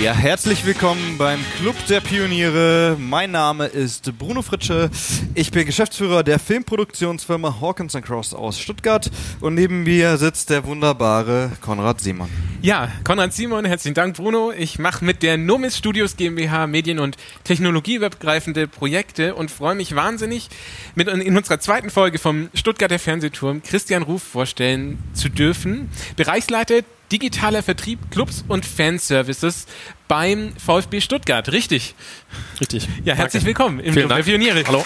Ja, 0.00 0.12
herzlich 0.12 0.66
willkommen 0.66 1.18
beim 1.18 1.38
Club 1.60 1.76
der 1.88 2.00
Pioniere. 2.00 2.96
Mein 2.98 3.30
Name 3.30 3.66
ist 3.66 4.18
Bruno 4.18 4.42
Fritsche. 4.42 4.90
Ich 5.34 5.52
bin 5.52 5.64
Geschäftsführer 5.64 6.24
der 6.24 6.40
Filmproduktionsfirma 6.40 7.60
Hawkins 7.60 7.92
Cross 7.92 8.34
aus 8.34 8.58
Stuttgart 8.58 9.08
und 9.40 9.54
neben 9.54 9.84
mir 9.84 10.16
sitzt 10.16 10.50
der 10.50 10.66
wunderbare 10.66 11.52
Konrad 11.60 12.00
Simon. 12.00 12.28
Ja, 12.60 12.90
Konrad 13.04 13.34
Simon, 13.34 13.64
herzlichen 13.64 13.94
Dank, 13.94 14.16
Bruno. 14.16 14.50
Ich 14.50 14.80
mache 14.80 15.04
mit 15.04 15.22
der 15.22 15.36
Nomis 15.36 15.78
Studios 15.78 16.16
GmbH 16.16 16.66
Medien- 16.66 16.98
und 16.98 17.16
Technologieübergreifende 17.44 18.66
Projekte 18.66 19.36
und 19.36 19.52
freue 19.52 19.76
mich 19.76 19.94
wahnsinnig, 19.94 20.48
mit 20.96 21.06
in 21.06 21.36
unserer 21.36 21.60
zweiten 21.60 21.90
Folge 21.90 22.18
vom 22.18 22.48
Stuttgarter 22.52 22.98
Fernsehturm 22.98 23.62
Christian 23.62 24.02
Ruf 24.02 24.24
vorstellen 24.24 24.98
zu 25.12 25.28
dürfen. 25.28 25.88
Bereichsleiter 26.16 26.80
digitaler 27.12 27.62
Vertrieb, 27.62 28.10
Clubs 28.10 28.44
und 28.48 28.64
Fanservices 28.66 29.66
beim 30.08 30.52
VfB 30.56 31.00
Stuttgart. 31.00 31.50
Richtig. 31.52 31.94
Richtig. 32.60 32.88
Ja, 33.04 33.14
herzlich 33.14 33.44
Danke. 33.44 33.58
willkommen 33.58 33.80
im 33.80 33.92
Vielen 33.92 34.06
Club 34.06 34.08
Dank. 34.10 34.24
der 34.24 34.32
Pioniere. 34.32 34.64
Hallo. 34.66 34.84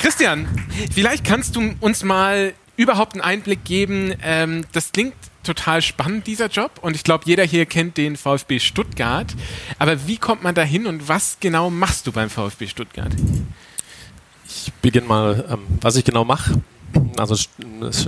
Christian, 0.00 0.48
vielleicht 0.92 1.24
kannst 1.24 1.56
du 1.56 1.74
uns 1.80 2.02
mal 2.02 2.54
überhaupt 2.76 3.14
einen 3.14 3.22
Einblick 3.22 3.64
geben. 3.64 4.14
Ähm, 4.22 4.64
das 4.72 4.92
klingt 4.92 5.14
total 5.44 5.82
spannend, 5.82 6.26
dieser 6.26 6.46
Job. 6.46 6.72
Und 6.80 6.96
ich 6.96 7.04
glaube, 7.04 7.24
jeder 7.26 7.44
hier 7.44 7.66
kennt 7.66 7.96
den 7.96 8.16
VfB 8.16 8.58
Stuttgart. 8.58 9.34
Aber 9.78 10.06
wie 10.06 10.16
kommt 10.16 10.42
man 10.42 10.54
da 10.54 10.62
hin 10.62 10.86
und 10.86 11.08
was 11.08 11.38
genau 11.40 11.70
machst 11.70 12.06
du 12.06 12.12
beim 12.12 12.30
VfB 12.30 12.66
Stuttgart? 12.68 13.12
Ich 14.46 14.72
beginne 14.82 15.06
mal, 15.06 15.44
ähm, 15.50 15.60
was 15.80 15.96
ich 15.96 16.04
genau 16.04 16.24
mache 16.24 16.60
also 17.18 17.36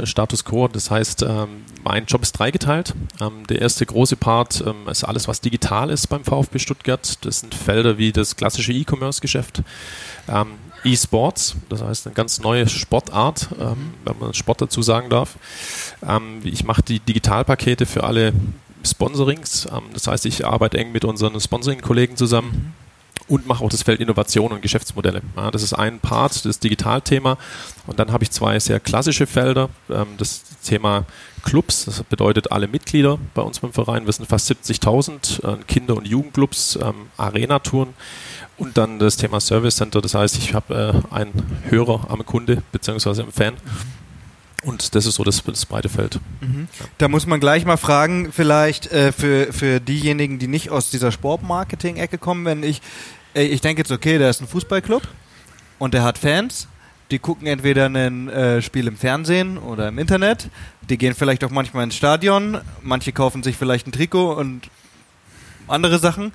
Status 0.04 0.44
Quo, 0.44 0.68
das 0.68 0.90
heißt, 0.90 1.22
ähm, 1.22 1.64
mein 1.82 2.06
Job 2.06 2.22
ist 2.22 2.32
dreigeteilt. 2.32 2.94
Ähm, 3.20 3.46
der 3.48 3.60
erste 3.60 3.84
große 3.86 4.16
Part 4.16 4.62
ähm, 4.66 4.88
ist 4.88 5.04
alles, 5.04 5.28
was 5.28 5.40
digital 5.40 5.90
ist 5.90 6.08
beim 6.08 6.24
VfB 6.24 6.58
Stuttgart. 6.58 7.18
Das 7.24 7.40
sind 7.40 7.54
Felder 7.54 7.98
wie 7.98 8.12
das 8.12 8.36
klassische 8.36 8.72
E-Commerce-Geschäft. 8.72 9.62
E-Sports, 10.84 11.56
das 11.68 11.82
heißt 11.82 12.06
eine 12.06 12.14
ganz 12.14 12.40
neue 12.40 12.66
Sportart, 12.66 13.48
wenn 13.58 14.18
man 14.18 14.32
Sport 14.32 14.62
dazu 14.62 14.80
sagen 14.80 15.10
darf. 15.10 15.36
ich 16.44 16.64
mache 16.64 16.82
die 16.82 17.00
Digitalpakete 17.00 17.84
für 17.84 18.04
alle 18.04 18.32
Sponsorings. 18.82 19.68
das 19.92 20.06
heißt, 20.06 20.24
ich 20.24 20.46
arbeite 20.46 20.78
eng 20.78 20.92
mit 20.92 21.04
unseren 21.04 21.38
Sponsoring-Kollegen 21.38 22.16
zusammen 22.16 22.74
und 23.26 23.46
mache 23.46 23.64
auch 23.64 23.70
das 23.70 23.82
Feld 23.82 24.00
Innovation 24.00 24.52
und 24.52 24.60
Geschäftsmodelle. 24.60 25.22
Ja, 25.36 25.50
das 25.50 25.62
ist 25.62 25.72
ein 25.72 25.98
Part, 25.98 26.44
das 26.44 26.58
Digitalthema. 26.58 27.38
Und 27.86 27.98
dann 27.98 28.12
habe 28.12 28.24
ich 28.24 28.30
zwei 28.30 28.58
sehr 28.60 28.80
klassische 28.80 29.26
Felder. 29.26 29.70
Ähm, 29.88 30.08
das 30.18 30.42
Thema 30.62 31.06
Clubs, 31.42 31.86
das 31.86 32.02
bedeutet 32.02 32.52
alle 32.52 32.68
Mitglieder 32.68 33.18
bei 33.34 33.42
uns 33.42 33.60
beim 33.60 33.72
Verein. 33.72 34.06
Wir 34.06 34.12
sind 34.12 34.26
fast 34.26 34.50
70.000 34.50 35.42
äh, 35.42 35.62
Kinder- 35.66 35.96
und 35.96 36.06
Jugendclubs, 36.06 36.78
ähm, 36.82 37.06
Arena-Touren. 37.16 37.94
Und 38.56 38.76
dann 38.76 38.98
das 38.98 39.16
Thema 39.16 39.40
Service 39.40 39.76
Center, 39.76 40.00
das 40.00 40.14
heißt, 40.14 40.36
ich 40.36 40.54
habe 40.54 41.02
äh, 41.10 41.14
einen 41.14 41.60
Hörer 41.68 42.06
am 42.08 42.24
Kunde 42.24 42.62
beziehungsweise 42.72 43.22
am 43.22 43.32
Fan. 43.32 43.54
Und 44.64 44.94
das 44.94 45.06
ist 45.06 45.16
so 45.16 45.24
das, 45.24 45.42
das 45.42 45.66
breite 45.66 45.88
Feld. 45.88 46.20
Mhm. 46.40 46.68
Da 46.98 47.08
muss 47.08 47.26
man 47.26 47.38
gleich 47.38 47.64
mal 47.64 47.76
fragen, 47.76 48.32
vielleicht 48.32 48.90
äh, 48.92 49.12
für, 49.12 49.52
für 49.52 49.80
diejenigen, 49.80 50.38
die 50.38 50.48
nicht 50.48 50.70
aus 50.70 50.90
dieser 50.90 51.12
Sportmarketing-Ecke 51.12 52.18
kommen, 52.18 52.44
wenn 52.44 52.62
ich, 52.62 52.80
äh, 53.34 53.42
ich 53.44 53.60
denke 53.60 53.80
jetzt, 53.80 53.92
okay, 53.92 54.18
da 54.18 54.28
ist 54.28 54.40
ein 54.40 54.48
Fußballclub 54.48 55.02
und 55.78 55.92
der 55.92 56.02
hat 56.02 56.16
Fans, 56.16 56.68
die 57.10 57.18
gucken 57.18 57.46
entweder 57.46 57.86
ein 57.86 58.28
äh, 58.28 58.62
Spiel 58.62 58.86
im 58.86 58.96
Fernsehen 58.96 59.58
oder 59.58 59.88
im 59.88 59.98
Internet, 59.98 60.48
die 60.88 60.96
gehen 60.96 61.14
vielleicht 61.14 61.44
auch 61.44 61.50
manchmal 61.50 61.84
ins 61.84 61.96
Stadion, 61.96 62.58
manche 62.82 63.12
kaufen 63.12 63.42
sich 63.42 63.56
vielleicht 63.56 63.86
ein 63.86 63.92
Trikot 63.92 64.32
und 64.32 64.70
andere 65.68 65.98
Sachen. 65.98 66.32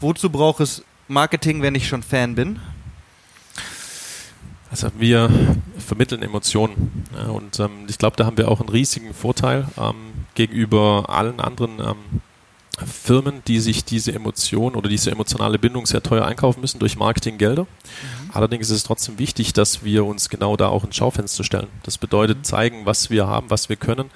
Wozu 0.00 0.30
braucht 0.30 0.60
es 0.60 0.82
Marketing, 1.08 1.62
wenn 1.62 1.74
ich 1.74 1.88
schon 1.88 2.02
Fan 2.02 2.34
bin? 2.34 2.60
Also 4.70 4.90
wir 4.98 5.30
vermitteln 5.82 6.22
Emotionen. 6.22 7.04
Und 7.32 7.60
ähm, 7.60 7.86
ich 7.88 7.98
glaube, 7.98 8.16
da 8.16 8.26
haben 8.26 8.38
wir 8.38 8.48
auch 8.48 8.60
einen 8.60 8.68
riesigen 8.68 9.14
Vorteil 9.14 9.66
ähm, 9.78 9.94
gegenüber 10.34 11.04
allen 11.08 11.40
anderen 11.40 11.78
ähm, 11.80 12.20
Firmen, 12.78 13.42
die 13.46 13.60
sich 13.60 13.84
diese 13.84 14.12
Emotion 14.12 14.74
oder 14.74 14.88
diese 14.88 15.10
emotionale 15.10 15.58
Bindung 15.58 15.84
sehr 15.84 16.02
teuer 16.02 16.24
einkaufen 16.24 16.60
müssen 16.60 16.78
durch 16.78 16.96
Marketinggelder. 16.96 17.64
Mhm. 17.64 18.30
Allerdings 18.32 18.70
ist 18.70 18.76
es 18.76 18.82
trotzdem 18.84 19.18
wichtig, 19.18 19.52
dass 19.52 19.84
wir 19.84 20.06
uns 20.06 20.30
genau 20.30 20.56
da 20.56 20.68
auch 20.68 20.84
ins 20.84 20.96
Schaufenster 20.96 21.44
stellen. 21.44 21.68
Das 21.82 21.98
bedeutet 21.98 22.38
mhm. 22.38 22.44
zeigen, 22.44 22.86
was 22.86 23.10
wir 23.10 23.26
haben, 23.26 23.50
was 23.50 23.68
wir 23.68 23.76
können 23.76 24.10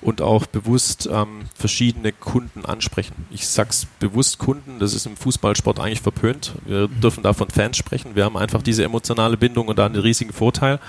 und 0.00 0.22
auch 0.22 0.46
bewusst 0.46 1.08
ähm, 1.12 1.42
verschiedene 1.54 2.12
Kunden 2.12 2.64
ansprechen. 2.64 3.26
Ich 3.30 3.46
sag's 3.46 3.86
bewusst 4.00 4.38
Kunden, 4.38 4.80
das 4.80 4.94
ist 4.94 5.06
im 5.06 5.16
Fußballsport 5.16 5.78
eigentlich 5.78 6.00
verpönt. 6.00 6.52
Wir 6.66 6.88
mhm. 6.88 7.00
dürfen 7.00 7.22
da 7.22 7.32
von 7.32 7.48
Fans 7.50 7.76
sprechen. 7.76 8.16
Wir 8.16 8.24
haben 8.24 8.36
einfach 8.36 8.62
diese 8.62 8.82
emotionale 8.82 9.36
Bindung 9.36 9.68
und 9.68 9.78
da 9.78 9.86
einen 9.86 9.96
riesigen 9.96 10.32
Vorteil. 10.32 10.80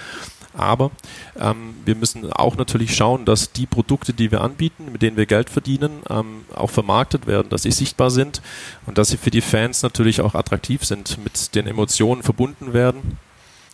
Aber 0.54 0.92
ähm, 1.40 1.76
wir 1.86 1.96
müssen 1.96 2.32
auch 2.32 2.58
natürlich 2.58 2.96
schauen, 2.96 3.26
dass 3.26 3.52
die 3.52 3.66
Produkte, 3.66 4.14
die 4.14 4.32
wir 4.32 4.42
anbieten, 4.42 4.92
mit 4.92 5.02
denen 5.02 5.18
wir 5.18 5.26
Geld 5.26 5.50
verdienen, 5.50 6.02
ähm, 6.10 6.46
auch 6.54 6.70
vermarktet 6.70 7.28
werden, 7.28 7.50
dass 7.50 7.64
sie 7.64 7.72
sichtbar 7.72 8.12
sind 8.12 8.42
und 8.86 8.98
dass 8.98 9.10
sie 9.10 9.18
für 9.18 9.32
die 9.32 9.42
Fans 9.42 9.84
natürlich 9.84 10.22
auch 10.22 10.36
attraktiv 10.36 10.84
sind, 10.84 11.18
mit 11.24 11.56
den 11.56 11.68
Emotionen 11.68 12.24
verbunden 12.24 12.74
werden 12.74 13.18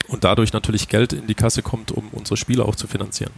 und 0.08 0.24
dadurch 0.24 0.54
natürlich 0.54 0.88
Geld 0.88 1.14
in 1.14 1.28
die 1.28 1.36
Kasse 1.36 1.62
kommt, 1.62 1.92
um 1.92 2.10
unsere 2.12 2.38
Spiele 2.38 2.66
auch 2.66 2.76
zu 2.76 2.88
finanzieren. 2.88 3.32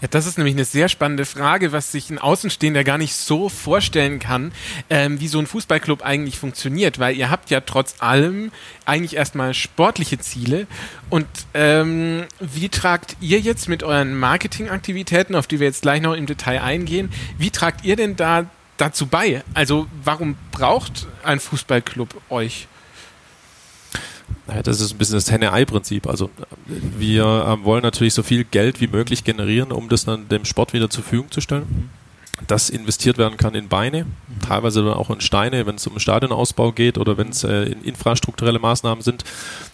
Ja, 0.00 0.08
das 0.08 0.26
ist 0.26 0.36
nämlich 0.36 0.54
eine 0.54 0.64
sehr 0.64 0.88
spannende 0.88 1.24
Frage, 1.24 1.72
was 1.72 1.92
sich 1.92 2.10
ein 2.10 2.18
Außenstehender 2.18 2.84
gar 2.84 2.98
nicht 2.98 3.14
so 3.14 3.48
vorstellen 3.48 4.18
kann, 4.18 4.52
ähm, 4.90 5.20
wie 5.20 5.28
so 5.28 5.38
ein 5.38 5.46
Fußballclub 5.46 6.02
eigentlich 6.02 6.38
funktioniert, 6.38 6.98
weil 6.98 7.16
ihr 7.16 7.30
habt 7.30 7.50
ja 7.50 7.60
trotz 7.60 7.96
allem 8.00 8.52
eigentlich 8.84 9.16
erstmal 9.16 9.54
sportliche 9.54 10.18
Ziele 10.18 10.66
und 11.08 11.26
ähm, 11.54 12.24
wie 12.40 12.68
tragt 12.68 13.16
ihr 13.20 13.40
jetzt 13.40 13.68
mit 13.68 13.82
euren 13.82 14.18
Marketingaktivitäten, 14.18 15.34
auf 15.34 15.46
die 15.46 15.60
wir 15.60 15.66
jetzt 15.66 15.82
gleich 15.82 16.02
noch 16.02 16.14
im 16.14 16.26
Detail 16.26 16.62
eingehen, 16.62 17.10
wie 17.38 17.50
tragt 17.50 17.84
ihr 17.84 17.96
denn 17.96 18.16
da 18.16 18.46
dazu 18.76 19.06
bei? 19.06 19.42
Also 19.54 19.86
warum 20.04 20.36
braucht 20.52 21.06
ein 21.22 21.40
Fußballclub 21.40 22.20
euch? 22.28 22.68
Das 24.62 24.80
ist 24.80 24.92
ein 24.92 24.98
bisschen 24.98 25.16
das 25.16 25.30
Henne-Ei-Prinzip. 25.30 26.06
Also 26.06 26.30
wir 26.66 27.24
äh, 27.24 27.64
wollen 27.64 27.82
natürlich 27.82 28.14
so 28.14 28.22
viel 28.22 28.44
Geld 28.44 28.80
wie 28.80 28.86
möglich 28.86 29.24
generieren, 29.24 29.72
um 29.72 29.88
das 29.88 30.04
dann 30.04 30.28
dem 30.28 30.44
Sport 30.44 30.72
wieder 30.72 30.88
zur 30.88 31.02
Verfügung 31.02 31.30
zu 31.30 31.40
stellen. 31.40 31.90
Das 32.46 32.68
investiert 32.68 33.16
werden 33.16 33.38
kann 33.38 33.54
in 33.54 33.68
Beine, 33.68 34.04
teilweise 34.46 34.84
dann 34.84 34.92
auch 34.92 35.08
in 35.08 35.22
Steine, 35.22 35.66
wenn 35.66 35.76
es 35.76 35.86
um 35.86 35.98
Stadionausbau 35.98 36.70
geht 36.70 36.98
oder 36.98 37.16
wenn 37.16 37.30
es 37.30 37.44
äh, 37.44 37.62
in 37.62 37.82
infrastrukturelle 37.82 38.58
Maßnahmen 38.58 39.02
sind. 39.02 39.24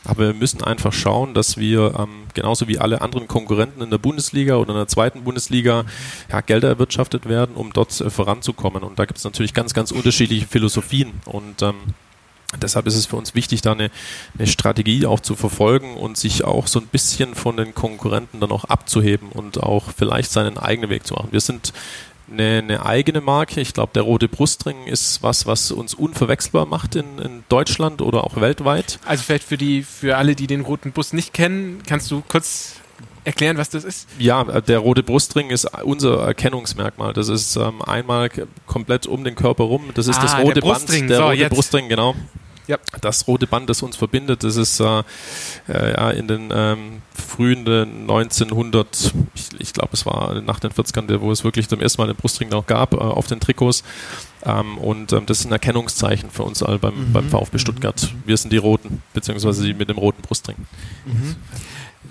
Aber 0.04 0.28
wir 0.28 0.34
müssen 0.34 0.62
einfach 0.62 0.92
schauen, 0.92 1.34
dass 1.34 1.56
wir 1.56 1.94
ähm, 1.98 2.26
genauso 2.34 2.68
wie 2.68 2.78
alle 2.78 3.00
anderen 3.00 3.26
Konkurrenten 3.26 3.82
in 3.82 3.90
der 3.90 3.98
Bundesliga 3.98 4.56
oder 4.56 4.70
in 4.70 4.76
der 4.76 4.86
zweiten 4.86 5.24
Bundesliga 5.24 5.84
ja, 6.30 6.40
Gelder 6.40 6.68
erwirtschaftet 6.68 7.28
werden, 7.28 7.56
um 7.56 7.72
dort 7.72 8.00
äh, 8.00 8.10
voranzukommen. 8.10 8.84
Und 8.84 8.96
da 8.96 9.06
gibt 9.06 9.18
es 9.18 9.24
natürlich 9.24 9.54
ganz, 9.54 9.74
ganz 9.74 9.90
unterschiedliche 9.90 10.46
Philosophien. 10.46 11.14
Und 11.24 11.62
ähm, 11.62 11.74
Deshalb 12.60 12.86
ist 12.86 12.96
es 12.96 13.06
für 13.06 13.16
uns 13.16 13.34
wichtig, 13.34 13.62
da 13.62 13.72
eine, 13.72 13.90
eine, 14.38 14.46
Strategie 14.46 15.06
auch 15.06 15.20
zu 15.20 15.34
verfolgen 15.34 15.96
und 15.96 16.16
sich 16.16 16.44
auch 16.44 16.66
so 16.66 16.80
ein 16.80 16.86
bisschen 16.86 17.34
von 17.34 17.56
den 17.56 17.74
Konkurrenten 17.74 18.40
dann 18.40 18.50
auch 18.50 18.64
abzuheben 18.64 19.28
und 19.30 19.62
auch 19.62 19.84
vielleicht 19.96 20.30
seinen 20.30 20.58
eigenen 20.58 20.90
Weg 20.90 21.06
zu 21.06 21.14
machen. 21.14 21.28
Wir 21.30 21.40
sind 21.40 21.72
eine, 22.30 22.58
eine 22.58 22.86
eigene 22.86 23.20
Marke. 23.20 23.60
Ich 23.60 23.74
glaube, 23.74 23.92
der 23.94 24.02
rote 24.02 24.28
Brustring 24.28 24.86
ist 24.86 25.22
was, 25.22 25.46
was 25.46 25.70
uns 25.70 25.94
unverwechselbar 25.94 26.66
macht 26.66 26.96
in, 26.96 27.18
in, 27.18 27.44
Deutschland 27.48 28.02
oder 28.02 28.24
auch 28.24 28.40
weltweit. 28.40 28.98
Also 29.04 29.24
vielleicht 29.24 29.44
für 29.44 29.58
die, 29.58 29.82
für 29.82 30.16
alle, 30.16 30.34
die 30.34 30.46
den 30.46 30.62
roten 30.62 30.92
Bus 30.92 31.12
nicht 31.12 31.32
kennen, 31.32 31.82
kannst 31.86 32.10
du 32.10 32.22
kurz 32.26 32.76
erklären, 33.24 33.56
was 33.56 33.70
das 33.70 33.84
ist? 33.84 34.08
Ja, 34.18 34.44
der 34.44 34.78
rote 34.78 35.02
Brustring 35.02 35.50
ist 35.50 35.66
unser 35.84 36.22
Erkennungsmerkmal. 36.26 37.12
Das 37.12 37.28
ist 37.28 37.56
ähm, 37.56 37.82
einmal 37.82 38.30
komplett 38.66 39.06
um 39.06 39.24
den 39.24 39.34
Körper 39.34 39.64
rum. 39.64 39.90
Das 39.94 40.08
ist 40.08 40.18
ah, 40.18 40.22
das 40.22 40.38
rote 40.38 40.60
der 40.60 40.68
Band, 40.68 40.88
der 41.08 41.16
so, 41.16 41.24
rote 41.24 41.36
jetzt. 41.36 41.54
Brustring, 41.54 41.88
genau. 41.88 42.14
Ja. 42.66 42.78
Das 43.00 43.26
rote 43.26 43.46
Band, 43.46 43.68
das 43.68 43.82
uns 43.82 43.96
verbindet, 43.96 44.44
das 44.44 44.56
ist 44.56 44.80
äh, 44.80 45.02
äh, 45.68 45.92
ja, 45.92 46.10
in 46.10 46.28
den 46.28 46.50
ähm, 46.54 47.02
frühen 47.14 47.66
1900, 47.68 49.12
ich, 49.34 49.48
ich 49.58 49.72
glaube, 49.72 49.90
es 49.92 50.06
war 50.06 50.40
nach 50.42 50.60
den 50.60 50.70
40ern, 50.70 51.20
wo 51.20 51.32
es 51.32 51.44
wirklich 51.44 51.68
zum 51.68 51.80
ersten 51.80 52.00
Mal 52.00 52.06
den 52.06 52.16
Brustring 52.16 52.48
noch 52.48 52.66
gab, 52.66 52.94
äh, 52.94 52.98
auf 52.98 53.26
den 53.26 53.40
Trikots. 53.40 53.82
Ähm, 54.44 54.78
und 54.78 55.12
ähm, 55.12 55.26
das 55.26 55.40
ist 55.40 55.46
ein 55.46 55.52
Erkennungszeichen 55.52 56.30
für 56.30 56.42
uns 56.42 56.62
all 56.62 56.78
beim, 56.78 57.08
mhm. 57.08 57.12
beim 57.12 57.28
VfB 57.28 57.58
Stuttgart. 57.58 58.02
Mhm. 58.02 58.22
Wir 58.26 58.36
sind 58.36 58.52
die 58.52 58.58
Roten, 58.58 59.02
beziehungsweise 59.12 59.64
die 59.64 59.74
mit 59.74 59.88
dem 59.88 59.98
roten 59.98 60.22
Brustring. 60.22 60.56
Mhm. 61.06 61.36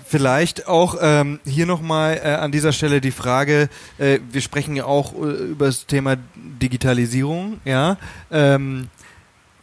Vielleicht 0.06 0.66
auch 0.68 0.96
ähm, 1.00 1.40
hier 1.46 1.64
nochmal 1.64 2.20
äh, 2.22 2.34
an 2.34 2.52
dieser 2.52 2.72
Stelle 2.72 3.00
die 3.00 3.12
Frage, 3.12 3.70
äh, 3.96 4.18
wir 4.30 4.42
sprechen 4.42 4.76
ja 4.76 4.84
auch 4.84 5.14
äh, 5.14 5.50
über 5.50 5.66
das 5.66 5.86
Thema 5.86 6.16
Digitalisierung, 6.34 7.60
ja. 7.64 7.96
Ähm, 8.30 8.88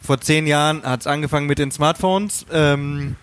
vor 0.00 0.20
zehn 0.20 0.46
Jahren 0.46 0.82
hat 0.82 1.00
es 1.00 1.06
angefangen 1.06 1.46
mit 1.46 1.58
den 1.58 1.70
Smartphones. 1.70 2.46
Ähm, 2.52 3.16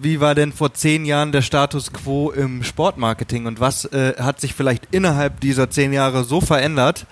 wie 0.00 0.20
war 0.20 0.34
denn 0.34 0.52
vor 0.52 0.74
zehn 0.74 1.04
Jahren 1.04 1.32
der 1.32 1.42
Status 1.42 1.92
quo 1.92 2.30
im 2.30 2.62
Sportmarketing 2.62 3.46
und 3.46 3.60
was 3.60 3.84
äh, 3.86 4.14
hat 4.18 4.40
sich 4.40 4.54
vielleicht 4.54 4.88
innerhalb 4.90 5.40
dieser 5.40 5.70
zehn 5.70 5.92
Jahre 5.92 6.24
so 6.24 6.40
verändert, 6.40 7.06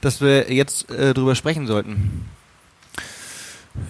dass 0.00 0.20
wir 0.20 0.52
jetzt 0.52 0.90
äh, 0.90 1.14
drüber 1.14 1.34
sprechen 1.34 1.66
sollten? 1.66 2.28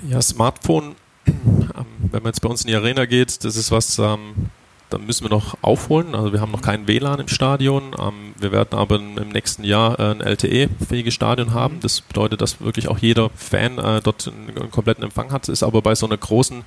Ja, 0.08 0.20
Smartphone, 0.22 0.96
wenn 1.24 2.22
man 2.22 2.26
jetzt 2.26 2.40
bei 2.40 2.48
uns 2.48 2.62
in 2.62 2.68
die 2.68 2.76
Arena 2.76 3.04
geht, 3.06 3.44
das 3.44 3.56
ist 3.56 3.70
was, 3.70 3.98
ähm, 3.98 4.50
da 4.90 4.98
müssen 4.98 5.24
wir 5.24 5.30
noch 5.30 5.56
aufholen. 5.62 6.14
Also 6.14 6.32
wir 6.32 6.40
haben 6.40 6.50
noch 6.50 6.62
kein 6.62 6.88
WLAN 6.88 7.20
im 7.20 7.28
Stadion. 7.28 7.94
Ähm, 7.98 8.34
wir 8.38 8.52
werden 8.52 8.78
aber 8.78 8.96
im 8.96 9.28
nächsten 9.28 9.64
Jahr 9.64 9.98
äh, 9.98 10.10
ein 10.12 10.20
LTE-fähiges 10.20 11.12
Stadion 11.12 11.52
haben. 11.52 11.76
Mhm. 11.76 11.80
Das 11.80 12.00
bedeutet, 12.00 12.40
dass 12.40 12.60
wirklich 12.60 12.88
auch 12.88 12.98
jeder 12.98 13.30
Fan 13.30 13.78
äh, 13.78 14.00
dort 14.00 14.28
einen, 14.28 14.70
kompletten 14.70 15.04
Empfang 15.04 15.30
hat. 15.30 15.48
Ist 15.48 15.62
aber 15.62 15.82
bei 15.82 15.94
so 15.94 16.06
einer 16.06 16.16
großen 16.16 16.64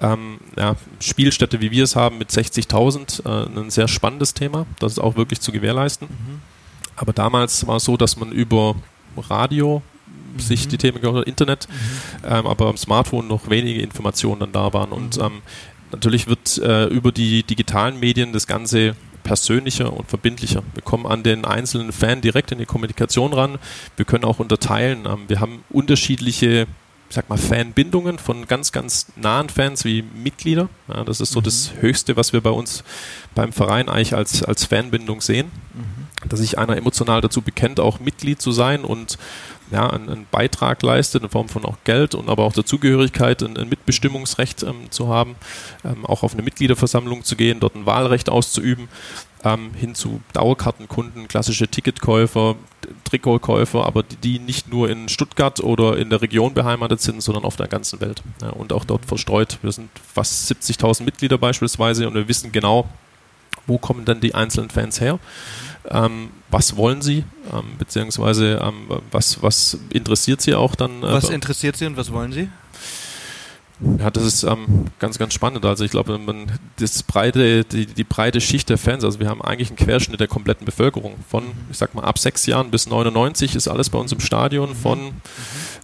ähm, 0.00 0.38
ja, 0.56 0.74
Spielstätte, 1.00 1.60
wie 1.60 1.70
wir 1.70 1.84
es 1.84 1.94
haben, 1.94 2.18
mit 2.18 2.30
60.000 2.30 3.24
äh, 3.24 3.58
ein 3.60 3.70
sehr 3.70 3.88
spannendes 3.88 4.34
Thema. 4.34 4.66
Das 4.80 4.92
ist 4.92 4.98
auch 4.98 5.16
wirklich 5.16 5.40
zu 5.40 5.52
gewährleisten. 5.52 6.08
Mhm. 6.08 6.40
Aber 6.96 7.12
damals 7.12 7.66
war 7.66 7.76
es 7.76 7.84
so, 7.84 7.96
dass 7.96 8.16
man 8.16 8.32
über 8.32 8.74
Radio 9.16 9.80
mhm. 10.34 10.40
sich 10.40 10.66
die 10.66 10.78
Themen 10.78 11.00
gehört, 11.00 11.28
Internet, 11.28 11.68
mhm. 11.68 12.28
ähm, 12.28 12.46
aber 12.46 12.66
am 12.66 12.76
Smartphone 12.76 13.28
noch 13.28 13.48
wenige 13.48 13.80
Informationen 13.80 14.40
dann 14.40 14.52
da 14.52 14.72
waren. 14.72 14.90
Und 14.90 15.18
mhm. 15.18 15.24
ähm, 15.24 15.42
Natürlich 15.94 16.26
wird 16.26 16.58
äh, 16.58 16.86
über 16.86 17.12
die 17.12 17.44
digitalen 17.44 18.00
Medien 18.00 18.32
das 18.32 18.46
Ganze 18.46 18.96
persönlicher 19.22 19.92
und 19.92 20.08
verbindlicher. 20.08 20.62
Wir 20.74 20.82
kommen 20.82 21.06
an 21.06 21.22
den 21.22 21.44
einzelnen 21.44 21.92
Fan 21.92 22.20
direkt 22.20 22.52
in 22.52 22.58
die 22.58 22.66
Kommunikation 22.66 23.32
ran. 23.32 23.58
Wir 23.96 24.04
können 24.04 24.24
auch 24.24 24.40
unterteilen. 24.40 25.06
Ähm, 25.06 25.24
wir 25.28 25.40
haben 25.40 25.62
unterschiedliche 25.70 26.62
ich 26.62 26.83
sag 27.14 27.28
mal, 27.28 27.38
Fanbindungen 27.38 28.18
von 28.18 28.46
ganz, 28.46 28.72
ganz 28.72 29.06
nahen 29.16 29.48
Fans 29.48 29.84
wie 29.84 30.02
Mitglieder. 30.02 30.68
Ja, 30.88 31.04
das 31.04 31.20
ist 31.20 31.32
so 31.32 31.40
mhm. 31.40 31.44
das 31.44 31.72
Höchste, 31.80 32.16
was 32.16 32.32
wir 32.32 32.40
bei 32.40 32.50
uns 32.50 32.84
beim 33.34 33.52
Verein 33.52 33.88
eigentlich 33.88 34.14
als, 34.14 34.42
als 34.42 34.64
Fanbindung 34.64 35.20
sehen. 35.20 35.50
Mhm. 35.74 36.28
Dass 36.28 36.40
sich 36.40 36.58
einer 36.58 36.76
emotional 36.76 37.20
dazu 37.20 37.42
bekennt, 37.42 37.80
auch 37.80 38.00
Mitglied 38.00 38.40
zu 38.40 38.52
sein 38.52 38.84
und 38.84 39.18
ja, 39.70 39.90
einen, 39.90 40.08
einen, 40.08 40.26
Beitrag 40.30 40.82
leistet 40.82 41.22
in 41.22 41.28
Form 41.28 41.48
von 41.48 41.64
auch 41.64 41.76
Geld 41.84 42.14
und 42.14 42.28
aber 42.28 42.44
auch 42.44 42.52
der 42.52 42.64
Zugehörigkeit, 42.64 43.42
ein, 43.42 43.56
ein 43.56 43.68
Mitbestimmungsrecht 43.68 44.62
ähm, 44.62 44.90
zu 44.90 45.08
haben, 45.08 45.36
ähm, 45.84 46.04
auch 46.06 46.22
auf 46.22 46.34
eine 46.34 46.42
Mitgliederversammlung 46.42 47.24
zu 47.24 47.36
gehen, 47.36 47.60
dort 47.60 47.74
ein 47.74 47.86
Wahlrecht 47.86 48.28
auszuüben, 48.28 48.88
ähm, 49.44 49.72
hin 49.74 49.94
zu 49.94 50.20
Dauerkartenkunden, 50.32 51.28
klassische 51.28 51.68
Ticketkäufer, 51.68 52.56
Trikotkäufer, 53.04 53.86
aber 53.86 54.02
die, 54.02 54.16
die, 54.16 54.38
nicht 54.38 54.72
nur 54.72 54.90
in 54.90 55.08
Stuttgart 55.08 55.60
oder 55.60 55.96
in 55.96 56.10
der 56.10 56.22
Region 56.22 56.54
beheimatet 56.54 57.00
sind, 57.00 57.22
sondern 57.22 57.44
auf 57.44 57.56
der 57.56 57.68
ganzen 57.68 58.00
Welt 58.00 58.22
ja, 58.42 58.50
und 58.50 58.72
auch 58.72 58.84
dort 58.84 59.06
verstreut. 59.06 59.58
Wir 59.62 59.72
sind 59.72 59.90
fast 60.12 60.50
70.000 60.50 61.04
Mitglieder 61.04 61.38
beispielsweise 61.38 62.08
und 62.08 62.14
wir 62.14 62.28
wissen 62.28 62.52
genau, 62.52 62.88
wo 63.66 63.78
kommen 63.78 64.04
dann 64.04 64.20
die 64.20 64.34
einzelnen 64.34 64.70
Fans 64.70 65.00
her 65.00 65.18
ähm, 65.90 66.30
was 66.50 66.76
wollen 66.76 67.02
sie, 67.02 67.24
ähm, 67.52 67.76
beziehungsweise 67.78 68.60
ähm, 68.62 69.00
was, 69.10 69.42
was 69.42 69.78
interessiert 69.90 70.40
sie 70.40 70.54
auch 70.54 70.74
dann? 70.74 71.02
Äh, 71.02 71.12
was 71.12 71.28
interessiert 71.30 71.76
sie 71.76 71.86
und 71.86 71.96
was 71.96 72.12
wollen 72.12 72.32
sie? 72.32 72.48
Ja, 73.98 74.10
das 74.10 74.24
ist 74.24 74.44
ähm, 74.44 74.86
ganz, 75.00 75.18
ganz 75.18 75.34
spannend. 75.34 75.64
Also 75.64 75.84
ich 75.84 75.90
glaube, 75.90 76.16
man 76.18 76.46
das 76.78 77.02
breite, 77.02 77.64
die, 77.64 77.86
die 77.86 78.04
breite 78.04 78.40
Schicht 78.40 78.68
der 78.68 78.78
Fans, 78.78 79.04
also 79.04 79.18
wir 79.18 79.28
haben 79.28 79.42
eigentlich 79.42 79.68
einen 79.68 79.76
Querschnitt 79.76 80.20
der 80.20 80.28
kompletten 80.28 80.64
Bevölkerung. 80.64 81.14
Von, 81.28 81.44
ich 81.70 81.78
sag 81.78 81.94
mal, 81.94 82.04
ab 82.04 82.18
sechs 82.18 82.46
Jahren 82.46 82.70
bis 82.70 82.88
99 82.88 83.56
ist 83.56 83.66
alles 83.66 83.90
bei 83.90 83.98
uns 83.98 84.12
im 84.12 84.20
Stadion, 84.20 84.70
mhm. 84.70 84.74
von 84.76 85.12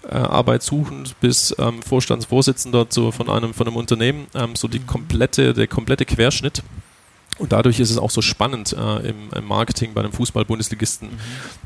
äh, 0.08 0.14
arbeitssuchend 0.14 1.18
bis 1.20 1.54
ähm, 1.58 1.82
Vorstandsvorsitzender 1.82 2.88
zu, 2.88 3.10
von 3.10 3.28
einem 3.28 3.54
von 3.54 3.66
einem 3.66 3.76
Unternehmen, 3.76 4.26
ähm, 4.34 4.54
so 4.54 4.68
die 4.68 4.78
mhm. 4.78 4.86
komplette, 4.86 5.52
der 5.52 5.66
komplette 5.66 6.04
Querschnitt. 6.04 6.62
Und 7.40 7.52
dadurch 7.52 7.80
ist 7.80 7.90
es 7.90 7.96
auch 7.96 8.10
so 8.10 8.20
spannend, 8.20 8.74
äh, 8.74 9.08
im, 9.08 9.30
im, 9.34 9.44
Marketing 9.46 9.94
bei 9.94 10.02
einem 10.02 10.12
Fußball-Bundesligisten 10.12 11.08
mhm. 11.08 11.18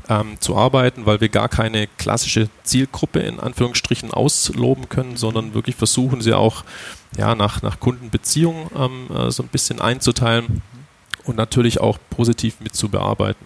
ähm, 0.07 0.37
zu 0.39 0.55
arbeiten, 0.55 1.05
weil 1.05 1.19
wir 1.19 1.27
gar 1.27 1.49
keine 1.49 1.87
klassische 1.97 2.49
Zielgruppe 2.63 3.19
in 3.19 3.41
Anführungsstrichen 3.41 4.11
ausloben 4.11 4.87
können, 4.87 5.11
mhm. 5.11 5.17
sondern 5.17 5.53
wirklich 5.53 5.75
versuchen, 5.75 6.21
sie 6.21 6.33
auch 6.33 6.63
ja, 7.17 7.35
nach, 7.35 7.61
nach 7.61 7.81
Kundenbeziehungen 7.81 8.67
ähm, 8.73 9.07
äh, 9.13 9.31
so 9.31 9.43
ein 9.43 9.49
bisschen 9.49 9.81
einzuteilen 9.81 10.45
mhm. 10.45 10.61
und 11.25 11.35
natürlich 11.35 11.81
auch 11.81 11.97
positiv 12.09 12.61
mit 12.61 12.73
zu 12.73 12.87
bearbeiten. 12.87 13.45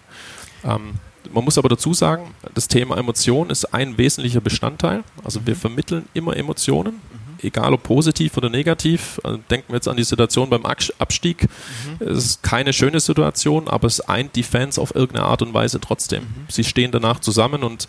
Ähm, 0.62 0.94
man 1.32 1.44
muss 1.44 1.58
aber 1.58 1.68
dazu 1.68 1.94
sagen, 1.94 2.32
das 2.54 2.68
Thema 2.68 2.96
Emotion 2.96 3.50
ist 3.50 3.74
ein 3.74 3.98
wesentlicher 3.98 4.40
Bestandteil. 4.40 5.02
Also 5.24 5.44
wir 5.46 5.54
mhm. 5.54 5.58
vermitteln 5.58 6.08
immer 6.14 6.36
Emotionen. 6.36 7.00
Egal 7.42 7.72
ob 7.74 7.82
positiv 7.82 8.36
oder 8.36 8.48
negativ. 8.48 9.20
Also 9.24 9.38
denken 9.50 9.68
wir 9.68 9.76
jetzt 9.76 9.88
an 9.88 9.96
die 9.96 10.04
Situation 10.04 10.50
beim 10.50 10.64
Abstieg. 10.64 11.42
Mhm. 11.42 12.06
Es 12.06 12.18
ist 12.24 12.42
keine 12.42 12.72
schöne 12.72 13.00
Situation, 13.00 13.68
aber 13.68 13.86
es 13.86 14.00
eint 14.00 14.36
die 14.36 14.42
Fans 14.42 14.78
auf 14.78 14.94
irgendeine 14.94 15.26
Art 15.26 15.42
und 15.42 15.54
Weise 15.54 15.80
trotzdem. 15.80 16.22
Mhm. 16.22 16.46
Sie 16.48 16.64
stehen 16.64 16.90
danach 16.90 17.20
zusammen 17.20 17.62
und 17.62 17.88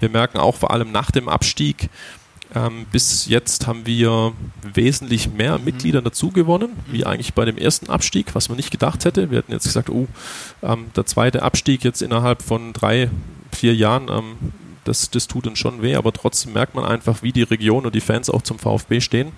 wir 0.00 0.08
merken 0.08 0.38
auch 0.38 0.56
vor 0.56 0.70
allem 0.70 0.92
nach 0.92 1.10
dem 1.10 1.28
Abstieg, 1.28 1.88
ähm, 2.54 2.86
bis 2.92 3.26
jetzt 3.26 3.66
haben 3.66 3.86
wir 3.86 4.32
wesentlich 4.62 5.30
mehr 5.32 5.58
mhm. 5.58 5.64
Mitglieder 5.64 6.02
dazu 6.02 6.30
gewonnen, 6.30 6.70
wie 6.86 6.98
mhm. 6.98 7.04
eigentlich 7.04 7.34
bei 7.34 7.44
dem 7.44 7.58
ersten 7.58 7.90
Abstieg, 7.90 8.34
was 8.34 8.48
man 8.48 8.56
nicht 8.56 8.70
gedacht 8.70 9.04
hätte. 9.04 9.30
Wir 9.30 9.38
hätten 9.38 9.52
jetzt 9.52 9.64
gesagt, 9.64 9.90
oh, 9.90 10.06
ähm, 10.62 10.86
der 10.94 11.06
zweite 11.06 11.42
Abstieg 11.42 11.84
jetzt 11.84 12.02
innerhalb 12.02 12.42
von 12.42 12.72
drei, 12.72 13.10
vier 13.52 13.74
Jahren 13.74 14.08
ähm, 14.08 14.52
das, 14.84 15.10
das 15.10 15.26
tut 15.26 15.46
uns 15.46 15.58
schon 15.58 15.82
weh, 15.82 15.94
aber 15.96 16.12
trotzdem 16.12 16.52
merkt 16.52 16.74
man 16.74 16.84
einfach, 16.84 17.22
wie 17.22 17.32
die 17.32 17.42
Region 17.42 17.86
und 17.86 17.94
die 17.94 18.00
Fans 18.00 18.30
auch 18.30 18.42
zum 18.42 18.58
VfB 18.58 19.00
stehen 19.00 19.32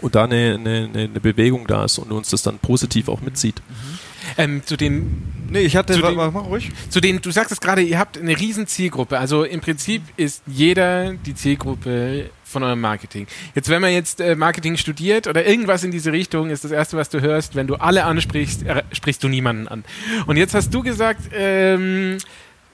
und 0.00 0.14
da 0.14 0.24
eine, 0.24 0.56
eine, 0.58 0.88
eine 0.92 1.20
Bewegung 1.20 1.66
da 1.66 1.84
ist 1.84 1.98
und 1.98 2.10
uns 2.12 2.30
das 2.30 2.42
dann 2.42 2.58
positiv 2.58 3.08
auch 3.08 3.20
mitzieht. 3.20 3.60
Mhm. 3.68 3.98
Ähm, 4.36 4.62
zu 4.64 4.76
den 4.76 5.40
Nee, 5.50 5.60
ich 5.60 5.76
hatte, 5.76 5.94
zu 5.94 6.02
den, 6.02 6.14
mach 6.14 6.32
ruhig. 6.32 6.70
Zu 6.90 7.00
den, 7.00 7.20
du 7.20 7.30
sagst 7.32 7.50
es 7.50 7.60
gerade, 7.60 7.82
ihr 7.82 7.98
habt 7.98 8.16
eine 8.16 8.38
riesen 8.38 8.68
Zielgruppe. 8.68 9.18
Also 9.18 9.42
im 9.42 9.60
Prinzip 9.60 10.02
ist 10.16 10.42
jeder 10.46 11.14
die 11.14 11.34
Zielgruppe 11.34 12.30
von 12.44 12.62
eurem 12.62 12.80
Marketing. 12.80 13.26
Jetzt, 13.56 13.68
wenn 13.68 13.82
man 13.82 13.92
jetzt 13.92 14.20
äh, 14.20 14.36
Marketing 14.36 14.76
studiert 14.76 15.26
oder 15.26 15.44
irgendwas 15.44 15.82
in 15.82 15.90
diese 15.90 16.12
Richtung, 16.12 16.50
ist 16.50 16.62
das 16.62 16.70
erste, 16.70 16.96
was 16.96 17.08
du 17.08 17.20
hörst, 17.20 17.56
wenn 17.56 17.66
du 17.66 17.74
alle 17.74 18.04
ansprichst, 18.04 18.64
äh, 18.64 18.84
sprichst 18.92 19.24
du 19.24 19.28
niemanden 19.28 19.66
an. 19.66 19.84
Und 20.26 20.36
jetzt 20.36 20.54
hast 20.54 20.72
du 20.72 20.82
gesagt, 20.84 21.22
ähm, 21.32 22.18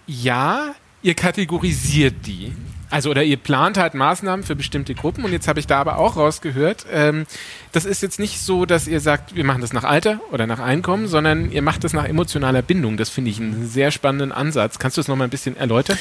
ja, 0.07 0.75
ihr 1.07 1.15
kategorisiert 1.15 2.27
die. 2.27 2.53
Also 2.91 3.11
oder 3.11 3.23
ihr 3.23 3.37
plant 3.37 3.79
halt 3.79 3.95
Maßnahmen 3.95 4.45
für 4.45 4.57
bestimmte 4.57 4.95
Gruppen 4.95 5.25
und 5.25 5.33
jetzt 5.33 5.47
habe 5.47 5.61
ich 5.61 5.67
da 5.67 5.79
aber 5.79 5.99
auch 5.99 6.17
rausgehört, 6.17 6.87
ähm, 6.93 7.27
das 7.73 7.85
ist 7.85 8.03
jetzt 8.03 8.19
nicht 8.19 8.41
so, 8.41 8.65
dass 8.67 8.89
ihr 8.89 9.01
sagt, 9.01 9.35
wir 9.35 9.45
machen 9.45 9.61
das 9.61 9.73
nach 9.73 9.85
Alter 9.85 10.21
oder 10.33 10.47
nach 10.47 10.59
Einkommen, 10.59 11.07
sondern 11.07 11.51
ihr 11.53 11.63
macht 11.63 11.85
das 11.85 11.93
nach 11.93 12.05
emotionaler 12.05 12.63
Bindung. 12.63 12.97
Das 12.97 13.09
finde 13.09 13.31
ich 13.31 13.41
einen 13.41 13.69
sehr 13.69 13.91
spannenden 13.93 14.33
Ansatz. 14.33 14.79
Kannst 14.79 14.97
du 14.97 15.01
das 15.01 15.09
nochmal 15.09 15.29
ein 15.29 15.31
bisschen 15.31 15.57
erläutern? 15.57 15.99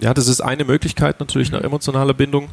Ja, 0.00 0.14
das 0.14 0.28
ist 0.28 0.40
eine 0.40 0.64
Möglichkeit 0.64 1.18
natürlich 1.18 1.50
nach 1.50 1.62
emotionaler 1.62 2.14
Bindung 2.14 2.48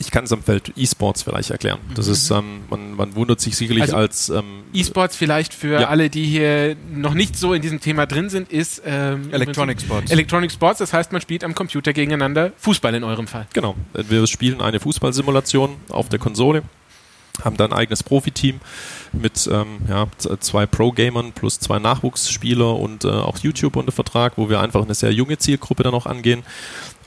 ich 0.00 0.10
kann 0.10 0.24
es 0.24 0.32
am 0.32 0.42
Feld 0.42 0.72
E-Sports 0.76 1.22
vielleicht 1.22 1.50
erklären. 1.50 1.78
Das 1.94 2.06
mhm. 2.06 2.12
ist, 2.12 2.30
ähm, 2.30 2.62
man, 2.70 2.94
man 2.94 3.14
wundert 3.14 3.40
sich 3.40 3.54
sicherlich 3.54 3.82
also 3.82 3.96
als 3.96 4.28
ähm, 4.30 4.64
E-Sports 4.72 5.14
vielleicht 5.14 5.52
für 5.52 5.82
ja. 5.82 5.88
alle, 5.88 6.08
die 6.08 6.24
hier 6.24 6.74
noch 6.90 7.12
nicht 7.12 7.36
so 7.36 7.52
in 7.52 7.60
diesem 7.60 7.80
Thema 7.80 8.06
drin 8.06 8.30
sind, 8.30 8.50
ist 8.50 8.82
ähm, 8.86 9.30
Electronic 9.30 9.80
Sports. 9.80 10.10
Electronic 10.10 10.50
Sports, 10.50 10.78
das 10.78 10.94
heißt, 10.94 11.12
man 11.12 11.20
spielt 11.20 11.44
am 11.44 11.54
Computer 11.54 11.92
gegeneinander 11.92 12.52
Fußball 12.56 12.94
in 12.94 13.04
eurem 13.04 13.26
Fall. 13.26 13.46
Genau. 13.52 13.76
Wir 13.92 14.26
spielen 14.26 14.62
eine 14.62 14.80
Fußballsimulation 14.80 15.76
auf 15.90 16.08
der 16.08 16.18
Konsole, 16.18 16.62
haben 17.44 17.58
dann 17.58 17.72
ein 17.72 17.78
eigenes 17.78 18.02
Profiteam 18.02 18.58
mit 19.12 19.48
ähm, 19.52 19.80
ja, 19.86 20.06
zwei 20.40 20.64
Pro-Gamern 20.64 21.32
plus 21.32 21.60
zwei 21.60 21.78
Nachwuchsspieler 21.78 22.74
und 22.74 23.04
äh, 23.04 23.08
auch 23.08 23.36
YouTube 23.38 23.76
unter 23.76 23.92
Vertrag, 23.92 24.32
wo 24.36 24.48
wir 24.48 24.60
einfach 24.60 24.82
eine 24.82 24.94
sehr 24.94 25.12
junge 25.12 25.36
Zielgruppe 25.36 25.82
dann 25.82 25.92
auch 25.92 26.06
angehen. 26.06 26.42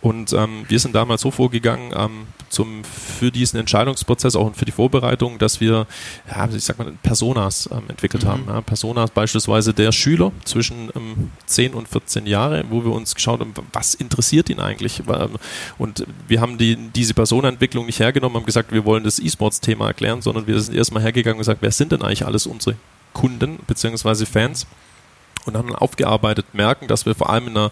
Und 0.04 0.34
ähm, 0.34 0.66
wir 0.68 0.80
sind 0.80 0.94
damals 0.94 1.22
so 1.22 1.32
vorgegangen 1.32 1.94
ähm, 1.96 2.28
zum, 2.50 2.84
für 2.84 3.32
diesen 3.32 3.58
Entscheidungsprozess, 3.58 4.36
auch 4.36 4.54
für 4.54 4.66
die 4.66 4.74
Vorbereitung, 4.74 5.40
dass 5.40 5.62
wir, 5.62 5.88
ja, 6.30 6.50
ich 6.54 6.66
sag 6.66 6.78
mal, 6.78 6.92
Personas 7.02 7.70
ähm, 7.72 7.84
entwickelt 7.88 8.26
mhm. 8.26 8.28
haben. 8.28 8.44
Ja, 8.50 8.60
Personas 8.60 9.12
beispielsweise 9.12 9.74
der 9.74 9.94
Schüler 9.94 10.34
zwischen 10.44 10.92
ähm, 10.94 11.32
10 11.46 11.74
und 11.74 11.88
14 11.88 12.26
Jahre, 12.26 12.66
wo 12.70 12.84
wir 12.84 12.92
uns 12.92 13.16
geschaut 13.16 13.40
haben, 13.40 13.54
was 13.72 13.94
interessiert 13.94 14.50
ihn 14.50 14.60
eigentlich? 14.60 15.02
Und 15.78 16.06
wir 16.28 16.42
haben 16.42 16.58
die, 16.58 16.76
diese 16.76 17.14
Personenentwicklung 17.14 17.86
nicht 17.86 18.02
hergenommen, 18.02 18.36
haben 18.36 18.46
gesagt, 18.46 18.74
wir 18.74 18.84
wollen 18.84 19.06
das 19.06 19.20
E-Sports-Thema 19.20 19.88
erklären, 19.88 20.22
sondern 20.22 20.48
wir 20.48 20.60
sind 20.60 20.76
erstmal 20.76 21.02
hergegangen 21.02 21.38
und 21.38 21.44
gesagt, 21.44 21.62
wer 21.62 21.72
sind 21.72 21.94
denn 21.94 22.02
eigentlich 22.02 22.26
alles 22.26 22.46
unsere 22.46 22.76
Kunden 23.14 23.58
bzw. 23.68 24.26
Fans? 24.26 24.68
Und 25.46 25.58
haben 25.58 25.68
dann 25.68 25.76
aufgearbeitet, 25.76 26.54
merken, 26.54 26.88
dass 26.88 27.06
wir 27.06 27.16
vor 27.16 27.30
allem 27.30 27.54
der, 27.54 27.72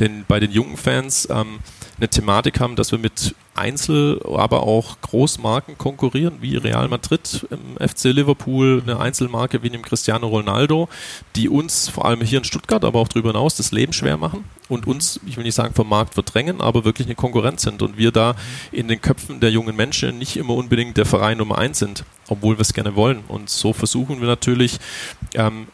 den, 0.00 0.24
bei 0.26 0.40
den 0.40 0.50
jungen 0.50 0.76
Fans 0.76 1.28
ähm, 1.30 1.60
eine 1.98 2.08
Thematik 2.08 2.58
haben, 2.60 2.74
dass 2.76 2.90
wir 2.90 2.98
mit 2.98 3.34
Einzel-, 3.54 4.20
aber 4.24 4.62
auch 4.62 5.00
Großmarken 5.02 5.76
konkurrieren, 5.76 6.38
wie 6.40 6.56
Real 6.56 6.88
Madrid, 6.88 7.46
im 7.50 7.76
FC 7.86 8.04
Liverpool, 8.04 8.82
eine 8.82 8.98
Einzelmarke 8.98 9.62
wie 9.62 9.70
dem 9.70 9.82
Cristiano 9.82 10.26
Ronaldo, 10.26 10.88
die 11.36 11.48
uns 11.48 11.88
vor 11.88 12.06
allem 12.06 12.22
hier 12.22 12.38
in 12.38 12.44
Stuttgart, 12.44 12.84
aber 12.84 12.98
auch 12.98 13.08
darüber 13.08 13.30
hinaus 13.30 13.54
das 13.56 13.70
Leben 13.70 13.92
schwer 13.92 14.16
machen 14.16 14.44
und 14.68 14.86
uns, 14.86 15.20
ich 15.26 15.36
will 15.36 15.44
nicht 15.44 15.54
sagen 15.54 15.74
vom 15.74 15.88
Markt 15.88 16.14
verdrängen, 16.14 16.60
aber 16.60 16.84
wirklich 16.84 17.06
eine 17.06 17.14
Konkurrenz 17.14 17.62
sind 17.62 17.82
und 17.82 17.98
wir 17.98 18.10
da 18.10 18.34
in 18.72 18.88
den 18.88 19.00
Köpfen 19.00 19.38
der 19.40 19.50
jungen 19.50 19.76
Menschen 19.76 20.18
nicht 20.18 20.36
immer 20.36 20.54
unbedingt 20.54 20.96
der 20.96 21.04
Verein 21.04 21.38
Nummer 21.38 21.58
eins 21.58 21.78
sind, 21.78 22.04
obwohl 22.28 22.56
wir 22.56 22.62
es 22.62 22.72
gerne 22.72 22.96
wollen. 22.96 23.22
Und 23.28 23.50
so 23.50 23.74
versuchen 23.74 24.20
wir 24.20 24.28
natürlich 24.28 24.78
ähm, 25.34 25.66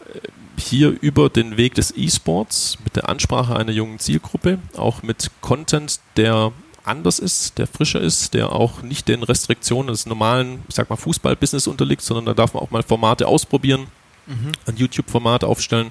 hier 0.59 0.97
über 1.01 1.31
den 1.31 1.57
Weg 1.57 1.75
des 1.75 1.97
E-Sports 1.97 2.79
mit 2.85 2.97
der 2.97 3.09
Ansprache 3.09 3.57
einer 3.57 3.73
jungen 3.73 3.99
Zielgruppe, 3.99 4.59
auch 4.77 5.03
mit 5.03 5.31
Content, 5.41 6.01
der 6.17 6.53
anders 6.85 7.19
ist, 7.19 7.59
der 7.59 7.67
frischer 7.67 8.01
ist, 8.01 8.35
der 8.35 8.53
auch 8.53 8.83
nicht 8.83 9.09
den 9.09 9.23
Restriktionen 9.23 9.89
des 9.89 10.07
normalen, 10.07 10.63
ich 10.69 10.75
sag 10.75 10.91
mal, 10.91 10.97
Fußballbusiness 10.97 11.67
unterliegt, 11.67 12.03
sondern 12.03 12.27
da 12.27 12.35
darf 12.35 12.55
man 12.55 12.63
auch 12.63 12.71
mal 12.71 12.83
Formate 12.83 13.29
ausprobieren, 13.29 13.87
mhm. 14.29 14.53
ein 14.67 14.77
YouTube-Format 14.77 15.45
aufstellen, 15.45 15.91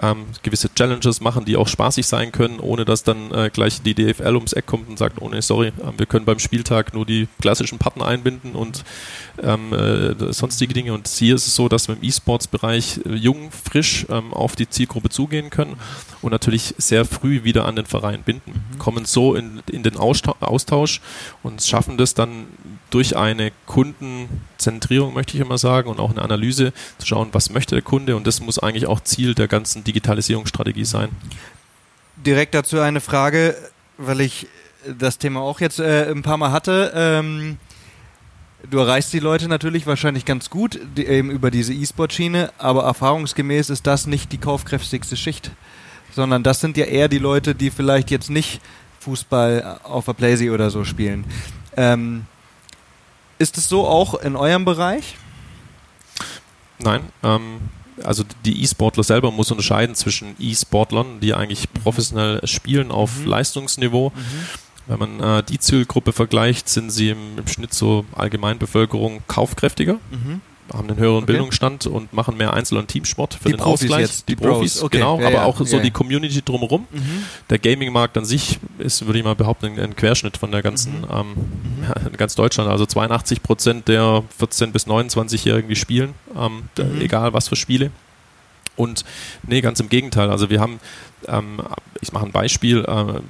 ähm, 0.00 0.26
gewisse 0.42 0.72
Challenges 0.74 1.20
machen, 1.20 1.44
die 1.44 1.56
auch 1.56 1.68
spaßig 1.68 2.06
sein 2.06 2.32
können, 2.32 2.60
ohne 2.60 2.84
dass 2.84 3.02
dann 3.02 3.30
äh, 3.32 3.50
gleich 3.52 3.82
die 3.82 3.94
DFL 3.94 4.34
ums 4.36 4.52
Eck 4.52 4.66
kommt 4.66 4.88
und 4.88 4.98
sagt, 4.98 5.20
oh 5.20 5.28
nee, 5.28 5.40
sorry, 5.40 5.68
äh, 5.68 5.72
wir 5.96 6.06
können 6.06 6.24
beim 6.24 6.38
Spieltag 6.38 6.94
nur 6.94 7.06
die 7.06 7.28
klassischen 7.40 7.78
Partner 7.78 8.06
einbinden 8.06 8.52
und 8.54 8.84
ähm, 9.42 9.72
äh, 9.72 10.32
sonstige 10.32 10.74
Dinge. 10.74 10.92
Und 10.94 11.08
hier 11.08 11.34
ist 11.34 11.46
es 11.46 11.54
so, 11.54 11.68
dass 11.68 11.88
wir 11.88 11.96
im 11.96 12.02
E-Sports-Bereich 12.02 13.00
äh, 13.04 13.14
jung, 13.14 13.50
frisch 13.50 14.06
ähm, 14.08 14.32
auf 14.32 14.56
die 14.56 14.68
Zielgruppe 14.68 15.08
zugehen 15.08 15.50
können 15.50 15.76
und 16.22 16.32
natürlich 16.32 16.74
sehr 16.78 17.04
früh 17.04 17.44
wieder 17.44 17.64
an 17.64 17.76
den 17.76 17.86
Verein 17.86 18.22
binden, 18.22 18.64
mhm. 18.72 18.78
kommen 18.78 19.04
so 19.04 19.34
in, 19.34 19.62
in 19.70 19.82
den 19.82 19.96
Austausch 19.96 21.00
und 21.42 21.62
schaffen 21.62 21.98
das 21.98 22.14
dann 22.14 22.46
durch 22.90 23.16
eine 23.16 23.52
Kundenzentrierung, 23.66 25.14
möchte 25.14 25.36
ich 25.36 25.40
immer 25.40 25.58
sagen, 25.58 25.88
und 25.88 26.00
auch 26.00 26.10
eine 26.10 26.22
Analyse 26.22 26.72
zu 26.98 27.06
schauen, 27.06 27.28
was 27.32 27.50
möchte 27.50 27.74
der 27.74 27.82
Kunde 27.82 28.16
und 28.16 28.26
das 28.26 28.40
muss 28.40 28.58
eigentlich 28.58 28.86
auch 28.86 29.00
Ziel 29.00 29.34
der 29.34 29.48
ganzen 29.48 29.84
Digitalisierungsstrategie 29.84 30.84
sein. 30.84 31.10
Direkt 32.16 32.54
dazu 32.54 32.80
eine 32.80 33.00
Frage, 33.00 33.56
weil 33.96 34.20
ich 34.20 34.46
das 34.98 35.18
Thema 35.18 35.40
auch 35.40 35.60
jetzt 35.60 35.80
äh, 35.80 36.10
ein 36.10 36.22
paar 36.22 36.36
Mal 36.36 36.52
hatte. 36.52 36.92
Ähm, 36.94 37.58
du 38.70 38.78
erreichst 38.78 39.12
die 39.12 39.18
Leute 39.18 39.48
natürlich 39.48 39.86
wahrscheinlich 39.86 40.24
ganz 40.24 40.50
gut, 40.50 40.80
die, 40.96 41.06
eben 41.06 41.30
über 41.30 41.50
diese 41.50 41.74
E-Sport-Schiene, 41.74 42.52
aber 42.58 42.84
erfahrungsgemäß 42.84 43.70
ist 43.70 43.86
das 43.86 44.06
nicht 44.06 44.32
die 44.32 44.38
kaufkräftigste 44.38 45.16
Schicht, 45.16 45.50
sondern 46.12 46.42
das 46.42 46.60
sind 46.60 46.76
ja 46.76 46.86
eher 46.86 47.08
die 47.08 47.18
Leute, 47.18 47.54
die 47.54 47.70
vielleicht 47.70 48.10
jetzt 48.10 48.30
nicht 48.30 48.60
Fußball 49.00 49.80
auf 49.84 50.06
der 50.06 50.14
Playsee 50.14 50.50
oder 50.50 50.70
so 50.70 50.84
spielen. 50.84 51.24
Ähm, 51.76 52.26
ist 53.38 53.58
es 53.58 53.68
so 53.68 53.86
auch 53.86 54.14
in 54.14 54.36
eurem 54.36 54.64
Bereich? 54.64 55.16
Nein. 56.78 57.00
Ähm, 57.22 57.60
also 58.04 58.24
die 58.44 58.62
E-Sportler 58.62 59.02
selber 59.02 59.30
muss 59.30 59.50
unterscheiden 59.50 59.94
zwischen 59.94 60.36
E-Sportlern, 60.38 61.20
die 61.20 61.34
eigentlich 61.34 61.72
professionell 61.72 62.46
spielen 62.46 62.90
auf 62.90 63.18
mhm. 63.18 63.26
Leistungsniveau. 63.26 64.10
Mhm. 64.14 64.22
Wenn 64.86 64.98
man 64.98 65.20
äh, 65.20 65.42
die 65.42 65.58
Zielgruppe 65.58 66.12
vergleicht, 66.12 66.68
sind 66.68 66.90
sie 66.90 67.10
im, 67.10 67.38
im 67.38 67.46
Schnitt 67.46 67.74
so 67.74 68.04
Allgemeinbevölkerung 68.14 69.22
kaufkräftiger. 69.26 69.98
Mhm 70.10 70.40
haben 70.72 70.88
einen 70.88 70.98
höheren 70.98 71.22
okay. 71.24 71.26
Bildungsstand 71.26 71.86
und 71.86 72.12
machen 72.12 72.36
mehr 72.36 72.52
Einzel- 72.52 72.78
und 72.78 72.88
Teamsport 72.88 73.34
für 73.34 73.44
die 73.44 73.52
den 73.52 73.60
Profis 73.60 73.84
Ausgleich. 73.84 74.00
Jetzt, 74.02 74.28
die, 74.28 74.36
die 74.36 74.42
Profis, 74.42 74.82
okay. 74.82 74.98
genau, 74.98 75.20
ja, 75.20 75.26
aber 75.26 75.36
ja, 75.36 75.44
auch 75.44 75.58
so 75.64 75.76
ja, 75.76 75.82
die 75.82 75.90
Community 75.90 76.42
drumherum. 76.42 76.86
Mhm. 76.90 77.24
Der 77.50 77.58
Gaming-Markt 77.58 78.16
an 78.18 78.24
sich 78.24 78.58
ist, 78.78 79.06
würde 79.06 79.18
ich 79.18 79.24
mal 79.24 79.34
behaupten, 79.34 79.78
ein 79.78 79.96
Querschnitt 79.96 80.36
von 80.36 80.50
der 80.52 80.62
ganzen, 80.62 81.00
mhm. 81.00 81.06
ähm, 81.10 81.34
mhm. 82.06 82.12
ganz 82.16 82.34
Deutschland. 82.34 82.70
Also 82.70 82.86
82 82.86 83.42
Prozent 83.42 83.88
der 83.88 84.22
14- 84.40 84.72
bis 84.72 84.86
29-Jährigen, 84.86 85.68
die 85.68 85.76
spielen, 85.76 86.14
ähm, 86.36 86.68
mhm. 86.76 87.00
egal 87.00 87.32
was 87.32 87.48
für 87.48 87.56
Spiele. 87.56 87.90
Und 88.76 89.04
nee, 89.42 89.60
ganz 89.60 89.80
im 89.80 89.88
Gegenteil. 89.88 90.30
Also 90.30 90.50
wir 90.50 90.60
haben, 90.60 90.78
ähm, 91.26 91.60
ich 92.00 92.12
mache 92.12 92.26
ein 92.26 92.32
Beispiel, 92.32 92.84
äh, 92.84 93.20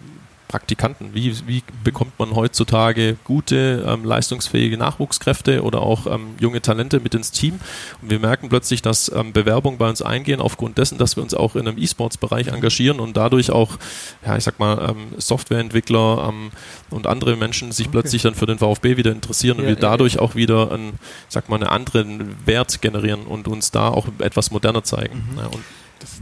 Praktikanten? 0.48 1.14
Wie, 1.14 1.46
wie 1.46 1.62
bekommt 1.84 2.18
man 2.18 2.34
heutzutage 2.34 3.16
gute, 3.24 3.84
ähm, 3.86 4.04
leistungsfähige 4.04 4.78
Nachwuchskräfte 4.78 5.62
oder 5.62 5.82
auch 5.82 6.06
ähm, 6.06 6.34
junge 6.40 6.62
Talente 6.62 7.00
mit 7.00 7.14
ins 7.14 7.30
Team? 7.30 7.60
Und 8.02 8.10
wir 8.10 8.18
merken 8.18 8.48
plötzlich, 8.48 8.82
dass 8.82 9.12
ähm, 9.14 9.32
Bewerbungen 9.32 9.78
bei 9.78 9.88
uns 9.88 10.02
eingehen 10.02 10.40
aufgrund 10.40 10.78
dessen, 10.78 10.98
dass 10.98 11.16
wir 11.16 11.22
uns 11.22 11.34
auch 11.34 11.54
in 11.54 11.68
einem 11.68 11.78
E-Sports-Bereich 11.78 12.48
engagieren 12.48 12.98
und 12.98 13.16
dadurch 13.16 13.50
auch, 13.50 13.78
ja, 14.24 14.36
ich 14.36 14.44
sag 14.44 14.58
mal, 14.58 14.90
ähm, 14.90 15.18
Softwareentwickler 15.18 16.28
ähm, 16.28 16.50
und 16.90 17.06
andere 17.06 17.36
Menschen 17.36 17.70
sich 17.70 17.86
okay. 17.86 17.92
plötzlich 17.92 18.22
dann 18.22 18.34
für 18.34 18.46
den 18.46 18.58
VfB 18.58 18.96
wieder 18.96 19.12
interessieren 19.12 19.58
ja, 19.58 19.62
und 19.62 19.68
wir 19.68 19.76
dadurch 19.76 20.14
ja. 20.14 20.20
auch 20.20 20.34
wieder 20.34 20.72
einen, 20.72 20.94
ich 21.28 21.34
sag 21.34 21.48
mal, 21.48 21.56
einen 21.56 21.68
anderen 21.68 22.36
Wert 22.46 22.80
generieren 22.80 23.26
und 23.26 23.48
uns 23.48 23.70
da 23.70 23.88
auch 23.88 24.08
etwas 24.18 24.50
moderner 24.50 24.82
zeigen. 24.82 25.28
Mhm. 25.32 25.38
Ja, 25.38 25.50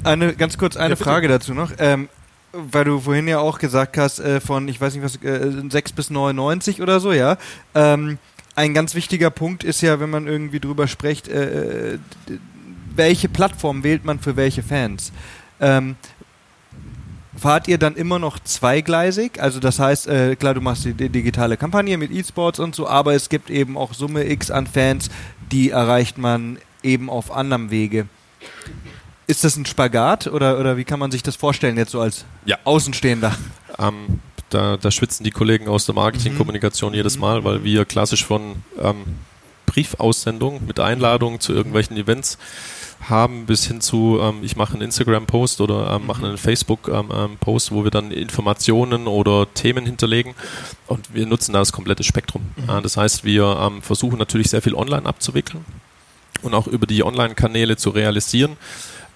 eine 0.04 0.34
ganz 0.34 0.58
kurz 0.58 0.76
eine 0.76 0.90
ja, 0.90 0.96
Frage 0.96 1.28
dazu 1.28 1.54
noch. 1.54 1.72
Ähm, 1.78 2.08
weil 2.56 2.84
du 2.84 3.00
vorhin 3.00 3.28
ja 3.28 3.38
auch 3.38 3.58
gesagt 3.58 3.98
hast, 3.98 4.18
äh, 4.18 4.40
von, 4.40 4.68
ich 4.68 4.80
weiß 4.80 4.94
nicht 4.94 5.04
was, 5.04 5.16
äh, 5.22 5.50
6 5.68 5.92
bis 5.92 6.10
99 6.10 6.82
oder 6.82 7.00
so, 7.00 7.12
ja. 7.12 7.36
Ähm, 7.74 8.18
ein 8.54 8.72
ganz 8.72 8.94
wichtiger 8.94 9.30
Punkt 9.30 9.64
ist 9.64 9.82
ja, 9.82 10.00
wenn 10.00 10.10
man 10.10 10.26
irgendwie 10.26 10.60
drüber 10.60 10.88
spricht, 10.88 11.28
äh, 11.28 11.94
äh 11.94 11.98
welche 12.96 13.28
Plattform 13.28 13.84
wählt 13.84 14.06
man 14.06 14.20
für 14.20 14.36
welche 14.36 14.62
Fans. 14.62 15.12
Ähm, 15.60 15.96
fahrt 17.36 17.68
ihr 17.68 17.76
dann 17.76 17.94
immer 17.94 18.18
noch 18.18 18.38
zweigleisig? 18.38 19.38
Also 19.38 19.60
das 19.60 19.78
heißt, 19.78 20.08
äh, 20.08 20.36
klar, 20.36 20.54
du 20.54 20.62
machst 20.62 20.86
die, 20.86 20.94
die 20.94 21.10
digitale 21.10 21.58
Kampagne 21.58 21.98
mit 21.98 22.10
E-Sports 22.10 22.58
und 22.58 22.74
so, 22.74 22.88
aber 22.88 23.14
es 23.14 23.28
gibt 23.28 23.50
eben 23.50 23.76
auch 23.76 23.92
Summe 23.92 24.24
X 24.30 24.50
an 24.50 24.66
Fans, 24.66 25.10
die 25.52 25.70
erreicht 25.70 26.16
man 26.16 26.58
eben 26.82 27.10
auf 27.10 27.30
anderem 27.30 27.70
Wege. 27.70 28.06
Ist 29.26 29.42
das 29.42 29.56
ein 29.56 29.66
Spagat 29.66 30.28
oder, 30.28 30.58
oder 30.58 30.76
wie 30.76 30.84
kann 30.84 31.00
man 31.00 31.10
sich 31.10 31.22
das 31.22 31.34
vorstellen 31.36 31.76
jetzt 31.76 31.90
so 31.90 32.00
als 32.00 32.24
ja. 32.44 32.58
Außenstehender? 32.64 33.36
Ähm, 33.78 34.20
da, 34.50 34.76
da, 34.76 34.90
schwitzen 34.92 35.24
die 35.24 35.32
Kollegen 35.32 35.68
aus 35.68 35.86
der 35.86 35.94
Marketingkommunikation 35.96 36.92
mhm. 36.92 36.96
jedes 36.96 37.18
Mal, 37.18 37.42
weil 37.44 37.64
wir 37.64 37.84
klassisch 37.84 38.24
von 38.24 38.62
ähm, 38.80 39.04
Briefaussendung 39.66 40.64
mit 40.66 40.78
Einladungen 40.78 41.40
zu 41.40 41.52
irgendwelchen 41.52 41.96
Events 41.96 42.38
haben, 43.00 43.46
bis 43.46 43.66
hin 43.66 43.80
zu, 43.80 44.18
ähm, 44.22 44.42
ich 44.42 44.56
mache 44.56 44.74
einen 44.74 44.82
Instagram-Post 44.82 45.60
oder 45.60 45.90
ähm, 45.90 46.06
mache 46.06 46.24
einen 46.24 46.38
Facebook-Post, 46.38 47.72
wo 47.72 47.82
wir 47.82 47.90
dann 47.90 48.12
Informationen 48.12 49.08
oder 49.08 49.52
Themen 49.52 49.84
hinterlegen 49.84 50.34
und 50.86 51.12
wir 51.12 51.26
nutzen 51.26 51.52
da 51.52 51.58
das 51.58 51.72
komplette 51.72 52.04
Spektrum. 52.04 52.42
Mhm. 52.56 52.68
Ja, 52.68 52.80
das 52.80 52.96
heißt, 52.96 53.24
wir 53.24 53.58
ähm, 53.60 53.82
versuchen 53.82 54.18
natürlich 54.18 54.50
sehr 54.50 54.62
viel 54.62 54.74
online 54.74 55.04
abzuwickeln 55.04 55.64
und 56.42 56.54
auch 56.54 56.68
über 56.68 56.86
die 56.86 57.02
Online-Kanäle 57.02 57.76
zu 57.76 57.90
realisieren 57.90 58.56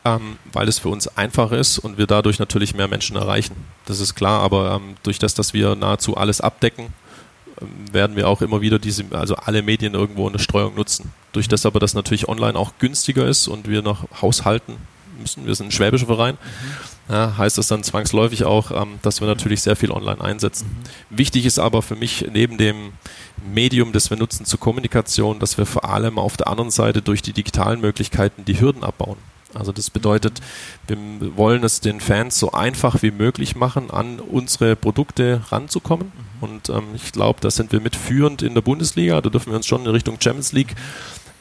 ähm, 0.05 0.39
weil 0.53 0.69
es 0.69 0.79
für 0.79 0.89
uns 0.89 1.09
einfach 1.17 1.53
ist 1.53 1.79
und 1.79 1.99
wir 1.99 2.07
dadurch 2.07 2.39
natürlich 2.39 2.75
mehr 2.75 2.89
Menschen 2.89 3.17
erreichen. 3.17 3.55
Das 3.85 4.01
ist 4.01 4.15
klar, 4.15 4.41
aber 4.41 4.77
ähm, 4.77 4.97
durch 5.03 5.19
das, 5.19 5.35
dass 5.35 5.53
wir 5.53 5.75
nahezu 5.75 6.17
alles 6.17 6.41
abdecken, 6.41 6.87
ähm, 7.61 7.69
werden 7.93 8.17
wir 8.17 8.29
auch 8.29 8.41
immer 8.41 8.61
wieder 8.63 8.79
diese, 8.79 9.05
also 9.13 9.37
alle 9.37 9.63
Medien 9.63 9.95
irgendwo 9.95 10.27
in 10.27 10.33
der 10.33 10.41
Streuung 10.41 10.75
nutzen. 10.75 11.13
Durch 11.33 11.49
das 11.49 11.67
aber, 11.67 11.81
dass 11.81 11.95
natürlich 11.95 12.29
online 12.29 12.59
auch 12.59 12.73
günstiger 12.79 13.27
ist 13.27 13.47
und 13.47 13.69
wir 13.69 13.83
noch 13.83 14.07
haushalten 14.23 14.77
müssen, 15.19 15.47
wir 15.47 15.55
sind 15.55 15.67
ein 15.67 15.73
schwäbischer 15.73 16.07
Verein, 16.07 16.39
mhm. 17.09 17.15
ja, 17.15 17.37
heißt 17.37 17.59
das 17.59 17.69
dann 17.69 17.85
zwangsläufig 17.85 18.45
auch, 18.45 18.71
ähm, 18.71 18.99
dass 19.03 19.21
wir 19.21 19.29
natürlich 19.29 19.61
sehr 19.61 19.77
viel 19.77 19.91
online 19.91 20.23
einsetzen. 20.23 20.67
Mhm. 20.67 21.19
Wichtig 21.19 21.45
ist 21.45 21.59
aber 21.59 21.83
für 21.83 21.97
mich 21.97 22.27
neben 22.33 22.57
dem 22.57 22.93
Medium, 23.53 23.93
das 23.93 24.09
wir 24.09 24.17
nutzen 24.17 24.47
zur 24.47 24.61
Kommunikation, 24.61 25.39
dass 25.39 25.59
wir 25.59 25.67
vor 25.67 25.85
allem 25.85 26.19
auf 26.19 26.39
der 26.39 26.49
anderen 26.49 26.71
Seite 26.71 27.03
durch 27.03 27.21
die 27.21 27.35
digitalen 27.35 27.83
Möglichkeiten 27.83 28.47
die 28.47 28.59
Hürden 28.59 28.83
abbauen. 28.83 29.19
Also 29.55 29.73
das 29.73 29.91
bedeutet, 29.91 30.41
wir 30.87 30.97
wollen 31.37 31.65
es 31.65 31.81
den 31.81 32.01
Fans 32.01 32.39
so 32.39 32.53
einfach 32.53 33.03
wie 33.03 33.11
möglich 33.11 33.57
machen, 33.57 33.91
an 33.91 34.21
unsere 34.21 34.77
Produkte 34.77 35.43
ranzukommen. 35.51 36.13
Mhm. 36.15 36.43
Und 36.49 36.69
ähm, 36.69 36.85
ich 36.95 37.13
glaube, 37.13 37.41
da 37.41 37.51
sind 37.51 37.73
wir 37.73 37.81
mitführend 37.81 38.43
in 38.43 38.55
der 38.55 38.63
Bundesliga. 38.63 39.21
Da 39.21 39.31
dürfen 39.31 39.51
wir 39.51 39.57
uns 39.57 39.67
schon 39.67 39.83
in 39.83 39.91
Richtung 39.91 40.19
Champions 40.21 40.53
League 40.53 40.75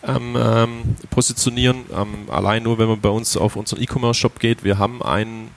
ähm, 0.04 0.36
ähm, 0.38 0.96
positionieren. 1.10 1.86
Ähm, 1.92 2.30
allein 2.30 2.64
nur, 2.64 2.80
wenn 2.80 2.88
man 2.88 3.02
bei 3.02 3.10
uns 3.10 3.38
auf 3.38 3.56
unseren 3.56 3.82
E-Commerce-Shop 3.82 4.40
geht, 4.40 4.64
wir 4.64 4.78
haben 4.78 5.02
einen 5.02 5.52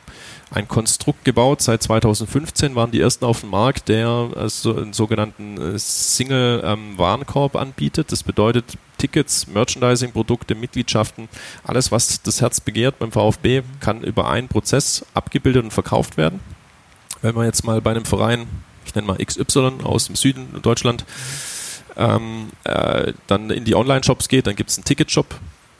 ein 0.54 0.68
Konstrukt 0.68 1.24
gebaut. 1.24 1.62
Seit 1.62 1.82
2015 1.82 2.74
waren 2.74 2.90
die 2.90 3.00
ersten 3.00 3.24
auf 3.24 3.40
dem 3.40 3.50
Markt, 3.50 3.88
der 3.88 4.30
also 4.36 4.76
einen 4.76 4.92
sogenannten 4.92 5.56
äh, 5.56 5.78
Single-Warenkorb 5.78 7.54
ähm, 7.54 7.60
anbietet. 7.60 8.12
Das 8.12 8.22
bedeutet 8.22 8.76
Tickets, 9.02 9.48
Merchandising-Produkte, 9.48 10.54
Mitgliedschaften, 10.54 11.28
alles, 11.64 11.90
was 11.90 12.22
das 12.22 12.40
Herz 12.40 12.60
begehrt 12.60 13.00
beim 13.00 13.10
VfB, 13.10 13.62
kann 13.80 14.04
über 14.04 14.30
einen 14.30 14.46
Prozess 14.46 15.04
abgebildet 15.12 15.64
und 15.64 15.72
verkauft 15.72 16.16
werden. 16.16 16.38
Wenn 17.20 17.34
man 17.34 17.46
jetzt 17.46 17.64
mal 17.64 17.80
bei 17.80 17.90
einem 17.90 18.04
Verein, 18.04 18.46
ich 18.86 18.94
nenne 18.94 19.08
mal 19.08 19.18
XY 19.18 19.82
aus 19.82 20.06
dem 20.06 20.14
Süden 20.14 20.62
Deutschland, 20.62 21.04
ähm, 21.96 22.50
äh, 22.62 23.12
dann 23.26 23.50
in 23.50 23.64
die 23.64 23.74
Online-Shops 23.74 24.28
geht, 24.28 24.46
dann 24.46 24.54
gibt 24.54 24.70
es 24.70 24.78
einen 24.78 24.84
Ticketshop, 24.84 25.34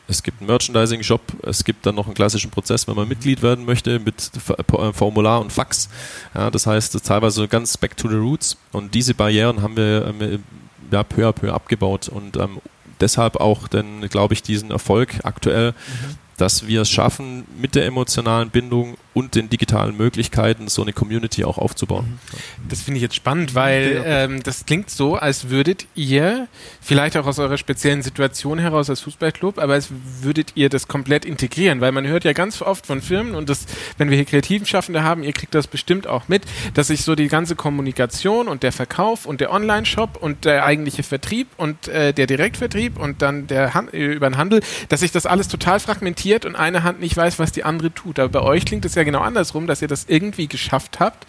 es 0.08 0.24
gibt 0.24 0.40
einen 0.40 0.48
Merchandising-Shop, 0.48 1.22
es 1.44 1.62
gibt 1.62 1.86
dann 1.86 1.94
noch 1.94 2.06
einen 2.06 2.14
klassischen 2.14 2.50
Prozess, 2.50 2.88
wenn 2.88 2.96
man 2.96 3.06
Mitglied 3.06 3.40
werden 3.40 3.64
möchte, 3.64 4.00
mit 4.00 4.32
äh, 4.48 4.92
Formular 4.92 5.40
und 5.40 5.52
Fax. 5.52 5.88
Ja, 6.34 6.50
das 6.50 6.66
heißt, 6.66 7.04
teilweise 7.04 7.46
ganz 7.46 7.76
back 7.76 7.96
to 7.96 8.08
the 8.08 8.16
roots. 8.16 8.56
Und 8.72 8.94
diese 8.94 9.14
Barrieren 9.14 9.62
haben 9.62 9.76
wir 9.76 10.06
ähm, 10.08 10.42
ja, 10.90 11.02
peu 11.04 11.26
à 11.26 11.32
peu 11.32 11.52
abgebaut. 11.52 12.08
Und 12.08 12.36
ähm, 12.36 12.58
deshalb 13.02 13.36
auch, 13.36 13.68
denn 13.68 14.08
glaube 14.08 14.32
ich, 14.34 14.42
diesen 14.42 14.70
Erfolg 14.70 15.20
aktuell, 15.24 15.72
mhm. 15.72 16.16
dass 16.38 16.66
wir 16.66 16.82
es 16.82 16.90
schaffen, 16.90 17.44
mit 17.60 17.74
der 17.74 17.84
emotionalen 17.84 18.48
Bindung 18.48 18.96
und 19.14 19.34
den 19.34 19.48
digitalen 19.50 19.96
Möglichkeiten 19.96 20.68
so 20.68 20.82
eine 20.82 20.92
Community 20.92 21.44
auch 21.44 21.58
aufzubauen. 21.58 22.06
Mhm. 22.06 22.68
Das 22.68 22.82
finde 22.82 22.98
ich 22.98 23.02
jetzt 23.02 23.14
spannend, 23.14 23.54
weil 23.54 24.02
ähm, 24.04 24.42
das 24.42 24.64
klingt 24.66 24.90
so, 24.90 25.16
als 25.16 25.50
würdet 25.50 25.86
ihr, 25.94 26.48
vielleicht 26.80 27.16
auch 27.16 27.26
aus 27.26 27.38
eurer 27.38 27.58
speziellen 27.58 28.02
Situation 28.02 28.58
heraus 28.58 28.88
als 28.90 29.00
Fußballclub, 29.00 29.58
aber 29.58 29.74
als 29.74 29.88
würdet 30.20 30.52
ihr 30.54 30.68
das 30.68 30.88
komplett 30.88 31.24
integrieren, 31.24 31.80
weil 31.80 31.92
man 31.92 32.06
hört 32.06 32.24
ja 32.24 32.32
ganz 32.32 32.62
oft 32.62 32.86
von 32.86 33.02
Firmen 33.02 33.34
und 33.34 33.48
das, 33.48 33.66
wenn 33.98 34.10
wir 34.10 34.16
hier 34.16 34.24
kreativen 34.24 34.66
Schaffende 34.66 35.02
haben, 35.02 35.22
ihr 35.22 35.32
kriegt 35.32 35.54
das 35.54 35.66
bestimmt 35.66 36.06
auch 36.06 36.28
mit, 36.28 36.42
dass 36.74 36.88
sich 36.88 37.02
so 37.02 37.14
die 37.14 37.28
ganze 37.28 37.56
Kommunikation 37.56 38.48
und 38.48 38.62
der 38.62 38.72
Verkauf 38.72 39.26
und 39.26 39.40
der 39.40 39.52
Online-Shop 39.52 40.16
und 40.20 40.44
der 40.44 40.64
eigentliche 40.64 41.02
Vertrieb 41.02 41.48
und 41.56 41.88
äh, 41.88 42.12
der 42.12 42.26
Direktvertrieb 42.26 42.98
und 42.98 43.22
dann 43.22 43.46
der 43.46 43.74
Han 43.74 43.88
über 43.88 44.28
den 44.28 44.36
Handel, 44.36 44.60
dass 44.88 45.00
sich 45.00 45.12
das 45.12 45.26
alles 45.26 45.48
total 45.48 45.80
fragmentiert 45.80 46.44
und 46.44 46.56
eine 46.56 46.82
Hand 46.82 47.00
nicht 47.00 47.16
weiß, 47.16 47.38
was 47.38 47.52
die 47.52 47.64
andere 47.64 47.92
tut. 47.92 48.18
Aber 48.18 48.28
bei 48.28 48.42
euch 48.42 48.64
klingt 48.64 48.84
es 48.84 48.94
ja 48.94 49.01
ja 49.02 49.04
genau 49.04 49.20
andersrum, 49.20 49.66
dass 49.66 49.82
ihr 49.82 49.88
das 49.88 50.06
irgendwie 50.08 50.46
geschafft 50.46 51.00
habt, 51.00 51.26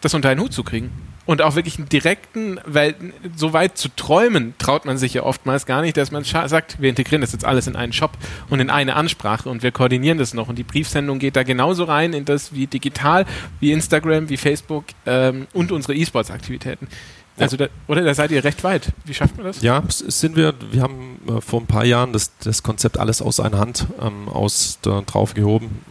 das 0.00 0.14
unter 0.14 0.28
einen 0.28 0.40
Hut 0.40 0.52
zu 0.52 0.62
kriegen. 0.62 0.90
Und 1.26 1.42
auch 1.42 1.56
wirklich 1.56 1.76
einen 1.76 1.90
direkten, 1.90 2.58
weil 2.64 2.94
so 3.36 3.52
weit 3.52 3.76
zu 3.76 3.90
träumen, 3.94 4.54
traut 4.56 4.86
man 4.86 4.96
sich 4.96 5.12
ja 5.12 5.24
oftmals 5.24 5.66
gar 5.66 5.82
nicht, 5.82 5.98
dass 5.98 6.10
man 6.10 6.24
sagt, 6.24 6.80
wir 6.80 6.88
integrieren 6.88 7.20
das 7.20 7.32
jetzt 7.32 7.44
alles 7.44 7.66
in 7.66 7.76
einen 7.76 7.92
Shop 7.92 8.12
und 8.48 8.60
in 8.60 8.70
eine 8.70 8.96
Ansprache 8.96 9.50
und 9.50 9.62
wir 9.62 9.70
koordinieren 9.70 10.16
das 10.16 10.32
noch. 10.32 10.48
Und 10.48 10.56
die 10.56 10.64
Briefsendung 10.64 11.18
geht 11.18 11.36
da 11.36 11.42
genauso 11.42 11.84
rein 11.84 12.14
in 12.14 12.24
das 12.24 12.54
wie 12.54 12.66
digital, 12.66 13.26
wie 13.60 13.72
Instagram, 13.72 14.30
wie 14.30 14.38
Facebook 14.38 14.84
ähm, 15.04 15.48
und 15.52 15.70
unsere 15.70 15.94
E-Sports-Aktivitäten. 15.94 16.88
Also 17.36 17.56
da, 17.56 17.68
oder 17.86 18.02
da 18.02 18.14
seid 18.14 18.30
ihr 18.30 18.42
recht 18.42 18.64
weit. 18.64 18.92
Wie 19.04 19.14
schafft 19.14 19.36
man 19.36 19.46
das? 19.46 19.62
Ja, 19.62 19.82
sind 19.88 20.34
wir. 20.34 20.54
Wir 20.70 20.82
haben 20.82 21.20
äh, 21.28 21.40
vor 21.40 21.60
ein 21.60 21.66
paar 21.66 21.84
Jahren 21.84 22.12
das, 22.12 22.32
das 22.38 22.62
Konzept 22.62 22.98
alles 22.98 23.22
aus 23.22 23.38
einer 23.38 23.58
Hand 23.58 23.86
ähm, 24.00 24.28
aus 24.28 24.78
da 24.82 25.02
drauf 25.02 25.34
gehoben. 25.34 25.82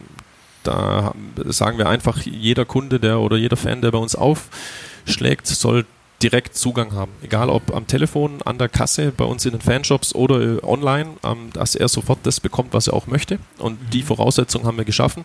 Da 0.62 1.14
sagen 1.44 1.78
wir 1.78 1.88
einfach, 1.88 2.22
jeder 2.22 2.64
Kunde, 2.64 3.00
der 3.00 3.20
oder 3.20 3.36
jeder 3.36 3.56
Fan, 3.56 3.82
der 3.82 3.90
bei 3.90 3.98
uns 3.98 4.14
aufschlägt, 4.14 5.46
soll 5.46 5.86
direkt 6.22 6.56
Zugang 6.56 6.92
haben. 6.92 7.12
Egal 7.22 7.48
ob 7.48 7.74
am 7.74 7.86
Telefon, 7.86 8.42
an 8.44 8.58
der 8.58 8.68
Kasse, 8.68 9.12
bei 9.16 9.24
uns 9.24 9.44
in 9.44 9.52
den 9.52 9.60
Fanshops 9.60 10.14
oder 10.14 10.40
äh, 10.40 10.62
online, 10.64 11.10
ähm, 11.24 11.50
dass 11.52 11.74
er 11.74 11.88
sofort 11.88 12.18
das 12.24 12.40
bekommt, 12.40 12.72
was 12.72 12.88
er 12.88 12.94
auch 12.94 13.06
möchte. 13.06 13.38
Und 13.58 13.80
mhm. 13.80 13.90
die 13.90 14.02
Voraussetzungen 14.02 14.66
haben 14.66 14.78
wir 14.78 14.84
geschaffen. 14.84 15.24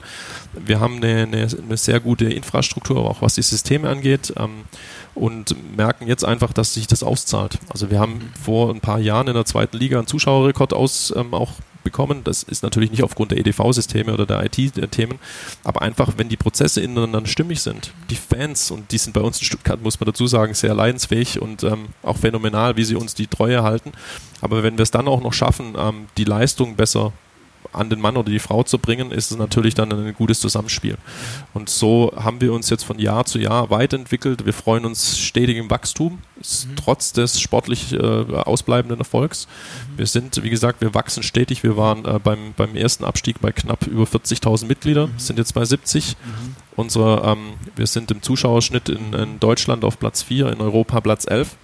Wir 0.53 0.79
haben 0.79 0.97
eine, 0.97 1.23
eine, 1.23 1.47
eine, 1.47 1.77
sehr 1.77 1.99
gute 1.99 2.25
Infrastruktur, 2.25 3.09
auch 3.09 3.21
was 3.21 3.35
die 3.35 3.41
Systeme 3.41 3.89
angeht. 3.89 4.33
Ähm, 4.37 4.65
und 5.15 5.55
merken 5.75 6.07
jetzt 6.07 6.25
einfach, 6.25 6.53
dass 6.53 6.73
sich 6.73 6.87
das 6.87 7.03
auszahlt. 7.03 7.59
Also 7.69 7.89
wir 7.89 7.99
haben 7.99 8.13
mhm. 8.15 8.31
vor 8.43 8.69
ein 8.71 8.79
paar 8.79 8.99
Jahren 8.99 9.27
in 9.27 9.33
der 9.33 9.45
zweiten 9.45 9.77
Liga 9.77 9.97
einen 9.97 10.07
Zuschauerrekord 10.07 10.73
aus 10.73 11.13
ähm, 11.15 11.33
auch 11.33 11.53
bekommen. 11.93 12.23
Das 12.23 12.43
ist 12.43 12.63
natürlich 12.63 12.91
nicht 12.91 13.03
aufgrund 13.03 13.31
der 13.31 13.37
EDV-Systeme 13.37 14.13
oder 14.13 14.25
der 14.25 14.43
IT-Themen, 14.43 15.19
aber 15.63 15.81
einfach, 15.83 16.13
wenn 16.17 16.27
die 16.27 16.35
Prozesse 16.35 16.81
ineinander 16.81 17.29
stimmig 17.29 17.61
sind, 17.61 17.93
die 18.09 18.15
Fans, 18.15 18.71
und 18.71 18.91
die 18.91 18.97
sind 18.97 19.13
bei 19.13 19.21
uns 19.21 19.39
in 19.39 19.45
Stuttgart, 19.45 19.81
muss 19.81 19.99
man 19.99 20.07
dazu 20.07 20.27
sagen, 20.27 20.53
sehr 20.55 20.73
leidensfähig 20.73 21.39
und 21.39 21.63
ähm, 21.63 21.89
auch 22.01 22.17
phänomenal, 22.17 22.75
wie 22.75 22.83
sie 22.83 22.95
uns 22.95 23.13
die 23.13 23.27
Treue 23.27 23.63
halten. 23.63 23.91
Aber 24.41 24.63
wenn 24.63 24.77
wir 24.77 24.83
es 24.83 24.91
dann 24.91 25.07
auch 25.07 25.21
noch 25.21 25.33
schaffen, 25.33 25.75
ähm, 25.77 26.07
die 26.17 26.25
Leistung 26.25 26.75
besser 26.75 27.13
an 27.73 27.89
den 27.89 27.99
Mann 27.99 28.17
oder 28.17 28.31
die 28.31 28.39
Frau 28.39 28.63
zu 28.63 28.77
bringen, 28.77 29.11
ist 29.11 29.31
es 29.31 29.37
natürlich 29.37 29.73
dann 29.73 29.91
ein 29.91 30.13
gutes 30.13 30.39
Zusammenspiel. 30.39 30.97
Und 31.53 31.69
so 31.69 32.13
haben 32.15 32.41
wir 32.41 32.53
uns 32.53 32.69
jetzt 32.69 32.83
von 32.83 32.99
Jahr 32.99 33.25
zu 33.25 33.39
Jahr 33.39 33.69
weiterentwickelt. 33.69 34.45
Wir 34.45 34.53
freuen 34.53 34.85
uns 34.85 35.17
stetig 35.17 35.57
im 35.57 35.69
Wachstum, 35.69 36.19
mhm. 36.35 36.75
trotz 36.75 37.13
des 37.13 37.39
sportlich 37.39 37.93
äh, 37.93 37.97
ausbleibenden 37.97 38.99
Erfolgs. 38.99 39.47
Mhm. 39.47 39.97
Wir 39.97 40.07
sind, 40.07 40.43
wie 40.43 40.49
gesagt, 40.49 40.81
wir 40.81 40.93
wachsen 40.93 41.23
stetig. 41.23 41.63
Wir 41.63 41.77
waren 41.77 42.05
äh, 42.05 42.19
beim, 42.19 42.53
beim 42.55 42.75
ersten 42.75 43.03
Abstieg 43.03 43.41
bei 43.41 43.51
knapp 43.51 43.87
über 43.87 44.03
40.000 44.03 44.65
Mitgliedern, 44.65 45.11
mhm. 45.11 45.19
sind 45.19 45.39
jetzt 45.39 45.53
bei 45.53 45.65
70. 45.65 46.15
Mhm. 46.23 46.55
Unsere, 46.75 47.21
ähm, 47.25 47.53
wir 47.75 47.87
sind 47.87 48.11
im 48.11 48.21
Zuschauerschnitt 48.21 48.89
in, 48.89 49.13
in 49.13 49.39
Deutschland 49.39 49.83
auf 49.83 49.99
Platz 49.99 50.23
4, 50.23 50.51
in 50.51 50.61
Europa 50.61 51.01
Platz 51.01 51.25
11. 51.27 51.55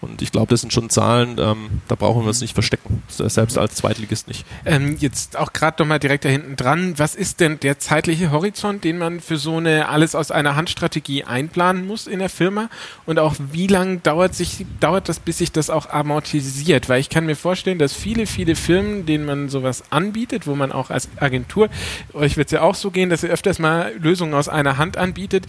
Und 0.00 0.20
ich 0.20 0.32
glaube, 0.32 0.48
das 0.48 0.60
sind 0.60 0.72
schon 0.72 0.90
Zahlen, 0.90 1.38
ähm, 1.38 1.80
da 1.88 1.94
brauchen 1.94 2.22
wir 2.22 2.28
uns 2.28 2.40
nicht 2.40 2.52
verstecken, 2.52 3.02
selbst 3.08 3.56
als 3.56 3.76
Zweitligist 3.76 4.28
nicht. 4.28 4.44
Ähm, 4.66 4.96
jetzt 5.00 5.36
auch 5.36 5.52
gerade 5.52 5.82
nochmal 5.82 5.98
direkt 5.98 6.24
da 6.24 6.28
hinten 6.28 6.56
dran, 6.56 6.98
was 6.98 7.14
ist 7.14 7.40
denn 7.40 7.58
der 7.60 7.78
zeitliche 7.78 8.30
Horizont, 8.30 8.84
den 8.84 8.98
man 8.98 9.20
für 9.20 9.38
so 9.38 9.56
eine 9.56 9.88
alles 9.88 10.14
aus 10.14 10.30
einer 10.30 10.56
Handstrategie 10.56 11.24
einplanen 11.24 11.86
muss 11.86 12.06
in 12.06 12.18
der 12.18 12.28
Firma? 12.28 12.68
Und 13.06 13.18
auch 13.18 13.34
wie 13.52 13.66
lange 13.66 13.98
dauert, 13.98 14.34
sich, 14.34 14.66
dauert 14.80 15.08
das, 15.08 15.20
bis 15.20 15.38
sich 15.38 15.52
das 15.52 15.70
auch 15.70 15.88
amortisiert? 15.88 16.88
Weil 16.88 17.00
ich 17.00 17.08
kann 17.08 17.24
mir 17.24 17.36
vorstellen, 17.36 17.78
dass 17.78 17.94
viele, 17.94 18.26
viele 18.26 18.56
Firmen, 18.56 19.06
denen 19.06 19.24
man 19.24 19.48
sowas 19.48 19.84
anbietet, 19.90 20.46
wo 20.46 20.54
man 20.54 20.72
auch 20.72 20.90
als 20.90 21.08
Agentur, 21.16 21.70
euch 22.12 22.36
wird 22.36 22.48
es 22.48 22.52
ja 22.52 22.60
auch 22.60 22.74
so 22.74 22.90
gehen, 22.90 23.08
dass 23.08 23.22
ihr 23.22 23.30
öfters 23.30 23.58
mal 23.58 23.92
Lösungen 23.98 24.34
aus 24.34 24.48
einer 24.48 24.76
Hand 24.76 24.96
anbietet, 24.96 25.46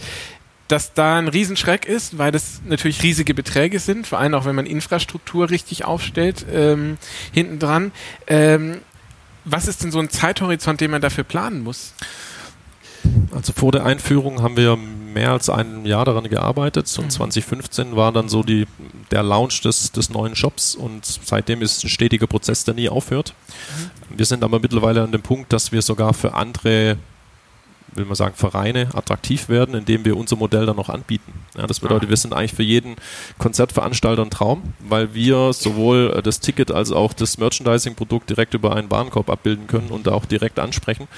dass 0.68 0.94
da 0.94 1.18
ein 1.18 1.28
Riesenschreck 1.28 1.86
ist, 1.86 2.18
weil 2.18 2.32
das 2.32 2.60
natürlich 2.66 3.02
riesige 3.02 3.34
Beträge 3.34 3.78
sind, 3.78 4.06
vor 4.06 4.18
allem 4.18 4.34
auch 4.34 4.44
wenn 4.44 4.56
man 4.56 4.66
Infrastruktur 4.66 5.50
richtig 5.50 5.84
aufstellt, 5.84 6.44
ähm, 6.52 6.98
hinten 7.32 7.58
dran. 7.58 7.92
Ähm, 8.26 8.78
was 9.44 9.68
ist 9.68 9.84
denn 9.84 9.92
so 9.92 10.00
ein 10.00 10.10
Zeithorizont, 10.10 10.80
den 10.80 10.90
man 10.90 11.00
dafür 11.00 11.24
planen 11.24 11.62
muss? 11.62 11.94
Also 13.30 13.52
vor 13.52 13.70
der 13.70 13.86
Einführung 13.86 14.42
haben 14.42 14.56
wir 14.56 14.76
mehr 14.76 15.30
als 15.30 15.48
ein 15.48 15.86
Jahr 15.86 16.04
daran 16.04 16.28
gearbeitet 16.28 16.92
und 16.98 17.06
mhm. 17.06 17.10
2015 17.10 17.94
war 17.94 18.10
dann 18.10 18.28
so 18.28 18.42
die, 18.42 18.66
der 19.12 19.22
Launch 19.22 19.60
des, 19.62 19.92
des 19.92 20.10
neuen 20.10 20.34
Shops 20.34 20.74
und 20.74 21.04
seitdem 21.04 21.62
ist 21.62 21.78
es 21.78 21.84
ein 21.84 21.88
stetiger 21.88 22.26
Prozess, 22.26 22.64
der 22.64 22.74
nie 22.74 22.88
aufhört. 22.88 23.34
Mhm. 24.10 24.18
Wir 24.18 24.26
sind 24.26 24.42
aber 24.42 24.58
mittlerweile 24.58 25.02
an 25.02 25.12
dem 25.12 25.22
Punkt, 25.22 25.52
dass 25.52 25.70
wir 25.70 25.82
sogar 25.82 26.12
für 26.12 26.34
andere 26.34 26.98
will 27.96 28.04
man 28.04 28.14
sagen, 28.14 28.34
Vereine 28.34 28.88
attraktiv 28.94 29.48
werden, 29.48 29.74
indem 29.74 30.04
wir 30.04 30.16
unser 30.16 30.36
Modell 30.36 30.66
dann 30.66 30.76
noch 30.76 30.88
anbieten. 30.88 31.32
Ja, 31.56 31.66
das 31.66 31.80
bedeutet, 31.80 32.08
wir 32.08 32.16
sind 32.16 32.34
eigentlich 32.34 32.54
für 32.54 32.62
jeden 32.62 32.96
Konzertveranstalter 33.38 34.22
ein 34.22 34.30
Traum, 34.30 34.74
weil 34.80 35.14
wir 35.14 35.52
sowohl 35.52 36.20
das 36.22 36.40
Ticket 36.40 36.70
als 36.70 36.92
auch 36.92 37.12
das 37.12 37.38
Merchandising-Produkt 37.38 38.30
direkt 38.30 38.54
über 38.54 38.74
einen 38.74 38.90
Warenkorb 38.90 39.30
abbilden 39.30 39.66
können 39.66 39.88
und 39.88 40.08
auch 40.08 40.24
direkt 40.24 40.58
ansprechen. 40.58 41.08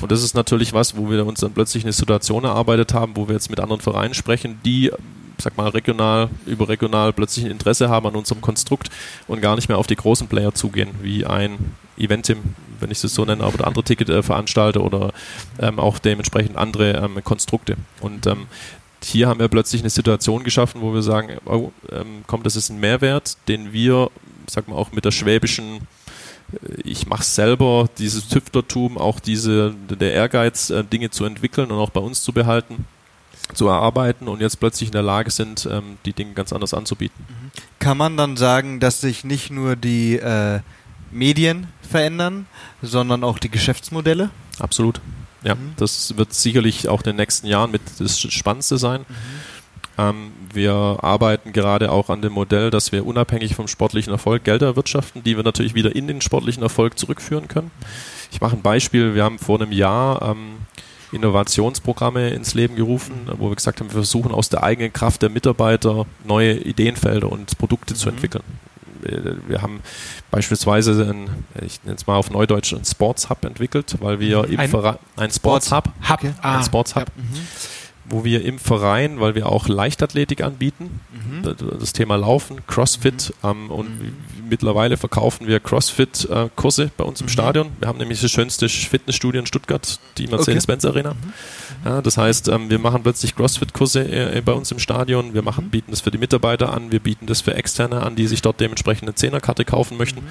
Und 0.00 0.10
das 0.12 0.22
ist 0.22 0.34
natürlich 0.34 0.72
was, 0.72 0.96
wo 0.96 1.10
wir 1.10 1.24
uns 1.24 1.40
dann 1.40 1.52
plötzlich 1.52 1.84
eine 1.84 1.92
Situation 1.92 2.44
erarbeitet 2.44 2.92
haben, 2.94 3.16
wo 3.16 3.28
wir 3.28 3.34
jetzt 3.34 3.50
mit 3.50 3.60
anderen 3.60 3.80
Vereinen 3.80 4.14
sprechen, 4.14 4.58
die 4.64 4.90
sag 5.38 5.56
mal, 5.56 5.68
regional, 5.68 6.28
überregional 6.46 7.12
plötzlich 7.12 7.44
ein 7.44 7.50
Interesse 7.50 7.88
haben 7.88 8.06
an 8.06 8.14
unserem 8.14 8.40
Konstrukt 8.40 8.88
und 9.26 9.40
gar 9.40 9.56
nicht 9.56 9.68
mehr 9.68 9.78
auf 9.78 9.86
die 9.86 9.96
großen 9.96 10.28
Player 10.28 10.54
zugehen, 10.54 10.90
wie 11.02 11.26
ein 11.26 11.74
Eventim, 11.96 12.38
wenn 12.84 12.90
ich 12.90 13.02
es 13.02 13.14
so 13.14 13.24
nenne, 13.24 13.44
oder 13.44 13.66
andere 13.66 13.82
Ticketveranstalter 13.82 14.80
oder 14.80 15.12
ähm, 15.58 15.80
auch 15.80 15.98
dementsprechend 15.98 16.56
andere 16.56 16.92
ähm, 16.92 17.24
Konstrukte. 17.24 17.76
Und 18.00 18.26
ähm, 18.26 18.46
hier 19.02 19.28
haben 19.28 19.40
wir 19.40 19.48
plötzlich 19.48 19.82
eine 19.82 19.90
Situation 19.90 20.44
geschaffen, 20.44 20.80
wo 20.82 20.94
wir 20.94 21.02
sagen, 21.02 21.38
oh, 21.46 21.72
ähm, 21.90 22.24
komm, 22.26 22.42
das 22.42 22.56
ist 22.56 22.68
ein 22.68 22.78
Mehrwert, 22.78 23.36
den 23.48 23.72
wir, 23.72 24.10
sag 24.48 24.68
mal, 24.68 24.76
auch 24.76 24.92
mit 24.92 25.04
der 25.04 25.10
schwäbischen 25.10 25.76
äh, 26.52 26.82
ich 26.84 27.06
mache 27.06 27.24
selber, 27.24 27.88
dieses 27.98 28.28
Tüftertum, 28.28 28.98
auch 28.98 29.18
diese, 29.18 29.74
der 29.88 30.12
Ehrgeiz, 30.12 30.70
äh, 30.70 30.84
Dinge 30.84 31.10
zu 31.10 31.24
entwickeln 31.24 31.70
und 31.70 31.78
auch 31.78 31.90
bei 31.90 32.00
uns 32.00 32.22
zu 32.22 32.32
behalten, 32.32 32.84
zu 33.54 33.68
erarbeiten 33.68 34.28
und 34.28 34.40
jetzt 34.40 34.60
plötzlich 34.60 34.88
in 34.88 34.92
der 34.92 35.02
Lage 35.02 35.30
sind, 35.30 35.66
ähm, 35.70 35.98
die 36.04 36.12
Dinge 36.12 36.32
ganz 36.32 36.52
anders 36.52 36.74
anzubieten. 36.74 37.24
Kann 37.78 37.96
man 37.96 38.16
dann 38.16 38.36
sagen, 38.36 38.80
dass 38.80 39.00
sich 39.00 39.24
nicht 39.24 39.50
nur 39.50 39.76
die 39.76 40.16
äh, 40.16 40.60
Medien 41.10 41.68
verändern, 41.82 42.46
sondern 42.84 43.24
auch 43.24 43.38
die 43.38 43.50
Geschäftsmodelle? 43.50 44.30
Absolut. 44.58 45.00
Ja, 45.42 45.54
mhm. 45.54 45.74
das 45.76 46.16
wird 46.16 46.32
sicherlich 46.32 46.88
auch 46.88 47.00
in 47.00 47.04
den 47.04 47.16
nächsten 47.16 47.46
Jahren 47.46 47.70
mit 47.70 47.82
das 47.98 48.18
Spannendste 48.18 48.78
sein. 48.78 49.02
Mhm. 49.02 49.14
Ähm, 49.96 50.32
wir 50.52 50.98
arbeiten 51.02 51.52
gerade 51.52 51.92
auch 51.92 52.10
an 52.10 52.22
dem 52.22 52.32
Modell, 52.32 52.70
dass 52.70 52.92
wir 52.92 53.06
unabhängig 53.06 53.54
vom 53.54 53.68
sportlichen 53.68 54.12
Erfolg 54.12 54.44
Gelder 54.44 54.66
erwirtschaften, 54.66 55.22
die 55.22 55.36
wir 55.36 55.44
natürlich 55.44 55.74
wieder 55.74 55.94
in 55.94 56.08
den 56.08 56.20
sportlichen 56.20 56.62
Erfolg 56.62 56.98
zurückführen 56.98 57.48
können. 57.48 57.70
Ich 58.32 58.40
mache 58.40 58.56
ein 58.56 58.62
Beispiel. 58.62 59.14
Wir 59.14 59.22
haben 59.22 59.38
vor 59.38 59.60
einem 59.60 59.70
Jahr 59.70 60.22
ähm, 60.22 60.56
Innovationsprogramme 61.12 62.30
ins 62.30 62.54
Leben 62.54 62.74
gerufen, 62.74 63.30
wo 63.38 63.50
wir 63.50 63.56
gesagt 63.56 63.80
haben, 63.80 63.88
wir 63.88 63.94
versuchen 63.94 64.32
aus 64.32 64.48
der 64.48 64.64
eigenen 64.64 64.92
Kraft 64.92 65.22
der 65.22 65.30
Mitarbeiter 65.30 66.06
neue 66.24 66.54
Ideenfelder 66.54 67.30
und 67.30 67.56
Produkte 67.58 67.94
mhm. 67.94 67.98
zu 67.98 68.08
entwickeln. 68.08 68.44
Wir 69.46 69.62
haben 69.62 69.80
beispielsweise, 70.30 71.10
ein, 71.10 71.30
ich 71.64 71.82
nenne 71.84 71.96
es 71.96 72.06
mal 72.06 72.16
auf 72.16 72.30
Neudeutsch, 72.30 72.74
einen 72.74 72.84
Sports 72.84 73.30
Hub 73.30 73.44
entwickelt, 73.44 73.96
weil 74.00 74.20
wir 74.20 74.44
im 74.44 74.60
ein, 74.60 74.68
Verein, 74.68 74.98
ein 75.16 75.30
Sports 75.30 75.72
Hub, 75.72 75.88
Hub. 76.08 76.18
Okay. 76.18 76.32
Ah, 76.42 76.58
ein 76.58 76.64
Sports 76.64 76.94
Hub, 76.94 77.10
ja. 77.16 77.22
mhm. 77.22 77.46
wo 78.06 78.24
wir 78.24 78.44
im 78.44 78.58
Verein, 78.58 79.20
weil 79.20 79.34
wir 79.34 79.46
auch 79.48 79.68
Leichtathletik 79.68 80.42
anbieten, 80.42 81.00
mhm. 81.12 81.54
das 81.78 81.92
Thema 81.92 82.16
Laufen, 82.16 82.66
Crossfit 82.66 83.32
mhm. 83.42 83.48
ähm, 83.48 83.70
und 83.70 84.00
mhm 84.00 84.12
mittlerweile 84.48 84.96
verkaufen 84.96 85.46
wir 85.46 85.60
CrossFit-Kurse 85.60 86.90
bei 86.96 87.04
uns 87.04 87.20
im 87.20 87.26
mhm. 87.26 87.30
Stadion. 87.30 87.68
Wir 87.78 87.88
haben 87.88 87.98
nämlich 87.98 88.20
das 88.20 88.30
schönste 88.30 88.68
Fitnessstudio 88.68 89.40
in 89.40 89.46
Stuttgart, 89.46 89.98
die 90.18 90.26
Mercedes-Benz 90.26 90.84
Arena. 90.84 91.14
Ja, 91.84 92.00
das 92.00 92.16
heißt, 92.16 92.48
ähm, 92.48 92.70
wir 92.70 92.78
machen 92.78 93.02
plötzlich 93.02 93.36
CrossFit-Kurse 93.36 94.00
äh, 94.36 94.40
bei 94.40 94.52
uns 94.52 94.72
im 94.72 94.78
Stadion. 94.78 95.34
Wir 95.34 95.42
machen, 95.42 95.68
bieten 95.70 95.90
das 95.90 96.00
für 96.00 96.10
die 96.10 96.18
Mitarbeiter 96.18 96.72
an, 96.72 96.90
wir 96.90 97.00
bieten 97.00 97.26
das 97.26 97.42
für 97.42 97.54
Externe 97.54 98.02
an, 98.02 98.16
die 98.16 98.26
sich 98.26 98.40
dort 98.40 98.60
dementsprechend 98.60 99.08
eine 99.08 99.14
Zehnerkarte 99.14 99.64
kaufen 99.64 99.98
möchten. 99.98 100.20
Mhm 100.20 100.30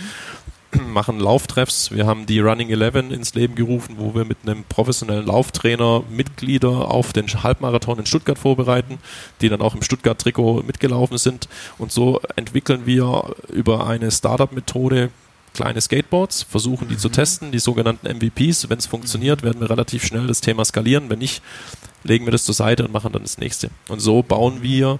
machen 0.93 1.19
Lauftreffs. 1.19 1.91
Wir 1.91 2.05
haben 2.05 2.25
die 2.25 2.39
Running 2.39 2.69
Eleven 2.69 3.11
ins 3.11 3.33
Leben 3.33 3.55
gerufen, 3.55 3.95
wo 3.97 4.15
wir 4.15 4.25
mit 4.25 4.37
einem 4.43 4.63
professionellen 4.63 5.25
Lauftrainer 5.25 6.03
Mitglieder 6.09 6.91
auf 6.91 7.13
den 7.13 7.27
Halbmarathon 7.27 7.99
in 7.99 8.05
Stuttgart 8.05 8.37
vorbereiten, 8.37 8.99
die 9.41 9.49
dann 9.49 9.61
auch 9.61 9.75
im 9.75 9.81
Stuttgart-Trikot 9.81 10.63
mitgelaufen 10.63 11.17
sind. 11.17 11.47
Und 11.77 11.91
so 11.91 12.21
entwickeln 12.35 12.85
wir 12.85 13.35
über 13.51 13.87
eine 13.87 14.11
Startup-Methode 14.11 15.09
kleine 15.53 15.81
Skateboards, 15.81 16.43
versuchen 16.43 16.87
die 16.87 16.95
mhm. 16.95 16.99
zu 16.99 17.09
testen, 17.09 17.51
die 17.51 17.59
sogenannten 17.59 18.07
MVPs. 18.07 18.69
Wenn 18.69 18.79
es 18.79 18.85
funktioniert, 18.85 19.43
werden 19.43 19.61
wir 19.61 19.69
relativ 19.69 20.05
schnell 20.05 20.27
das 20.27 20.41
Thema 20.41 20.65
skalieren. 20.65 21.09
Wenn 21.09 21.19
nicht, 21.19 21.41
legen 22.03 22.25
wir 22.25 22.31
das 22.31 22.43
zur 22.43 22.55
Seite 22.55 22.83
und 22.85 22.91
machen 22.91 23.13
dann 23.13 23.23
das 23.23 23.37
nächste. 23.37 23.69
Und 23.87 23.99
so 23.99 24.23
bauen 24.23 24.61
wir 24.61 24.99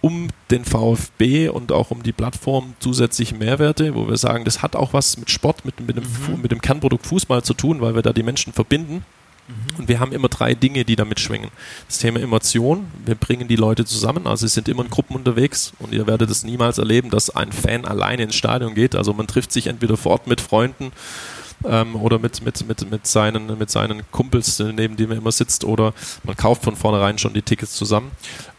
um 0.00 0.28
den 0.50 0.64
VfB 0.64 1.48
und 1.48 1.70
auch 1.70 1.92
um 1.92 2.02
die 2.02 2.12
Plattform 2.12 2.74
zusätzliche 2.80 3.36
Mehrwerte, 3.36 3.94
wo 3.94 4.08
wir 4.08 4.16
sagen, 4.16 4.44
das 4.44 4.60
hat 4.60 4.74
auch 4.74 4.92
was 4.92 5.16
mit 5.16 5.30
Sport, 5.30 5.64
mit, 5.64 5.80
mit, 5.80 5.96
dem, 5.96 6.04
mhm. 6.04 6.42
mit 6.42 6.50
dem 6.50 6.60
Kernprodukt 6.60 7.06
Fußball 7.06 7.42
zu 7.42 7.54
tun, 7.54 7.80
weil 7.80 7.94
wir 7.94 8.02
da 8.02 8.12
die 8.12 8.24
Menschen 8.24 8.52
verbinden. 8.52 9.04
Mhm. 9.48 9.78
Und 9.78 9.88
wir 9.88 10.00
haben 10.00 10.12
immer 10.12 10.28
drei 10.28 10.54
Dinge, 10.54 10.84
die 10.84 10.96
damit 10.96 11.20
schwingen. 11.20 11.50
Das 11.86 11.98
Thema 11.98 12.20
Emotion, 12.20 12.86
wir 13.04 13.14
bringen 13.14 13.48
die 13.48 13.56
Leute 13.56 13.84
zusammen, 13.84 14.26
also 14.26 14.46
sie 14.46 14.52
sind 14.52 14.68
immer 14.68 14.84
in 14.84 14.90
Gruppen 14.90 15.16
unterwegs 15.16 15.72
und 15.78 15.92
ihr 15.92 16.06
werdet 16.06 16.30
es 16.30 16.44
niemals 16.44 16.78
erleben, 16.78 17.10
dass 17.10 17.30
ein 17.30 17.52
Fan 17.52 17.84
alleine 17.84 18.22
ins 18.22 18.34
Stadion 18.34 18.74
geht. 18.74 18.94
Also 18.94 19.12
man 19.12 19.26
trifft 19.26 19.52
sich 19.52 19.66
entweder 19.66 19.96
vor 19.96 20.12
Ort 20.12 20.26
mit 20.26 20.40
Freunden 20.40 20.92
ähm, 21.64 21.96
oder 21.96 22.18
mit, 22.18 22.44
mit, 22.44 22.66
mit, 22.66 22.90
mit, 22.90 23.06
seinen, 23.06 23.58
mit 23.58 23.70
seinen 23.70 24.02
Kumpels, 24.10 24.58
neben 24.58 24.96
denen 24.96 25.10
man 25.10 25.18
immer 25.18 25.32
sitzt, 25.32 25.64
oder 25.64 25.92
man 26.24 26.36
kauft 26.36 26.64
von 26.64 26.76
vornherein 26.76 27.18
schon 27.18 27.34
die 27.34 27.42
Tickets 27.42 27.74
zusammen. 27.74 28.12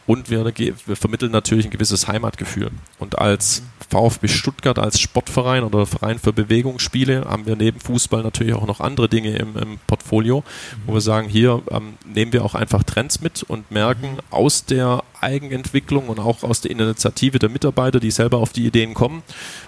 Und 0.06 0.30
wir, 0.30 0.46
wir 0.46 0.96
vermitteln 0.98 1.32
natürlich 1.32 1.66
ein 1.66 1.72
gewisses 1.72 2.10
Heimatgefühl. 2.10 2.72
Und 3.00 3.20
als 3.20 3.64
VfB 3.90 4.28
Stuttgart, 4.28 4.78
als 4.78 5.00
Sportverein 5.00 5.64
oder 5.64 5.86
Verein 5.86 6.20
für 6.20 6.34
Bewegungsspiele, 6.34 7.26
haben 7.26 7.46
wir 7.46 7.56
neben 7.56 7.80
Fußball 7.80 8.22
natürlich 8.22 8.54
auch 8.54 8.68
noch 8.68 8.82
andere 8.82 9.08
Dinge 9.08 9.38
im, 9.38 9.56
im 9.56 9.80
Portfolio, 9.88 10.44
wo 10.86 10.94
wir 10.94 11.02
sagen, 11.02 11.30
hier 11.30 11.62
ähm, 11.72 11.94
nehmen 12.06 12.34
wir 12.34 12.44
auch 12.44 12.56
einfach 12.56 12.84
Trends 12.84 13.22
mit 13.22 13.44
und 13.44 13.72
merken 13.72 14.18
aus 14.30 14.66
der 14.66 15.04
Eigenentwicklung 15.24 16.10
und 16.10 16.20
auch 16.20 16.44
aus 16.44 16.62
der 16.62 16.72
Initiative 16.72 17.40
der 17.40 17.50
Mitarbeiter, 17.50 18.00
die 18.00 18.12
selber 18.12 18.38
auf 18.38 18.54
die 18.54 18.66
Ideen 18.66 18.94
kommen, 18.94 19.24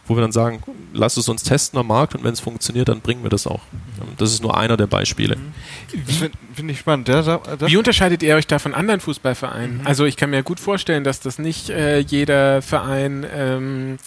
wo 0.07 0.15
wir 0.15 0.21
dann 0.21 0.31
sagen, 0.31 0.61
lass 0.93 1.17
es 1.17 1.29
uns 1.29 1.43
testen 1.43 1.79
am 1.79 1.87
Markt 1.87 2.15
und 2.15 2.23
wenn 2.23 2.33
es 2.33 2.39
funktioniert, 2.39 2.89
dann 2.89 3.01
bringen 3.01 3.23
wir 3.23 3.29
das 3.29 3.47
auch. 3.47 3.61
Das 4.17 4.31
ist 4.31 4.41
nur 4.41 4.57
einer 4.57 4.77
der 4.77 4.87
Beispiele. 4.87 5.37
Finde 6.05 6.37
find 6.53 6.71
ich 6.71 6.79
spannend. 6.79 7.07
Ja, 7.07 7.39
Wie 7.61 7.77
unterscheidet 7.77 8.23
ihr 8.23 8.35
euch 8.35 8.47
da 8.47 8.59
von 8.59 8.73
anderen 8.73 8.99
Fußballvereinen? 8.99 9.79
Mhm. 9.79 9.87
Also 9.87 10.05
ich 10.05 10.17
kann 10.17 10.29
mir 10.29 10.43
gut 10.43 10.59
vorstellen, 10.59 11.03
dass 11.03 11.19
das 11.19 11.39
nicht 11.39 11.69
äh, 11.69 11.99
jeder 11.99 12.61
Verein, 12.61 13.25
ähm, 13.33 13.97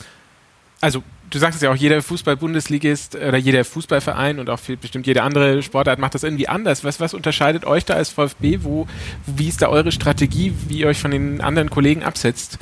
also 0.81 1.03
du 1.31 1.39
sagst 1.39 1.57
es 1.57 1.63
ja 1.63 1.71
auch, 1.71 1.77
jeder 1.77 2.03
Fußball-Bundesligist 2.03 3.17
oder 3.17 3.37
jeder 3.37 3.65
Fußballverein 3.65 4.39
und 4.39 4.51
auch 4.51 4.61
bestimmt 4.81 5.07
jede 5.07 5.23
andere 5.23 5.63
Sportart 5.63 5.99
macht 5.99 6.15
das 6.15 6.23
irgendwie 6.23 6.49
anders. 6.49 6.85
Was, 6.85 7.01
was 7.01 7.15
unterscheidet 7.15 7.65
euch 7.65 7.85
da 7.85 7.95
als 7.95 8.11
VfB? 8.11 8.59
Wo, 8.63 8.87
wie 9.27 9.49
ist 9.49 9.63
da 9.63 9.69
eure 9.69 9.93
Strategie, 9.93 10.55
wie 10.69 10.79
ihr 10.79 10.87
euch 10.87 10.99
von 10.99 11.11
den 11.11 11.41
anderen 11.41 11.71
Kollegen 11.71 12.03
absetzt? 12.03 12.59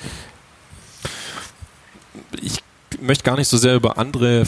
Ich 2.40 2.62
möchte 3.00 3.24
gar 3.24 3.36
nicht 3.36 3.48
so 3.48 3.56
sehr 3.56 3.74
über 3.74 3.98
andere 3.98 4.44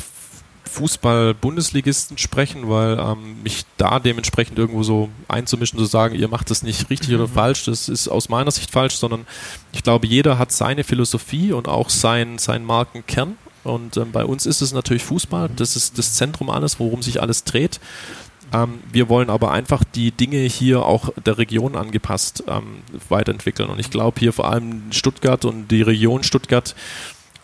Fußball-Bundesligisten 0.69 2.19
sprechen, 2.19 2.69
weil 2.69 2.99
ähm, 2.99 3.43
mich 3.43 3.65
da 3.77 3.99
dementsprechend 3.99 4.59
irgendwo 4.59 4.83
so 4.83 5.09
einzumischen, 5.27 5.79
zu 5.79 5.87
sagen, 5.87 6.15
ihr 6.15 6.29
macht 6.29 6.51
das 6.51 6.63
nicht 6.63 6.91
richtig 6.91 7.11
mhm. 7.11 7.17
oder 7.17 7.29
falsch, 7.29 7.65
das 7.65 7.89
ist 7.89 8.09
aus 8.09 8.29
meiner 8.29 8.51
Sicht 8.51 8.71
falsch, 8.71 8.95
sondern 8.97 9.27
ich 9.73 9.83
glaube, 9.83 10.07
jeder 10.07 10.39
hat 10.39 10.53
seine 10.53 10.85
Philosophie 10.85 11.53
und 11.53 11.69
auch 11.69 11.91
sein, 11.91 12.39
seinen 12.39 12.65
Markenkern. 12.65 13.37
Und 13.69 13.97
ähm, 13.97 14.13
bei 14.13 14.25
uns 14.25 14.47
ist 14.47 14.63
es 14.63 14.73
natürlich 14.73 15.05
Fußball, 15.05 15.51
das 15.55 15.77
ist 15.77 15.99
das 15.99 16.15
Zentrum 16.15 16.51
alles, 16.51 16.81
worum 16.81 17.03
sich 17.03 17.21
alles 17.21 17.45
dreht. 17.45 17.81
Ähm, 18.53 18.81
wir 18.91 19.09
wollen 19.09 19.31
aber 19.31 19.51
einfach 19.53 19.85
die 19.85 20.11
Dinge 20.11 20.39
hier 20.39 20.85
auch 20.85 21.11
der 21.25 21.39
Region 21.39 21.77
angepasst 21.77 22.45
ähm, 22.49 22.83
weiterentwickeln. 23.09 23.69
Und 23.69 23.79
ich 23.79 23.91
glaube 23.91 24.19
hier 24.19 24.33
vor 24.33 24.51
allem 24.51 24.91
Stuttgart 24.91 25.45
und 25.45 25.69
die 25.69 25.83
Region 25.83 26.23
Stuttgart 26.23 26.75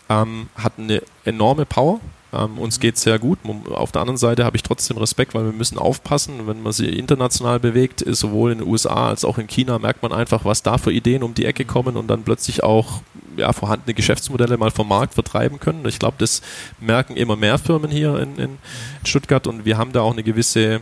ähm, 0.09 0.47
hat 0.55 0.73
eine 0.77 1.01
enorme 1.23 1.65
Power 1.65 1.99
ähm, 2.35 2.57
uns 2.57 2.79
geht 2.79 2.95
es 2.95 3.01
sehr 3.01 3.19
gut. 3.19 3.39
Auf 3.69 3.91
der 3.91 4.01
anderen 4.01 4.17
Seite 4.17 4.45
habe 4.45 4.57
ich 4.57 4.63
trotzdem 4.63 4.97
Respekt, 4.97 5.33
weil 5.33 5.45
wir 5.45 5.51
müssen 5.51 5.77
aufpassen, 5.77 6.47
wenn 6.47 6.61
man 6.61 6.73
sich 6.73 6.97
international 6.97 7.59
bewegt, 7.59 8.03
sowohl 8.07 8.51
in 8.51 8.59
den 8.59 8.67
USA 8.67 9.09
als 9.09 9.25
auch 9.25 9.37
in 9.37 9.47
China, 9.47 9.79
merkt 9.79 10.03
man 10.03 10.11
einfach, 10.11 10.45
was 10.45 10.63
da 10.63 10.77
für 10.77 10.91
Ideen 10.91 11.23
um 11.23 11.33
die 11.33 11.45
Ecke 11.45 11.65
kommen 11.65 11.97
und 11.97 12.07
dann 12.07 12.23
plötzlich 12.23 12.63
auch 12.63 13.01
ja, 13.37 13.53
vorhandene 13.53 13.93
Geschäftsmodelle 13.93 14.57
mal 14.57 14.71
vom 14.71 14.87
Markt 14.87 15.13
vertreiben 15.13 15.59
können. 15.59 15.85
Ich 15.87 15.99
glaube, 15.99 16.15
das 16.19 16.41
merken 16.79 17.15
immer 17.15 17.35
mehr 17.35 17.57
Firmen 17.57 17.91
hier 17.91 18.19
in, 18.19 18.37
in 18.37 18.57
Stuttgart 19.03 19.47
und 19.47 19.65
wir 19.65 19.77
haben 19.77 19.91
da 19.91 20.01
auch 20.01 20.13
eine 20.13 20.23
gewisse 20.23 20.81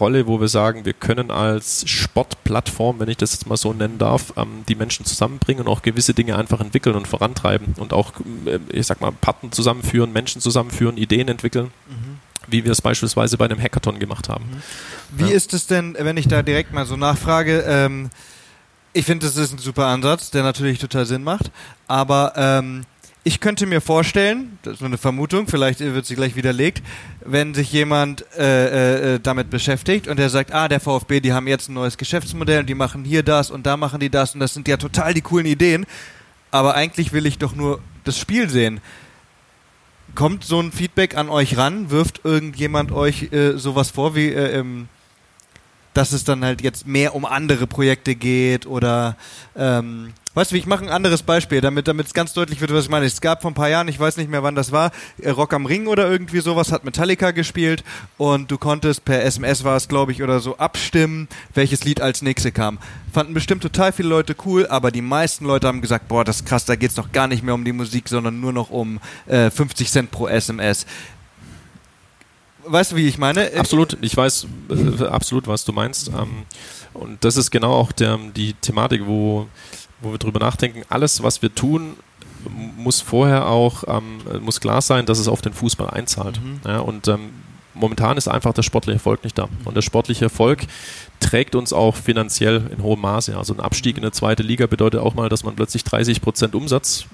Rolle, 0.00 0.26
wo 0.26 0.40
wir 0.40 0.48
sagen, 0.48 0.84
wir 0.84 0.92
können 0.92 1.30
als 1.30 1.88
Sportplattform, 1.88 3.00
wenn 3.00 3.08
ich 3.08 3.16
das 3.16 3.32
jetzt 3.32 3.46
mal 3.46 3.56
so 3.56 3.72
nennen 3.72 3.98
darf, 3.98 4.32
ähm, 4.36 4.64
die 4.68 4.74
Menschen 4.74 5.06
zusammenbringen 5.06 5.66
und 5.66 5.72
auch 5.72 5.82
gewisse 5.82 6.14
Dinge 6.14 6.36
einfach 6.36 6.60
entwickeln 6.60 6.96
und 6.96 7.08
vorantreiben 7.08 7.74
und 7.78 7.92
auch, 7.92 8.12
äh, 8.46 8.58
ich 8.70 8.86
sag 8.86 9.00
mal, 9.00 9.12
Partner 9.12 9.50
zusammenführen, 9.50 10.12
Menschen 10.12 10.40
zusammenführen, 10.40 10.96
Ideen 10.96 11.28
entwickeln. 11.28 11.70
Mhm. 11.88 12.18
Wie 12.48 12.64
wir 12.64 12.70
es 12.70 12.80
beispielsweise 12.80 13.36
bei 13.36 13.46
einem 13.46 13.60
Hackathon 13.60 13.98
gemacht 13.98 14.28
haben. 14.28 14.44
Mhm. 14.44 15.18
Wie 15.18 15.30
ja. 15.30 15.36
ist 15.36 15.52
es 15.52 15.66
denn, 15.66 15.96
wenn 15.98 16.16
ich 16.16 16.28
da 16.28 16.42
direkt 16.42 16.72
mal 16.72 16.86
so 16.86 16.96
nachfrage? 16.96 17.64
Ähm, 17.66 18.10
ich 18.92 19.04
finde, 19.04 19.26
das 19.26 19.36
ist 19.36 19.52
ein 19.52 19.58
super 19.58 19.86
Ansatz, 19.86 20.30
der 20.30 20.42
natürlich 20.42 20.78
total 20.78 21.06
Sinn 21.06 21.22
macht. 21.22 21.50
Aber 21.86 22.32
ähm, 22.36 22.84
ich 23.26 23.40
könnte 23.40 23.66
mir 23.66 23.80
vorstellen, 23.80 24.56
das 24.62 24.74
ist 24.74 24.80
nur 24.82 24.86
eine 24.86 24.98
Vermutung, 24.98 25.48
vielleicht 25.48 25.80
wird 25.80 26.06
sie 26.06 26.14
gleich 26.14 26.36
widerlegt, 26.36 26.80
wenn 27.24 27.54
sich 27.54 27.72
jemand 27.72 28.24
äh, 28.38 29.14
äh, 29.14 29.20
damit 29.20 29.50
beschäftigt 29.50 30.06
und 30.06 30.20
der 30.20 30.30
sagt, 30.30 30.54
ah, 30.54 30.68
der 30.68 30.78
VfB, 30.78 31.18
die 31.18 31.32
haben 31.32 31.48
jetzt 31.48 31.68
ein 31.68 31.74
neues 31.74 31.98
Geschäftsmodell 31.98 32.60
und 32.60 32.68
die 32.68 32.76
machen 32.76 33.04
hier 33.04 33.24
das 33.24 33.50
und 33.50 33.66
da 33.66 33.76
machen 33.76 33.98
die 33.98 34.10
das 34.10 34.34
und 34.34 34.38
das 34.38 34.54
sind 34.54 34.68
ja 34.68 34.76
total 34.76 35.12
die 35.12 35.22
coolen 35.22 35.46
Ideen, 35.46 35.86
aber 36.52 36.76
eigentlich 36.76 37.12
will 37.12 37.26
ich 37.26 37.36
doch 37.36 37.56
nur 37.56 37.80
das 38.04 38.16
Spiel 38.16 38.48
sehen. 38.48 38.80
Kommt 40.14 40.44
so 40.44 40.60
ein 40.60 40.70
Feedback 40.70 41.16
an 41.16 41.28
euch 41.28 41.56
ran? 41.56 41.90
Wirft 41.90 42.20
irgendjemand 42.22 42.92
euch 42.92 43.32
äh, 43.32 43.58
sowas 43.58 43.90
vor 43.90 44.14
wie, 44.14 44.28
äh, 44.28 44.60
ähm, 44.60 44.86
dass 45.94 46.12
es 46.12 46.22
dann 46.22 46.44
halt 46.44 46.62
jetzt 46.62 46.86
mehr 46.86 47.12
um 47.16 47.24
andere 47.24 47.66
Projekte 47.66 48.14
geht 48.14 48.66
oder 48.66 49.16
ähm, 49.56 50.12
Weißt 50.36 50.52
du, 50.52 50.56
ich 50.56 50.66
mache 50.66 50.84
ein 50.84 50.90
anderes 50.90 51.22
Beispiel, 51.22 51.62
damit 51.62 51.88
es 51.88 52.12
ganz 52.12 52.34
deutlich 52.34 52.60
wird, 52.60 52.70
was 52.70 52.84
ich 52.84 52.90
meine. 52.90 53.06
Es 53.06 53.22
gab 53.22 53.40
vor 53.40 53.50
ein 53.50 53.54
paar 53.54 53.70
Jahren, 53.70 53.88
ich 53.88 53.98
weiß 53.98 54.18
nicht 54.18 54.28
mehr, 54.28 54.42
wann 54.42 54.54
das 54.54 54.70
war, 54.70 54.92
äh, 55.22 55.30
Rock 55.30 55.54
am 55.54 55.64
Ring 55.64 55.86
oder 55.86 56.10
irgendwie 56.10 56.40
sowas 56.40 56.72
hat 56.72 56.84
Metallica 56.84 57.30
gespielt 57.30 57.82
und 58.18 58.50
du 58.50 58.58
konntest 58.58 59.06
per 59.06 59.22
SMS 59.24 59.64
war 59.64 59.78
es, 59.78 59.88
glaube 59.88 60.12
ich, 60.12 60.22
oder 60.22 60.40
so 60.40 60.58
abstimmen, 60.58 61.26
welches 61.54 61.84
Lied 61.84 62.02
als 62.02 62.20
nächstes 62.20 62.52
kam. 62.52 62.78
Fanden 63.14 63.32
bestimmt 63.32 63.62
total 63.62 63.92
viele 63.92 64.10
Leute 64.10 64.36
cool, 64.44 64.66
aber 64.66 64.90
die 64.90 65.00
meisten 65.00 65.46
Leute 65.46 65.68
haben 65.68 65.80
gesagt, 65.80 66.06
boah, 66.06 66.22
das 66.22 66.40
ist 66.40 66.44
krass, 66.44 66.66
da 66.66 66.76
geht's 66.76 66.96
doch 66.96 67.12
gar 67.12 67.28
nicht 67.28 67.42
mehr 67.42 67.54
um 67.54 67.64
die 67.64 67.72
Musik, 67.72 68.06
sondern 68.06 68.38
nur 68.38 68.52
noch 68.52 68.68
um 68.68 69.00
äh, 69.24 69.48
50 69.48 69.90
Cent 69.90 70.10
pro 70.10 70.28
SMS. 70.28 70.84
Weißt 72.66 72.92
du, 72.92 72.96
wie 72.96 73.08
ich 73.08 73.16
meine? 73.16 73.52
Absolut, 73.56 73.96
ich 74.02 74.14
weiß 74.14 74.48
äh, 74.68 75.04
absolut, 75.04 75.46
was 75.46 75.64
du 75.64 75.72
meinst. 75.72 76.08
Ähm, 76.08 76.42
und 76.92 77.24
das 77.24 77.38
ist 77.38 77.50
genau 77.50 77.72
auch 77.72 77.92
der, 77.92 78.18
die 78.34 78.52
Thematik, 78.54 79.06
wo 79.06 79.48
wo 80.06 80.12
wir 80.12 80.18
drüber 80.18 80.40
nachdenken, 80.40 80.82
alles, 80.88 81.22
was 81.22 81.42
wir 81.42 81.54
tun, 81.54 81.96
muss 82.76 83.00
vorher 83.00 83.48
auch, 83.48 83.84
ähm, 83.88 84.20
muss 84.40 84.60
klar 84.60 84.80
sein, 84.80 85.06
dass 85.06 85.18
es 85.18 85.28
auf 85.28 85.42
den 85.42 85.52
Fußball 85.52 85.90
einzahlt. 85.90 86.40
Mhm. 86.42 86.60
Ja, 86.64 86.78
und 86.78 87.08
ähm, 87.08 87.30
momentan 87.74 88.16
ist 88.16 88.28
einfach 88.28 88.52
der 88.52 88.62
sportliche 88.62 88.96
Erfolg 88.96 89.24
nicht 89.24 89.38
da. 89.38 89.48
Und 89.64 89.74
der 89.74 89.82
sportliche 89.82 90.26
Erfolg 90.26 90.60
trägt 91.20 91.54
uns 91.54 91.72
auch 91.72 91.96
finanziell 91.96 92.70
in 92.70 92.82
hohem 92.82 93.00
Maße. 93.00 93.36
Also 93.36 93.54
ein 93.54 93.60
Abstieg 93.60 93.96
in 93.96 94.04
eine 94.04 94.12
zweite 94.12 94.42
Liga 94.42 94.66
bedeutet 94.66 95.00
auch 95.00 95.14
mal, 95.14 95.28
dass 95.28 95.44
man 95.44 95.56
plötzlich 95.56 95.84
30 95.84 96.20
Prozent 96.20 96.54
Umsatz 96.54 97.06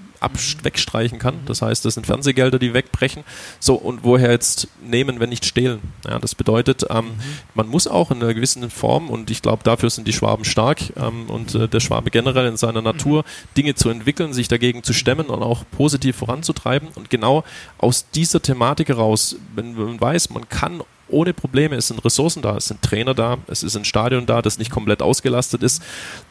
wegstreichen 0.62 1.18
kann. 1.18 1.40
Das 1.46 1.62
heißt, 1.62 1.84
das 1.84 1.94
sind 1.94 2.06
Fernsehgelder, 2.06 2.58
die 2.58 2.74
wegbrechen. 2.74 3.24
So, 3.60 3.74
und 3.74 4.04
woher 4.04 4.30
jetzt 4.30 4.68
nehmen, 4.84 5.20
wenn 5.20 5.30
nicht 5.30 5.44
stehlen? 5.44 5.80
Ja, 6.08 6.18
das 6.18 6.34
bedeutet, 6.34 6.84
ähm, 6.90 7.12
man 7.54 7.68
muss 7.68 7.86
auch 7.86 8.10
in 8.10 8.22
einer 8.22 8.34
gewissen 8.34 8.68
Form, 8.70 9.10
und 9.10 9.30
ich 9.30 9.42
glaube, 9.42 9.62
dafür 9.64 9.90
sind 9.90 10.06
die 10.06 10.12
Schwaben 10.12 10.44
stark 10.44 10.80
ähm, 10.96 11.28
und 11.28 11.54
äh, 11.54 11.68
der 11.68 11.80
Schwabe 11.80 12.10
generell 12.10 12.46
in 12.46 12.56
seiner 12.56 12.82
Natur. 12.82 13.24
Dinge 13.56 13.74
zu 13.74 13.88
entwickeln, 13.88 14.32
sich 14.32 14.48
dagegen 14.48 14.82
zu 14.82 14.92
stemmen 14.92 15.26
und 15.26 15.42
auch 15.42 15.64
positiv 15.70 16.16
voranzutreiben. 16.16 16.88
Und 16.94 17.10
genau 17.10 17.44
aus 17.78 18.10
dieser 18.10 18.40
Thematik 18.40 18.88
heraus, 18.88 19.36
wenn 19.54 19.74
man 19.74 20.00
weiß, 20.00 20.30
man 20.30 20.48
kann 20.48 20.82
ohne 21.08 21.34
Probleme, 21.34 21.76
es 21.76 21.88
sind 21.88 22.04
Ressourcen 22.04 22.42
da, 22.42 22.56
es 22.56 22.66
sind 22.66 22.82
Trainer 22.82 23.14
da, 23.14 23.38
es 23.46 23.62
ist 23.62 23.76
ein 23.76 23.84
Stadion 23.84 24.26
da, 24.26 24.42
das 24.42 24.58
nicht 24.58 24.70
komplett 24.70 25.02
ausgelastet 25.02 25.62
ist, 25.62 25.82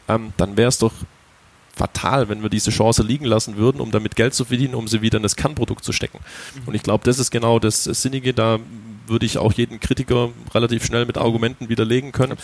ähm, 0.08 0.32
dann 0.36 0.56
wäre 0.56 0.68
es 0.68 0.78
doch 0.78 0.92
fatal, 1.74 2.28
wenn 2.28 2.42
wir 2.42 2.50
diese 2.50 2.70
Chance 2.70 3.02
liegen 3.02 3.24
lassen 3.24 3.56
würden, 3.56 3.80
um 3.80 3.90
damit 3.90 4.16
Geld 4.16 4.34
zu 4.34 4.44
verdienen, 4.44 4.74
um 4.74 4.88
sie 4.88 5.02
wieder 5.02 5.16
in 5.16 5.22
das 5.22 5.36
Kernprodukt 5.36 5.84
zu 5.84 5.92
stecken. 5.92 6.18
Mhm. 6.54 6.68
Und 6.68 6.74
ich 6.74 6.82
glaube, 6.82 7.04
das 7.04 7.18
ist 7.18 7.30
genau 7.30 7.58
das 7.58 7.84
Sinnige. 7.84 8.34
Da 8.34 8.58
würde 9.06 9.26
ich 9.26 9.38
auch 9.38 9.52
jeden 9.52 9.80
Kritiker 9.80 10.30
relativ 10.54 10.84
schnell 10.84 11.06
mit 11.06 11.18
Argumenten 11.18 11.68
widerlegen 11.68 12.12
können, 12.12 12.36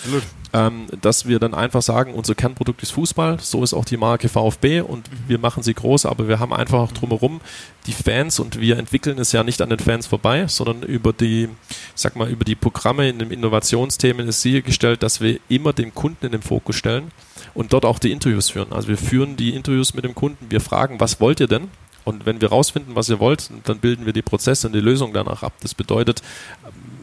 ähm, 0.52 0.86
dass 1.00 1.26
wir 1.26 1.38
dann 1.38 1.54
einfach 1.54 1.82
sagen, 1.82 2.14
unser 2.14 2.34
Kernprodukt 2.34 2.82
ist 2.82 2.90
Fußball, 2.92 3.38
so 3.40 3.62
ist 3.62 3.74
auch 3.74 3.84
die 3.84 3.96
Marke 3.96 4.28
VfB 4.28 4.80
und 4.80 5.10
mhm. 5.10 5.16
wir 5.28 5.38
machen 5.38 5.62
sie 5.62 5.74
groß, 5.74 6.06
aber 6.06 6.28
wir 6.28 6.40
haben 6.40 6.52
einfach 6.52 6.78
auch 6.78 6.92
drumherum 6.92 7.40
die 7.86 7.92
Fans 7.92 8.40
und 8.40 8.60
wir 8.60 8.76
entwickeln 8.76 9.18
es 9.18 9.32
ja 9.32 9.44
nicht 9.44 9.62
an 9.62 9.70
den 9.70 9.78
Fans 9.78 10.06
vorbei, 10.06 10.46
sondern 10.46 10.82
über 10.82 11.12
die, 11.12 11.48
sag 11.94 12.16
mal, 12.16 12.28
über 12.28 12.44
die 12.44 12.56
Programme 12.56 13.08
in 13.08 13.18
den 13.18 13.30
Innovationsthemen 13.30 14.28
ist 14.28 14.42
sichergestellt, 14.42 15.02
dass 15.02 15.20
wir 15.20 15.38
immer 15.48 15.72
den 15.72 15.94
Kunden 15.94 16.26
in 16.26 16.32
den 16.32 16.42
Fokus 16.42 16.76
stellen 16.76 17.10
und 17.54 17.72
dort 17.72 17.84
auch 17.84 17.98
die 17.98 18.12
Interviews 18.12 18.50
führen. 18.50 18.72
Also 18.72 18.88
wir 18.88 18.98
führen 18.98 19.36
die 19.36 19.54
Interviews 19.54 19.94
mit 19.94 20.04
dem 20.04 20.14
Kunden, 20.14 20.46
wir 20.50 20.60
fragen, 20.60 21.00
was 21.00 21.20
wollt 21.20 21.40
ihr 21.40 21.48
denn? 21.48 21.68
Und 22.04 22.24
wenn 22.24 22.40
wir 22.40 22.48
rausfinden, 22.48 22.94
was 22.94 23.10
ihr 23.10 23.20
wollt, 23.20 23.50
dann 23.64 23.80
bilden 23.80 24.06
wir 24.06 24.14
die 24.14 24.22
Prozesse 24.22 24.66
und 24.66 24.72
die 24.72 24.80
Lösung 24.80 25.12
danach 25.12 25.42
ab. 25.42 25.52
Das 25.60 25.74
bedeutet, 25.74 26.22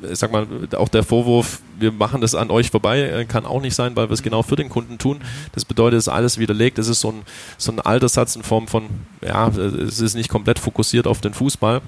ich 0.02 0.10
äh, 0.10 0.16
sag 0.16 0.32
mal, 0.32 0.48
auch 0.76 0.90
der 0.90 1.04
Vorwurf, 1.04 1.62
wir 1.78 1.92
machen 1.92 2.22
das 2.22 2.34
an 2.34 2.50
euch 2.50 2.72
vorbei, 2.72 3.02
äh, 3.02 3.26
kann 3.26 3.46
auch 3.46 3.62
nicht 3.62 3.76
sein, 3.76 3.96
weil 3.96 4.10
wir 4.10 4.14
es 4.14 4.24
genau 4.24 4.42
für 4.42 4.56
den 4.56 4.68
Kunden 4.68 4.98
tun. 4.98 5.22
Das 5.52 5.64
bedeutet, 5.64 6.00
es 6.00 6.08
ist 6.08 6.14
alles 6.14 6.40
widerlegt. 6.40 6.80
Es 6.80 6.88
ist 6.88 7.02
so 7.02 7.12
ein, 7.12 7.22
so 7.58 7.72
ein 7.72 7.80
alter 7.80 8.10
Satz 8.10 8.36
in 8.36 8.42
Form 8.42 8.68
von, 8.68 8.86
ja, 9.22 9.48
es 9.50 10.00
ist 10.00 10.16
nicht 10.16 10.30
komplett 10.30 10.58
fokussiert 10.58 11.06
auf 11.06 11.22
den 11.22 11.36
Fußball. 11.36 11.82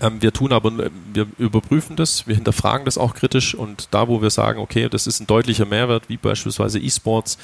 Ähm, 0.00 0.22
wir 0.22 0.32
tun 0.32 0.52
aber, 0.52 0.72
wir 1.12 1.26
überprüfen 1.38 1.96
das, 1.96 2.26
wir 2.26 2.34
hinterfragen 2.34 2.84
das 2.84 2.98
auch 2.98 3.14
kritisch 3.14 3.54
und 3.54 3.88
da, 3.90 4.08
wo 4.08 4.22
wir 4.22 4.30
sagen, 4.30 4.60
okay, 4.60 4.88
das 4.88 5.06
ist 5.06 5.20
ein 5.20 5.26
deutlicher 5.26 5.66
Mehrwert, 5.66 6.08
wie 6.08 6.16
beispielsweise 6.16 6.78
E-Sports, 6.78 7.38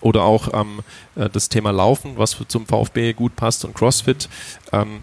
oder 0.00 0.22
auch 0.22 0.52
ähm, 0.52 0.80
äh, 1.16 1.28
das 1.28 1.48
Thema 1.48 1.70
Laufen, 1.70 2.12
was 2.16 2.36
zum 2.48 2.66
VfB 2.66 3.12
gut 3.12 3.36
passt 3.36 3.64
und 3.64 3.74
CrossFit. 3.74 4.28
Ähm, 4.72 5.00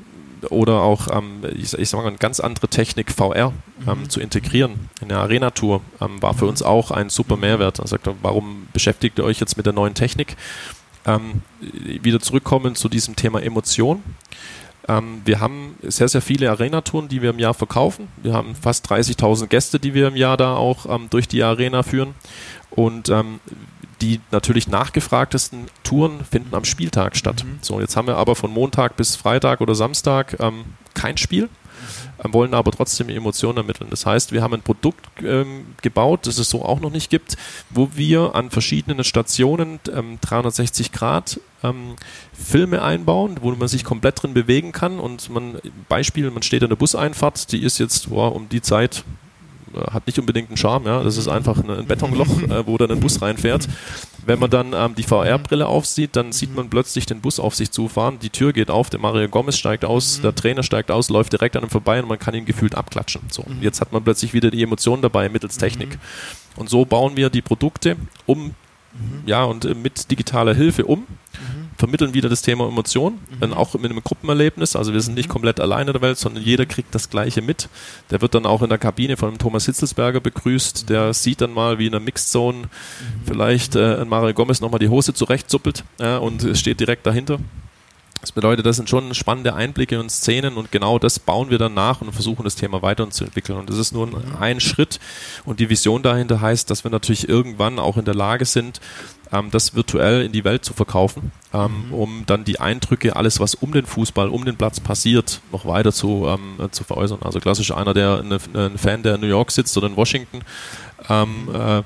oder 0.49 0.81
auch, 0.81 1.08
ähm, 1.12 1.41
ich, 1.55 1.73
ich 1.73 1.89
sage 1.89 2.03
mal, 2.03 2.10
eine 2.10 2.17
ganz 2.17 2.39
andere 2.39 2.67
Technik, 2.67 3.12
VR, 3.12 3.51
ähm, 3.88 4.01
mhm. 4.01 4.10
zu 4.10 4.19
integrieren 4.19 4.89
in 5.01 5.10
der 5.10 5.17
Arena-Tour, 5.19 5.81
ähm, 6.01 6.21
war 6.21 6.36
für 6.36 6.45
uns 6.45 6.62
auch 6.62 6.91
ein 6.91 7.10
super 7.10 7.36
Mehrwert. 7.36 7.79
Er 7.79 7.88
sagt, 7.88 8.08
warum 8.21 8.67
beschäftigt 8.71 9.17
ihr 9.17 9.23
euch 9.23 9.39
jetzt 9.39 9.58
mit 9.58 9.65
der 9.65 9.73
neuen 9.73 9.93
Technik? 9.93 10.36
Wieder 11.62 12.19
zurückkommen 12.19 12.73
zu 12.73 12.89
diesem 12.89 13.15
Thema 13.15 13.39
Emotion. 13.39 14.01
Ähm, 14.88 15.21
wir 15.26 15.39
haben 15.39 15.76
sehr, 15.82 16.08
sehr 16.08 16.21
viele 16.21 16.50
Arena-Touren, 16.50 17.08
die 17.08 17.21
wir 17.21 17.32
im 17.32 17.39
Jahr 17.39 17.54
verkaufen. 17.54 18.08
Wir 18.21 18.34
haben 18.34 18.56
fast 18.56 18.89
30.000 18.91 19.48
Gäste, 19.48 19.80
die 19.80 19.93
wir 19.93 20.08
im 20.08 20.15
Jahr 20.15 20.38
da 20.38 20.56
auch 20.56 20.86
ähm, 20.88 21.08
durch 21.10 21.28
die 21.28 21.43
Arena 21.43 21.84
führen. 21.84 22.13
Und 22.69 23.10
ähm, 23.10 23.39
die 24.02 24.19
natürlich 24.32 24.67
nachgefragtesten 24.67 25.67
Touren 25.84 26.24
finden 26.26 26.54
am 26.54 26.65
Spieltag 26.65 27.15
statt. 27.15 27.43
Mhm. 27.45 27.60
So, 27.62 27.80
jetzt 27.80 27.95
haben 27.95 28.08
wir 28.08 28.17
aber 28.17 28.36
von 28.36 28.52
Montag 28.52 28.98
bis 28.98 29.15
Freitag 29.15 29.62
oder 29.62 29.76
Samstag 29.76 30.38
ähm, 30.39 30.65
kein 30.93 31.17
Spiel. 31.17 31.50
Wollen 32.23 32.54
aber 32.54 32.71
trotzdem 32.71 33.10
Emotionen 33.10 33.58
ermitteln. 33.58 33.89
Das 33.89 34.06
heißt, 34.06 34.32
wir 34.32 34.41
haben 34.41 34.54
ein 34.54 34.62
Produkt 34.62 35.06
ähm, 35.23 35.65
gebaut, 35.82 36.28
das 36.28 36.38
es 36.38 36.49
so 36.49 36.63
auch 36.63 36.80
noch 36.80 36.91
nicht 36.91 37.10
gibt, 37.10 37.38
wo 37.69 37.89
wir 37.95 38.36
an 38.36 38.49
verschiedenen 38.49 39.04
Stationen 39.04 39.80
ähm, 39.93 40.17
360 40.21 40.91
Grad 40.91 41.39
ähm, 41.63 41.95
Filme 42.34 42.82
einbauen, 42.82 43.38
wo 43.41 43.51
man 43.51 43.67
sich 43.67 43.84
komplett 43.84 44.21
drin 44.21 44.34
bewegen 44.34 44.71
kann 44.71 44.99
und 44.99 45.30
man, 45.30 45.60
Beispiel, 45.89 46.32
man 46.32 46.43
steht 46.43 46.63
an 46.63 46.69
der 46.69 46.75
Buseinfahrt, 46.75 47.51
die 47.51 47.63
ist 47.63 47.80
jetzt 47.80 48.10
boah, 48.10 48.36
um 48.36 48.49
die 48.49 48.62
Zeit 48.62 49.04
hat 49.91 50.07
nicht 50.07 50.19
unbedingt 50.19 50.49
einen 50.49 50.57
Charme, 50.57 50.85
ja. 50.85 51.03
Das 51.03 51.17
ist 51.17 51.27
einfach 51.27 51.57
ein 51.57 51.85
Betonloch, 51.85 52.41
äh, 52.49 52.65
wo 52.67 52.77
dann 52.77 52.91
ein 52.91 52.99
Bus 52.99 53.21
reinfährt. 53.21 53.67
Wenn 54.25 54.39
man 54.39 54.49
dann 54.49 54.73
ähm, 54.73 54.95
die 54.95 55.03
VR-Brille 55.03 55.67
aufsieht, 55.67 56.15
dann 56.15 56.31
sieht 56.31 56.55
man 56.55 56.69
plötzlich 56.69 57.05
den 57.05 57.21
Bus 57.21 57.39
auf 57.39 57.55
sich 57.55 57.71
zufahren, 57.71 58.17
die 58.19 58.29
Tür 58.29 58.53
geht 58.53 58.71
auf, 58.71 58.89
der 58.89 58.99
Mario 58.99 59.29
Gomez 59.29 59.57
steigt 59.57 59.85
aus, 59.85 60.17
mhm. 60.17 60.21
der 60.23 60.35
Trainer 60.35 60.63
steigt 60.63 60.91
aus, 60.91 61.09
läuft 61.09 61.33
direkt 61.33 61.55
an 61.55 61.63
ihm 61.63 61.69
vorbei 61.69 62.01
und 62.01 62.09
man 62.09 62.19
kann 62.19 62.33
ihn 62.33 62.45
gefühlt 62.45 62.75
abklatschen. 62.75 63.21
So, 63.29 63.43
mhm. 63.47 63.61
jetzt 63.61 63.81
hat 63.81 63.91
man 63.91 64.03
plötzlich 64.03 64.33
wieder 64.33 64.49
die 64.49 64.63
Emotionen 64.63 65.01
dabei 65.01 65.29
mittels 65.29 65.57
Technik. 65.57 65.89
Mhm. 65.89 65.99
Und 66.57 66.69
so 66.69 66.85
bauen 66.85 67.15
wir 67.15 67.29
die 67.29 67.41
Produkte 67.41 67.97
um, 68.25 68.55
ja, 69.25 69.43
und 69.43 69.65
äh, 69.65 69.75
mit 69.75 70.09
digitaler 70.09 70.53
Hilfe 70.53 70.85
um 70.85 71.05
vermitteln 71.77 72.13
wieder 72.13 72.29
das 72.29 72.41
Thema 72.41 72.67
Emotion, 72.67 73.19
mhm. 73.41 73.53
auch 73.53 73.73
mit 73.75 73.91
einem 73.91 74.03
Gruppenerlebnis. 74.03 74.75
Also 74.75 74.93
wir 74.93 75.01
sind 75.01 75.15
nicht 75.15 75.29
mhm. 75.29 75.33
komplett 75.33 75.59
alleine 75.59 75.91
in 75.91 75.93
der 75.93 76.01
Welt, 76.01 76.17
sondern 76.17 76.43
jeder 76.43 76.65
kriegt 76.65 76.95
das 76.95 77.09
Gleiche 77.09 77.41
mit. 77.41 77.69
Der 78.11 78.21
wird 78.21 78.35
dann 78.35 78.45
auch 78.45 78.61
in 78.61 78.69
der 78.69 78.77
Kabine 78.77 79.17
von 79.17 79.38
Thomas 79.38 79.65
Hitzelsberger 79.65 80.19
begrüßt. 80.19 80.89
Der 80.89 81.13
sieht 81.13 81.41
dann 81.41 81.53
mal, 81.53 81.79
wie 81.79 81.88
in 81.88 81.91
der 81.91 82.01
Mixed 82.01 82.29
Zone 82.29 82.57
mhm. 82.59 82.67
vielleicht 83.25 83.75
äh, 83.75 84.03
Mario 84.05 84.33
Gomez 84.33 84.61
nochmal 84.61 84.79
die 84.79 84.89
Hose 84.89 85.13
zurechtzuppelt 85.13 85.83
ja, 85.99 86.17
und 86.17 86.57
steht 86.57 86.79
direkt 86.79 87.05
dahinter. 87.05 87.39
Das 88.25 88.31
bedeutet, 88.31 88.65
das 88.65 88.77
sind 88.77 88.89
schon 88.89 89.13
spannende 89.13 89.53
Einblicke 89.53 89.99
und 89.99 90.09
Szenen 90.09 90.57
und 90.57 90.71
genau 90.71 90.97
das 90.97 91.19
bauen 91.19 91.51
wir 91.51 91.59
dann 91.59 91.75
nach 91.75 92.01
und 92.01 92.11
versuchen 92.11 92.43
das 92.43 92.55
Thema 92.55 92.81
weiterzuentwickeln. 92.81 93.59
Und 93.59 93.69
das 93.69 93.77
ist 93.77 93.91
nur 93.91 94.09
ein 94.39 94.59
Schritt 94.59 94.99
und 95.45 95.59
die 95.59 95.69
Vision 95.69 96.01
dahinter 96.01 96.41
heißt, 96.41 96.71
dass 96.71 96.83
wir 96.83 96.89
natürlich 96.89 97.29
irgendwann 97.29 97.77
auch 97.77 97.97
in 97.97 98.05
der 98.05 98.15
Lage 98.15 98.45
sind, 98.45 98.81
ähm, 99.31 99.51
das 99.51 99.75
virtuell 99.75 100.23
in 100.23 100.31
die 100.31 100.43
Welt 100.43 100.65
zu 100.65 100.73
verkaufen, 100.73 101.33
ähm, 101.53 101.85
mhm. 101.85 101.93
um 101.93 102.23
dann 102.25 102.45
die 102.45 102.59
Eindrücke, 102.59 103.15
alles 103.15 103.39
was 103.39 103.53
um 103.53 103.71
den 103.73 103.85
Fußball, 103.85 104.29
um 104.29 104.43
den 104.43 104.55
Platz 104.55 104.79
passiert, 104.79 105.41
noch 105.51 105.67
weiter 105.67 105.93
zu, 105.93 106.25
ähm, 106.27 106.67
zu 106.71 106.83
veräußern. 106.83 107.19
Also 107.21 107.39
klassisch 107.39 107.69
einer, 107.73 107.93
der 107.93 108.23
ein 108.23 108.79
Fan, 108.79 109.03
der 109.03 109.15
in 109.15 109.21
New 109.21 109.27
York 109.27 109.51
sitzt 109.51 109.77
oder 109.77 109.85
in 109.85 109.95
Washington, 109.95 110.41
äh, 111.07 111.83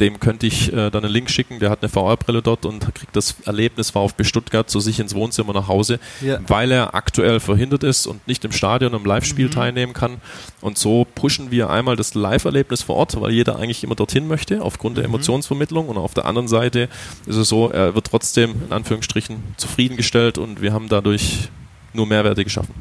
dem 0.00 0.20
könnte 0.20 0.46
ich 0.46 0.72
äh, 0.72 0.90
dann 0.90 1.04
einen 1.04 1.12
Link 1.12 1.30
schicken, 1.30 1.58
der 1.58 1.70
hat 1.70 1.82
eine 1.82 1.88
VR-Brille 1.88 2.42
dort 2.42 2.64
und 2.64 2.94
kriegt 2.94 3.14
das 3.14 3.36
Erlebnis 3.44 3.90
VfB 3.90 4.24
Stuttgart 4.24 4.68
zu 4.70 4.80
sich 4.80 5.00
ins 5.00 5.14
Wohnzimmer 5.14 5.52
nach 5.52 5.68
Hause, 5.68 5.98
ja. 6.20 6.38
weil 6.46 6.72
er 6.72 6.94
aktuell 6.94 7.40
verhindert 7.40 7.84
ist 7.84 8.06
und 8.06 8.26
nicht 8.26 8.44
im 8.44 8.52
Stadion 8.52 8.94
im 8.94 9.04
Live-Spiel 9.04 9.46
mhm. 9.46 9.52
teilnehmen 9.52 9.92
kann. 9.92 10.18
Und 10.60 10.78
so 10.78 11.06
pushen 11.14 11.50
wir 11.50 11.70
einmal 11.70 11.96
das 11.96 12.14
Live-Erlebnis 12.14 12.82
vor 12.82 12.96
Ort, 12.96 13.20
weil 13.20 13.32
jeder 13.32 13.56
eigentlich 13.56 13.84
immer 13.84 13.94
dorthin 13.94 14.26
möchte, 14.28 14.62
aufgrund 14.62 14.94
mhm. 14.94 15.00
der 15.00 15.04
Emotionsvermittlung. 15.06 15.88
Und 15.88 15.98
auf 15.98 16.14
der 16.14 16.24
anderen 16.24 16.48
Seite 16.48 16.88
ist 17.26 17.36
es 17.36 17.48
so, 17.48 17.70
er 17.70 17.94
wird 17.94 18.06
trotzdem 18.06 18.54
in 18.66 18.72
Anführungsstrichen 18.72 19.42
zufriedengestellt 19.56 20.38
und 20.38 20.62
wir 20.62 20.72
haben 20.72 20.88
dadurch 20.88 21.48
nur 21.92 22.06
Mehrwerte 22.06 22.44
geschaffen. 22.44 22.74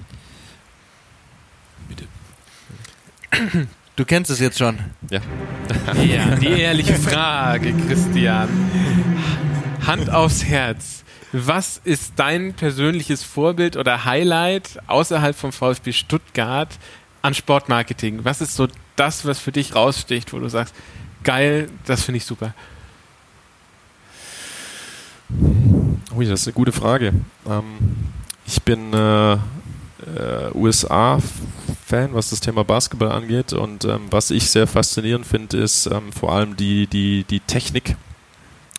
Bitte. 1.89 3.67
Du 3.95 4.03
kennst 4.03 4.29
es 4.29 4.39
jetzt 4.39 4.57
schon. 4.57 4.77
Ja. 5.09 5.21
ja, 6.03 6.35
die 6.35 6.47
ehrliche 6.47 6.95
Frage, 6.95 7.73
Christian. 7.87 8.49
Hand 9.87 10.09
aufs 10.09 10.43
Herz. 10.43 11.05
Was 11.31 11.79
ist 11.83 12.13
dein 12.17 12.53
persönliches 12.53 13.23
Vorbild 13.23 13.77
oder 13.77 14.03
Highlight 14.03 14.79
außerhalb 14.87 15.35
vom 15.35 15.53
VfB 15.53 15.93
Stuttgart 15.93 16.77
an 17.21 17.33
Sportmarketing? 17.33 18.25
Was 18.25 18.41
ist 18.41 18.55
so 18.55 18.67
das, 18.97 19.25
was 19.25 19.39
für 19.39 19.53
dich 19.53 19.75
raussticht, 19.75 20.33
wo 20.33 20.39
du 20.39 20.49
sagst, 20.49 20.75
geil, 21.23 21.69
das 21.85 22.03
finde 22.03 22.17
ich 22.17 22.25
super? 22.25 22.53
Ui, 26.15 26.25
das 26.25 26.41
ist 26.41 26.47
eine 26.47 26.53
gute 26.53 26.73
Frage. 26.73 27.13
Ähm, 27.47 27.63
ich 28.45 28.61
bin 28.61 28.93
äh, 28.93 29.33
äh, 29.33 29.37
USA 30.53 31.19
Fan, 31.85 32.15
was 32.15 32.31
das 32.31 32.39
Thema 32.39 32.63
Basketball 32.63 33.11
angeht. 33.11 33.53
Und 33.53 33.85
ähm, 33.85 34.07
was 34.09 34.31
ich 34.31 34.49
sehr 34.49 34.65
faszinierend 34.65 35.27
finde, 35.27 35.57
ist 35.57 35.85
ähm, 35.85 36.11
vor 36.11 36.31
allem 36.31 36.55
die, 36.55 36.87
die, 36.87 37.25
die 37.25 37.41
Technik, 37.41 37.95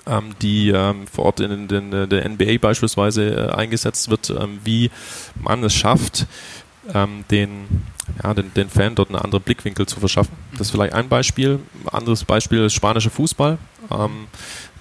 ähm, 0.08 0.34
die 0.42 0.70
ähm, 0.70 1.06
vor 1.06 1.26
Ort 1.26 1.38
in, 1.38 1.68
in, 1.68 1.92
in, 1.92 2.08
der 2.08 2.28
NBA 2.28 2.58
beispielsweise 2.60 3.30
äh, 3.30 3.52
eingesetzt 3.52 4.10
wird, 4.10 4.30
ähm, 4.30 4.58
wie 4.64 4.90
man 5.40 5.62
es 5.62 5.72
schafft, 5.72 6.26
ähm, 6.94 7.24
den, 7.30 7.84
ja, 8.22 8.34
den, 8.34 8.52
den 8.54 8.68
Fan 8.68 8.94
dort 8.94 9.08
einen 9.08 9.18
anderen 9.18 9.42
Blickwinkel 9.42 9.86
zu 9.86 10.00
verschaffen. 10.00 10.36
Das 10.52 10.68
ist 10.68 10.70
vielleicht 10.70 10.94
ein 10.94 11.08
Beispiel. 11.08 11.60
Ein 11.84 11.88
anderes 11.98 12.24
Beispiel 12.24 12.64
ist 12.64 12.74
spanischer 12.74 13.10
Fußball. 13.10 13.58
Ähm, 13.90 14.26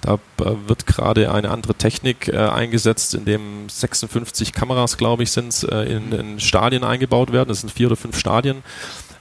da 0.00 0.14
äh, 0.14 0.52
wird 0.66 0.86
gerade 0.86 1.32
eine 1.32 1.50
andere 1.50 1.74
Technik 1.74 2.28
äh, 2.28 2.36
eingesetzt, 2.36 3.14
in 3.14 3.24
dem 3.24 3.68
56 3.68 4.52
Kameras, 4.52 4.96
glaube 4.96 5.22
ich, 5.22 5.30
sind 5.30 5.64
äh, 5.64 5.84
in, 5.84 6.12
in, 6.12 6.40
Stadien 6.40 6.84
eingebaut 6.84 7.32
werden. 7.32 7.48
Das 7.48 7.60
sind 7.60 7.70
vier 7.70 7.88
oder 7.88 7.96
fünf 7.96 8.18
Stadien, 8.18 8.62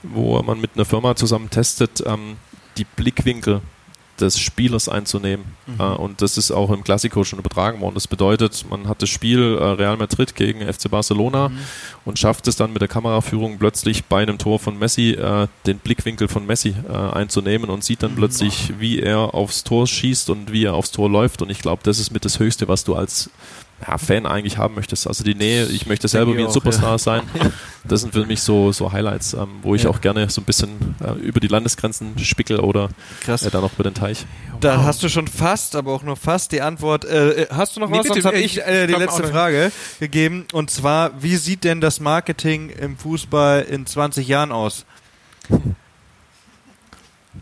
wo 0.03 0.41
man 0.41 0.59
mit 0.59 0.71
einer 0.75 0.85
Firma 0.85 1.15
zusammen 1.15 1.49
testet, 1.49 2.03
ähm, 2.05 2.37
die 2.77 2.85
Blickwinkel 2.85 3.61
des 4.19 4.39
Spielers 4.39 4.89
einzunehmen. 4.89 5.45
Mhm. 5.65 5.79
Äh, 5.79 5.83
und 5.83 6.21
das 6.21 6.37
ist 6.37 6.51
auch 6.51 6.71
im 6.71 6.83
Klassiko 6.83 7.23
schon 7.23 7.39
übertragen 7.39 7.81
worden. 7.81 7.95
Das 7.95 8.07
bedeutet, 8.07 8.65
man 8.69 8.87
hat 8.87 9.01
das 9.01 9.09
Spiel 9.09 9.57
äh, 9.59 9.63
Real 9.63 9.97
Madrid 9.97 10.35
gegen 10.35 10.61
FC 10.61 10.89
Barcelona 10.89 11.49
mhm. 11.49 11.57
und 12.05 12.19
schafft 12.19 12.47
es 12.47 12.55
dann 12.55 12.73
mit 12.73 12.81
der 12.81 12.87
Kameraführung 12.87 13.57
plötzlich 13.57 14.05
bei 14.05 14.21
einem 14.21 14.37
Tor 14.37 14.59
von 14.59 14.77
Messi 14.77 15.11
äh, 15.11 15.47
den 15.65 15.79
Blickwinkel 15.79 16.27
von 16.27 16.45
Messi 16.45 16.75
einzunehmen 16.85 17.69
und 17.69 17.83
sieht 17.83 18.03
dann 18.03 18.11
mhm. 18.11 18.17
plötzlich, 18.17 18.73
wie 18.79 18.99
er 18.99 19.33
aufs 19.33 19.63
Tor 19.63 19.87
schießt 19.87 20.29
und 20.29 20.51
wie 20.51 20.65
er 20.65 20.73
aufs 20.73 20.91
Tor 20.91 21.09
läuft. 21.09 21.41
Und 21.41 21.49
ich 21.49 21.59
glaube, 21.59 21.81
das 21.83 21.99
ist 21.99 22.11
mit 22.11 22.25
das 22.25 22.39
Höchste, 22.39 22.67
was 22.67 22.83
du 22.83 22.95
als 22.95 23.29
ja, 23.85 23.97
Fan 23.97 24.25
eigentlich 24.25 24.57
haben 24.57 24.75
möchtest. 24.75 25.07
Also 25.07 25.23
die 25.23 25.35
Nähe, 25.35 25.65
ich 25.65 25.85
möchte 25.85 26.07
selber 26.07 26.35
wie 26.35 26.43
ein 26.43 26.51
Superstar 26.51 26.91
ja. 26.91 26.97
sein. 26.97 27.21
Das 27.87 28.01
sind 28.01 28.13
für 28.13 28.25
mich 28.25 28.41
so, 28.41 28.71
so 28.71 28.91
Highlights, 28.91 29.35
ähm, 29.35 29.59
wo 29.61 29.75
ich 29.75 29.83
ja. 29.83 29.91
auch 29.91 30.01
gerne 30.01 30.27
so 30.31 30.41
ein 30.41 30.43
bisschen 30.43 30.95
äh, 31.03 31.19
über 31.19 31.39
die 31.39 31.47
Landesgrenzen 31.47 32.17
spickel 32.17 32.59
oder 32.59 32.89
äh, 33.27 33.49
dann 33.51 33.63
auch 33.63 33.73
über 33.73 33.83
den 33.83 33.93
Teich. 33.93 34.25
Da 34.59 34.79
wow. 34.79 34.85
hast 34.85 35.03
du 35.03 35.09
schon 35.09 35.27
fast, 35.27 35.75
aber 35.75 35.91
auch 35.91 36.01
nur 36.01 36.15
fast 36.15 36.51
die 36.51 36.61
Antwort. 36.61 37.05
Äh, 37.05 37.43
äh 37.43 37.47
hast 37.51 37.75
du 37.75 37.79
noch 37.79 37.89
nee, 37.89 37.99
was? 37.99 38.07
Bitte, 38.07 38.21
Sonst 38.21 38.25
habe 38.25 38.39
ich 38.39 38.59
äh, 38.65 38.87
die 38.87 38.93
letzte 38.95 39.25
Frage 39.25 39.71
gegeben. 39.99 40.47
Und 40.51 40.71
zwar, 40.71 41.21
wie 41.21 41.35
sieht 41.35 41.63
denn 41.63 41.79
das 41.79 41.99
Marketing 41.99 42.69
im 42.71 42.97
Fußball 42.97 43.61
in 43.61 43.85
20 43.85 44.27
Jahren 44.27 44.51
aus? 44.51 44.87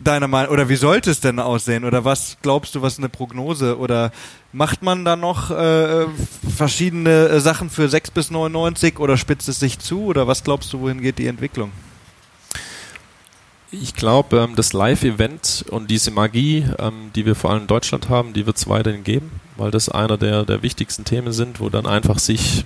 Deiner 0.04 0.28
Meinung, 0.28 0.52
oder 0.52 0.68
wie 0.68 0.76
sollte 0.76 1.10
es 1.10 1.20
denn 1.20 1.38
aussehen? 1.38 1.84
Oder 1.84 2.04
was 2.04 2.36
glaubst 2.42 2.74
du, 2.74 2.82
was 2.82 2.98
eine 2.98 3.08
Prognose? 3.08 3.78
Oder 3.78 4.12
macht 4.52 4.82
man 4.82 5.04
da 5.04 5.16
noch 5.16 5.50
äh, 5.50 6.06
verschiedene 6.56 7.28
äh, 7.28 7.40
Sachen 7.40 7.70
für 7.70 7.88
6 7.88 8.10
bis 8.12 8.30
99 8.30 8.98
oder 8.98 9.16
spitzt 9.16 9.48
es 9.48 9.58
sich 9.58 9.78
zu? 9.78 10.04
Oder 10.04 10.26
was 10.26 10.44
glaubst 10.44 10.72
du, 10.72 10.80
wohin 10.80 11.00
geht 11.00 11.18
die 11.18 11.26
Entwicklung? 11.26 11.72
Ich 13.70 13.94
glaube, 13.94 14.38
ähm, 14.38 14.54
das 14.54 14.72
Live-Event 14.72 15.64
und 15.68 15.90
diese 15.90 16.10
Magie, 16.10 16.64
ähm, 16.78 17.10
die 17.14 17.26
wir 17.26 17.34
vor 17.34 17.50
allem 17.50 17.62
in 17.62 17.66
Deutschland 17.66 18.08
haben, 18.08 18.32
die 18.32 18.46
wird 18.46 18.56
es 18.56 18.68
weiterhin 18.68 19.02
geben, 19.02 19.32
weil 19.56 19.70
das 19.70 19.88
einer 19.88 20.16
der, 20.16 20.44
der 20.44 20.62
wichtigsten 20.62 21.04
Themen 21.04 21.32
sind, 21.32 21.58
wo 21.58 21.68
dann 21.70 21.86
einfach 21.86 22.18
sich 22.18 22.64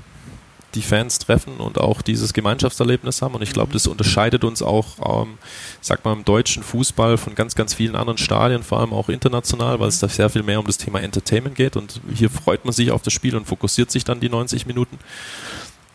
die 0.75 0.83
Fans 0.83 1.19
treffen 1.19 1.57
und 1.59 1.79
auch 1.79 2.03
dieses 2.03 2.33
Gemeinschaftserlebnis 2.33 3.23
haben. 3.23 3.35
Und 3.35 3.43
ich 3.43 3.53
glaube, 3.53 3.73
das 3.73 3.87
unterscheidet 3.87 4.45
uns 4.45 4.63
auch, 4.63 5.23
ähm, 5.23 5.39
sag 5.81 6.05
mal, 6.05 6.13
im 6.13 6.25
deutschen 6.25 6.63
Fußball 6.63 7.17
von 7.17 7.35
ganz, 7.35 7.55
ganz 7.55 7.75
vielen 7.75 7.97
anderen 7.97 8.19
Stadien, 8.19 8.63
vor 8.63 8.81
allem 8.81 8.93
auch 8.93 9.09
international, 9.09 9.81
weil 9.81 9.89
es 9.89 9.99
da 9.99 10.09
sehr 10.09 10.31
viel 10.31 10.43
mehr 10.43 10.61
um 10.61 10.67
das 10.67 10.79
Thema 10.79 11.01
Entertainment 11.01 11.55
geht. 11.57 11.77
Und 11.77 12.01
hier 12.15 12.31
freut 12.31 12.65
man 12.65 12.73
sich 12.73 12.91
auf 12.91 13.03
das 13.03 13.13
Spiel 13.13 13.37
und 13.37 13.47
fokussiert 13.47 13.91
sich 13.91 14.05
dann 14.05 14.21
die 14.21 14.29
90 14.29 14.67
Minuten. 14.67 14.99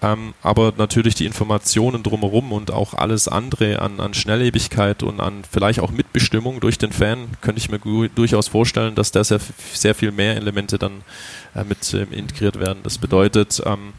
Ähm, 0.03 0.33
aber 0.41 0.73
natürlich 0.75 1.15
die 1.15 1.25
Informationen 1.25 2.03
drumherum 2.03 2.51
und 2.51 2.71
auch 2.71 2.93
alles 2.93 3.29
andere 3.29 3.81
an, 3.81 4.01
an 4.01 4.13
Schnelllebigkeit 4.13 5.01
und 5.01 5.21
an 5.21 5.43
vielleicht 5.49 5.79
auch 5.79 5.91
Mitbestimmung 5.91 6.59
durch 6.59 6.77
den 6.77 6.91
Fan, 6.91 7.29
könnte 7.39 7.59
ich 7.59 7.69
mir 7.69 7.79
durchaus 8.09 8.49
vorstellen, 8.49 8.95
dass 8.95 9.11
da 9.11 9.23
sehr, 9.23 9.39
sehr 9.73 9.95
viel 9.95 10.11
mehr 10.11 10.35
Elemente 10.35 10.77
dann 10.77 11.03
äh, 11.55 11.63
mit 11.63 11.93
äh, 11.93 12.03
integriert 12.03 12.59
werden. 12.59 12.79
Das 12.83 12.97
bedeutet, 12.97 13.61
ähm, 13.65 13.93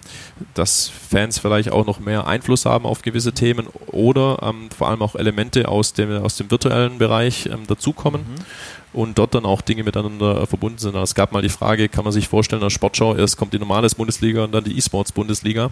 dass 0.55 0.89
Fans 0.89 1.39
vielleicht 1.39 1.71
auch 1.71 1.87
noch 1.87 2.01
mehr 2.01 2.27
Einfluss 2.27 2.67
haben 2.67 2.87
auf 2.87 3.03
gewisse 3.03 3.33
Themen 3.33 3.67
oder 3.87 4.39
ähm, 4.43 4.71
vor 4.77 4.89
allem 4.89 5.03
auch 5.03 5.15
Elemente 5.15 5.69
aus 5.69 5.93
dem, 5.93 6.11
aus 6.23 6.37
dem 6.37 6.51
virtuellen 6.51 6.99
Bereich 6.99 7.47
ähm, 7.47 7.67
dazukommen. 7.67 8.23
Mhm 8.23 8.45
und 8.95 9.19
dort 9.19 9.35
dann 9.35 9.45
auch 9.45 9.61
Dinge 9.61 9.83
miteinander 9.83 10.43
äh, 10.43 10.47
verbunden 10.47 10.79
sind. 10.79 10.95
Es 10.95 11.15
gab 11.15 11.33
mal 11.33 11.43
die 11.43 11.49
Frage, 11.49 11.89
kann 11.89 12.05
man 12.05 12.13
sich 12.13 12.29
vorstellen, 12.29 12.63
der 12.63 12.71
Sportschau, 12.71 13.17
erst 13.17 13.37
kommt 13.37 13.53
die 13.53 13.59
normale 13.59 13.89
Bundesliga 13.89 14.45
und 14.45 14.53
dann 14.53 14.65
die 14.65 14.77
E-Sports-Bundesliga. 14.79 15.71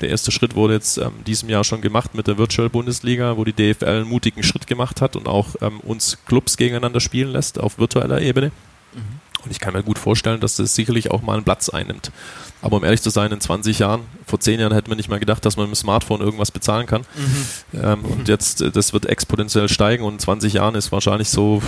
Der 0.00 0.10
erste 0.10 0.30
Schritt 0.30 0.54
wurde 0.54 0.74
jetzt 0.74 0.98
ähm, 0.98 1.12
diesem 1.26 1.48
Jahr 1.48 1.64
schon 1.64 1.80
gemacht 1.80 2.14
mit 2.14 2.26
der 2.26 2.38
Virtual 2.38 2.68
Bundesliga, 2.68 3.36
wo 3.36 3.44
die 3.44 3.52
DFL 3.52 3.86
einen 3.86 4.08
mutigen 4.08 4.42
Schritt 4.42 4.66
gemacht 4.66 5.00
hat 5.00 5.16
und 5.16 5.26
auch 5.26 5.56
ähm, 5.60 5.80
uns 5.80 6.18
Clubs 6.26 6.56
gegeneinander 6.56 7.00
spielen 7.00 7.32
lässt 7.32 7.58
auf 7.58 7.78
virtueller 7.78 8.20
Ebene. 8.20 8.52
Mhm. 8.94 9.20
Und 9.46 9.52
ich 9.52 9.60
kann 9.60 9.74
mir 9.74 9.84
gut 9.84 9.98
vorstellen, 9.98 10.40
dass 10.40 10.56
das 10.56 10.74
sicherlich 10.74 11.12
auch 11.12 11.22
mal 11.22 11.34
einen 11.34 11.44
Platz 11.44 11.68
einnimmt. 11.68 12.10
Aber 12.62 12.78
um 12.78 12.84
ehrlich 12.84 13.00
zu 13.00 13.10
sein, 13.10 13.30
in 13.30 13.40
20 13.40 13.78
Jahren, 13.78 14.00
vor 14.26 14.40
10 14.40 14.58
Jahren 14.58 14.74
hätten 14.74 14.90
wir 14.90 14.96
nicht 14.96 15.08
mal 15.08 15.20
gedacht, 15.20 15.44
dass 15.44 15.56
man 15.56 15.66
mit 15.66 15.76
dem 15.76 15.80
Smartphone 15.80 16.20
irgendwas 16.20 16.50
bezahlen 16.50 16.86
kann. 16.86 17.02
Mhm. 17.14 17.80
Ähm, 17.80 18.04
und 18.04 18.28
jetzt, 18.28 18.60
äh, 18.60 18.72
das 18.72 18.92
wird 18.92 19.06
exponentiell 19.06 19.68
steigen 19.68 20.02
und 20.02 20.14
in 20.14 20.18
20 20.18 20.54
Jahren 20.54 20.74
ist 20.74 20.90
wahrscheinlich 20.90 21.28
so 21.28 21.62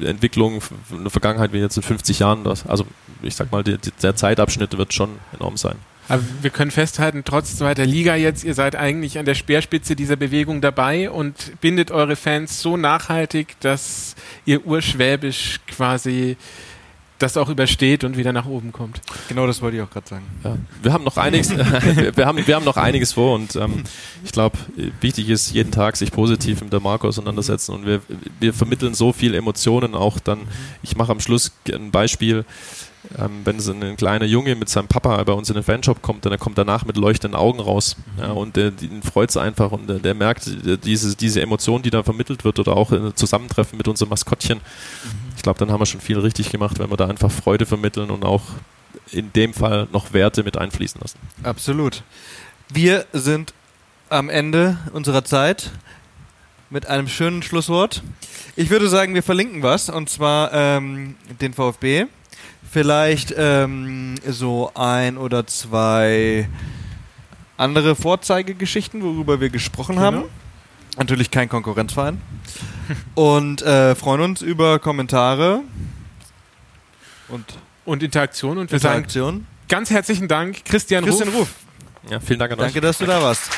Entwicklung 0.00 0.62
in 0.90 1.02
der 1.02 1.10
Vergangenheit 1.10 1.52
wie 1.52 1.58
jetzt 1.58 1.76
in 1.76 1.82
50 1.82 2.18
Jahren. 2.20 2.46
Also 2.46 2.86
ich 3.20 3.36
sag 3.36 3.52
mal, 3.52 3.62
die, 3.62 3.76
der 4.02 4.16
Zeitabschnitt 4.16 4.78
wird 4.78 4.94
schon 4.94 5.10
enorm 5.34 5.58
sein. 5.58 5.76
Aber 6.10 6.22
wir 6.42 6.50
können 6.50 6.72
festhalten, 6.72 7.22
trotz 7.24 7.56
zweiter 7.56 7.86
Liga 7.86 8.16
jetzt, 8.16 8.42
ihr 8.42 8.54
seid 8.54 8.74
eigentlich 8.74 9.18
an 9.20 9.26
der 9.26 9.36
Speerspitze 9.36 9.94
dieser 9.94 10.16
Bewegung 10.16 10.60
dabei 10.60 11.08
und 11.08 11.60
bindet 11.60 11.92
eure 11.92 12.16
Fans 12.16 12.60
so 12.60 12.76
nachhaltig, 12.76 13.54
dass 13.60 14.16
ihr 14.44 14.66
urschwäbisch 14.66 15.60
quasi 15.68 16.36
das 17.20 17.36
auch 17.36 17.48
übersteht 17.48 18.02
und 18.02 18.16
wieder 18.16 18.32
nach 18.32 18.46
oben 18.46 18.72
kommt. 18.72 19.00
Genau, 19.28 19.46
das 19.46 19.62
wollte 19.62 19.76
ich 19.76 19.82
auch 19.82 19.90
gerade 19.90 20.08
sagen. 20.08 20.24
Ja. 20.42 20.56
Wir 20.82 20.92
haben 20.92 21.04
noch 21.04 21.16
einiges, 21.16 21.50
wir 22.16 22.26
haben, 22.26 22.46
wir 22.46 22.54
haben 22.54 22.64
noch 22.64 22.76
einiges 22.76 23.12
vor 23.12 23.34
und 23.34 23.56
ähm, 23.56 23.84
ich 24.24 24.32
glaube, 24.32 24.58
wichtig 25.00 25.28
ist 25.28 25.52
jeden 25.52 25.70
Tag 25.70 25.96
sich 25.96 26.10
positiv 26.10 26.62
mit 26.62 26.72
der 26.72 26.80
Marke 26.80 27.06
auseinandersetzen 27.06 27.74
und 27.74 27.86
wir, 27.86 28.00
wir 28.40 28.52
vermitteln 28.52 28.94
so 28.94 29.12
viel 29.12 29.34
Emotionen 29.34 29.94
auch 29.94 30.18
dann. 30.18 30.40
Ich 30.82 30.96
mache 30.96 31.12
am 31.12 31.20
Schluss 31.20 31.52
ein 31.70 31.90
Beispiel. 31.90 32.44
Ähm, 33.18 33.40
wenn 33.44 33.58
so 33.60 33.72
ein 33.72 33.96
kleiner 33.96 34.26
Junge 34.26 34.54
mit 34.54 34.68
seinem 34.68 34.86
Papa 34.86 35.22
bei 35.24 35.32
uns 35.32 35.48
in 35.48 35.54
den 35.54 35.64
Fanshop 35.64 36.02
kommt, 36.02 36.26
dann 36.26 36.32
er 36.32 36.38
kommt 36.38 36.58
danach 36.58 36.84
mit 36.84 36.98
leuchtenden 36.98 37.38
Augen 37.38 37.58
raus. 37.58 37.96
Ja, 38.18 38.32
und 38.32 38.56
der, 38.56 38.70
den 38.70 39.02
freut 39.02 39.30
es 39.30 39.38
einfach 39.38 39.72
und 39.72 39.88
der, 39.88 39.98
der 40.00 40.14
merkt 40.14 40.46
äh, 40.46 40.76
diese, 40.76 41.16
diese 41.16 41.40
Emotion, 41.40 41.80
die 41.80 41.90
da 41.90 42.02
vermittelt 42.02 42.44
wird 42.44 42.58
oder 42.58 42.76
auch 42.76 42.92
ein 42.92 43.16
Zusammentreffen 43.16 43.78
mit 43.78 43.88
unserem 43.88 44.10
Maskottchen. 44.10 44.58
Mhm. 44.58 45.32
Ich 45.34 45.42
glaube, 45.42 45.58
dann 45.58 45.72
haben 45.72 45.80
wir 45.80 45.86
schon 45.86 46.02
viel 46.02 46.18
richtig 46.18 46.50
gemacht, 46.50 46.78
wenn 46.78 46.90
wir 46.90 46.96
da 46.98 47.06
einfach 47.06 47.30
Freude 47.30 47.64
vermitteln 47.64 48.10
und 48.10 48.24
auch 48.24 48.42
in 49.12 49.32
dem 49.32 49.54
Fall 49.54 49.88
noch 49.92 50.12
Werte 50.12 50.42
mit 50.42 50.58
einfließen 50.58 51.00
lassen. 51.00 51.18
Absolut. 51.42 52.02
Wir 52.68 53.06
sind 53.12 53.54
am 54.10 54.28
Ende 54.28 54.78
unserer 54.92 55.24
Zeit 55.24 55.70
mit 56.68 56.86
einem 56.86 57.08
schönen 57.08 57.42
Schlusswort. 57.42 58.02
Ich 58.56 58.68
würde 58.68 58.88
sagen, 58.88 59.14
wir 59.14 59.22
verlinken 59.22 59.62
was, 59.62 59.88
und 59.88 60.10
zwar 60.10 60.52
ähm, 60.52 61.16
den 61.40 61.54
VfB 61.54 62.06
vielleicht 62.70 63.34
ähm, 63.36 64.14
so 64.26 64.70
ein 64.74 65.18
oder 65.18 65.46
zwei 65.46 66.48
andere 67.56 67.96
Vorzeigegeschichten, 67.96 69.02
worüber 69.02 69.40
wir 69.40 69.50
gesprochen 69.50 69.96
genau. 69.96 70.06
haben. 70.06 70.24
Natürlich 70.96 71.30
kein 71.30 71.48
Konkurrenzverein. 71.48 72.20
und 73.14 73.62
äh, 73.62 73.94
freuen 73.94 74.20
uns 74.20 74.42
über 74.42 74.78
Kommentare 74.78 75.62
und, 77.28 77.44
und 77.84 78.02
Interaktion. 78.02 78.58
Und 78.58 78.70
wir 78.70 78.76
Interaktion. 78.76 79.34
sagen 79.34 79.46
ganz 79.68 79.90
herzlichen 79.90 80.28
Dank, 80.28 80.64
Christian, 80.64 81.04
Christian 81.04 81.28
Ruf. 81.28 81.40
Ruf. 81.40 81.54
Ja, 82.10 82.20
vielen 82.20 82.38
Dank 82.38 82.52
an 82.52 82.58
Danke, 82.58 82.68
euch. 82.68 82.74
Danke, 82.74 82.80
dass 82.80 82.98
du 82.98 83.06
da 83.06 83.22
warst. 83.22 83.50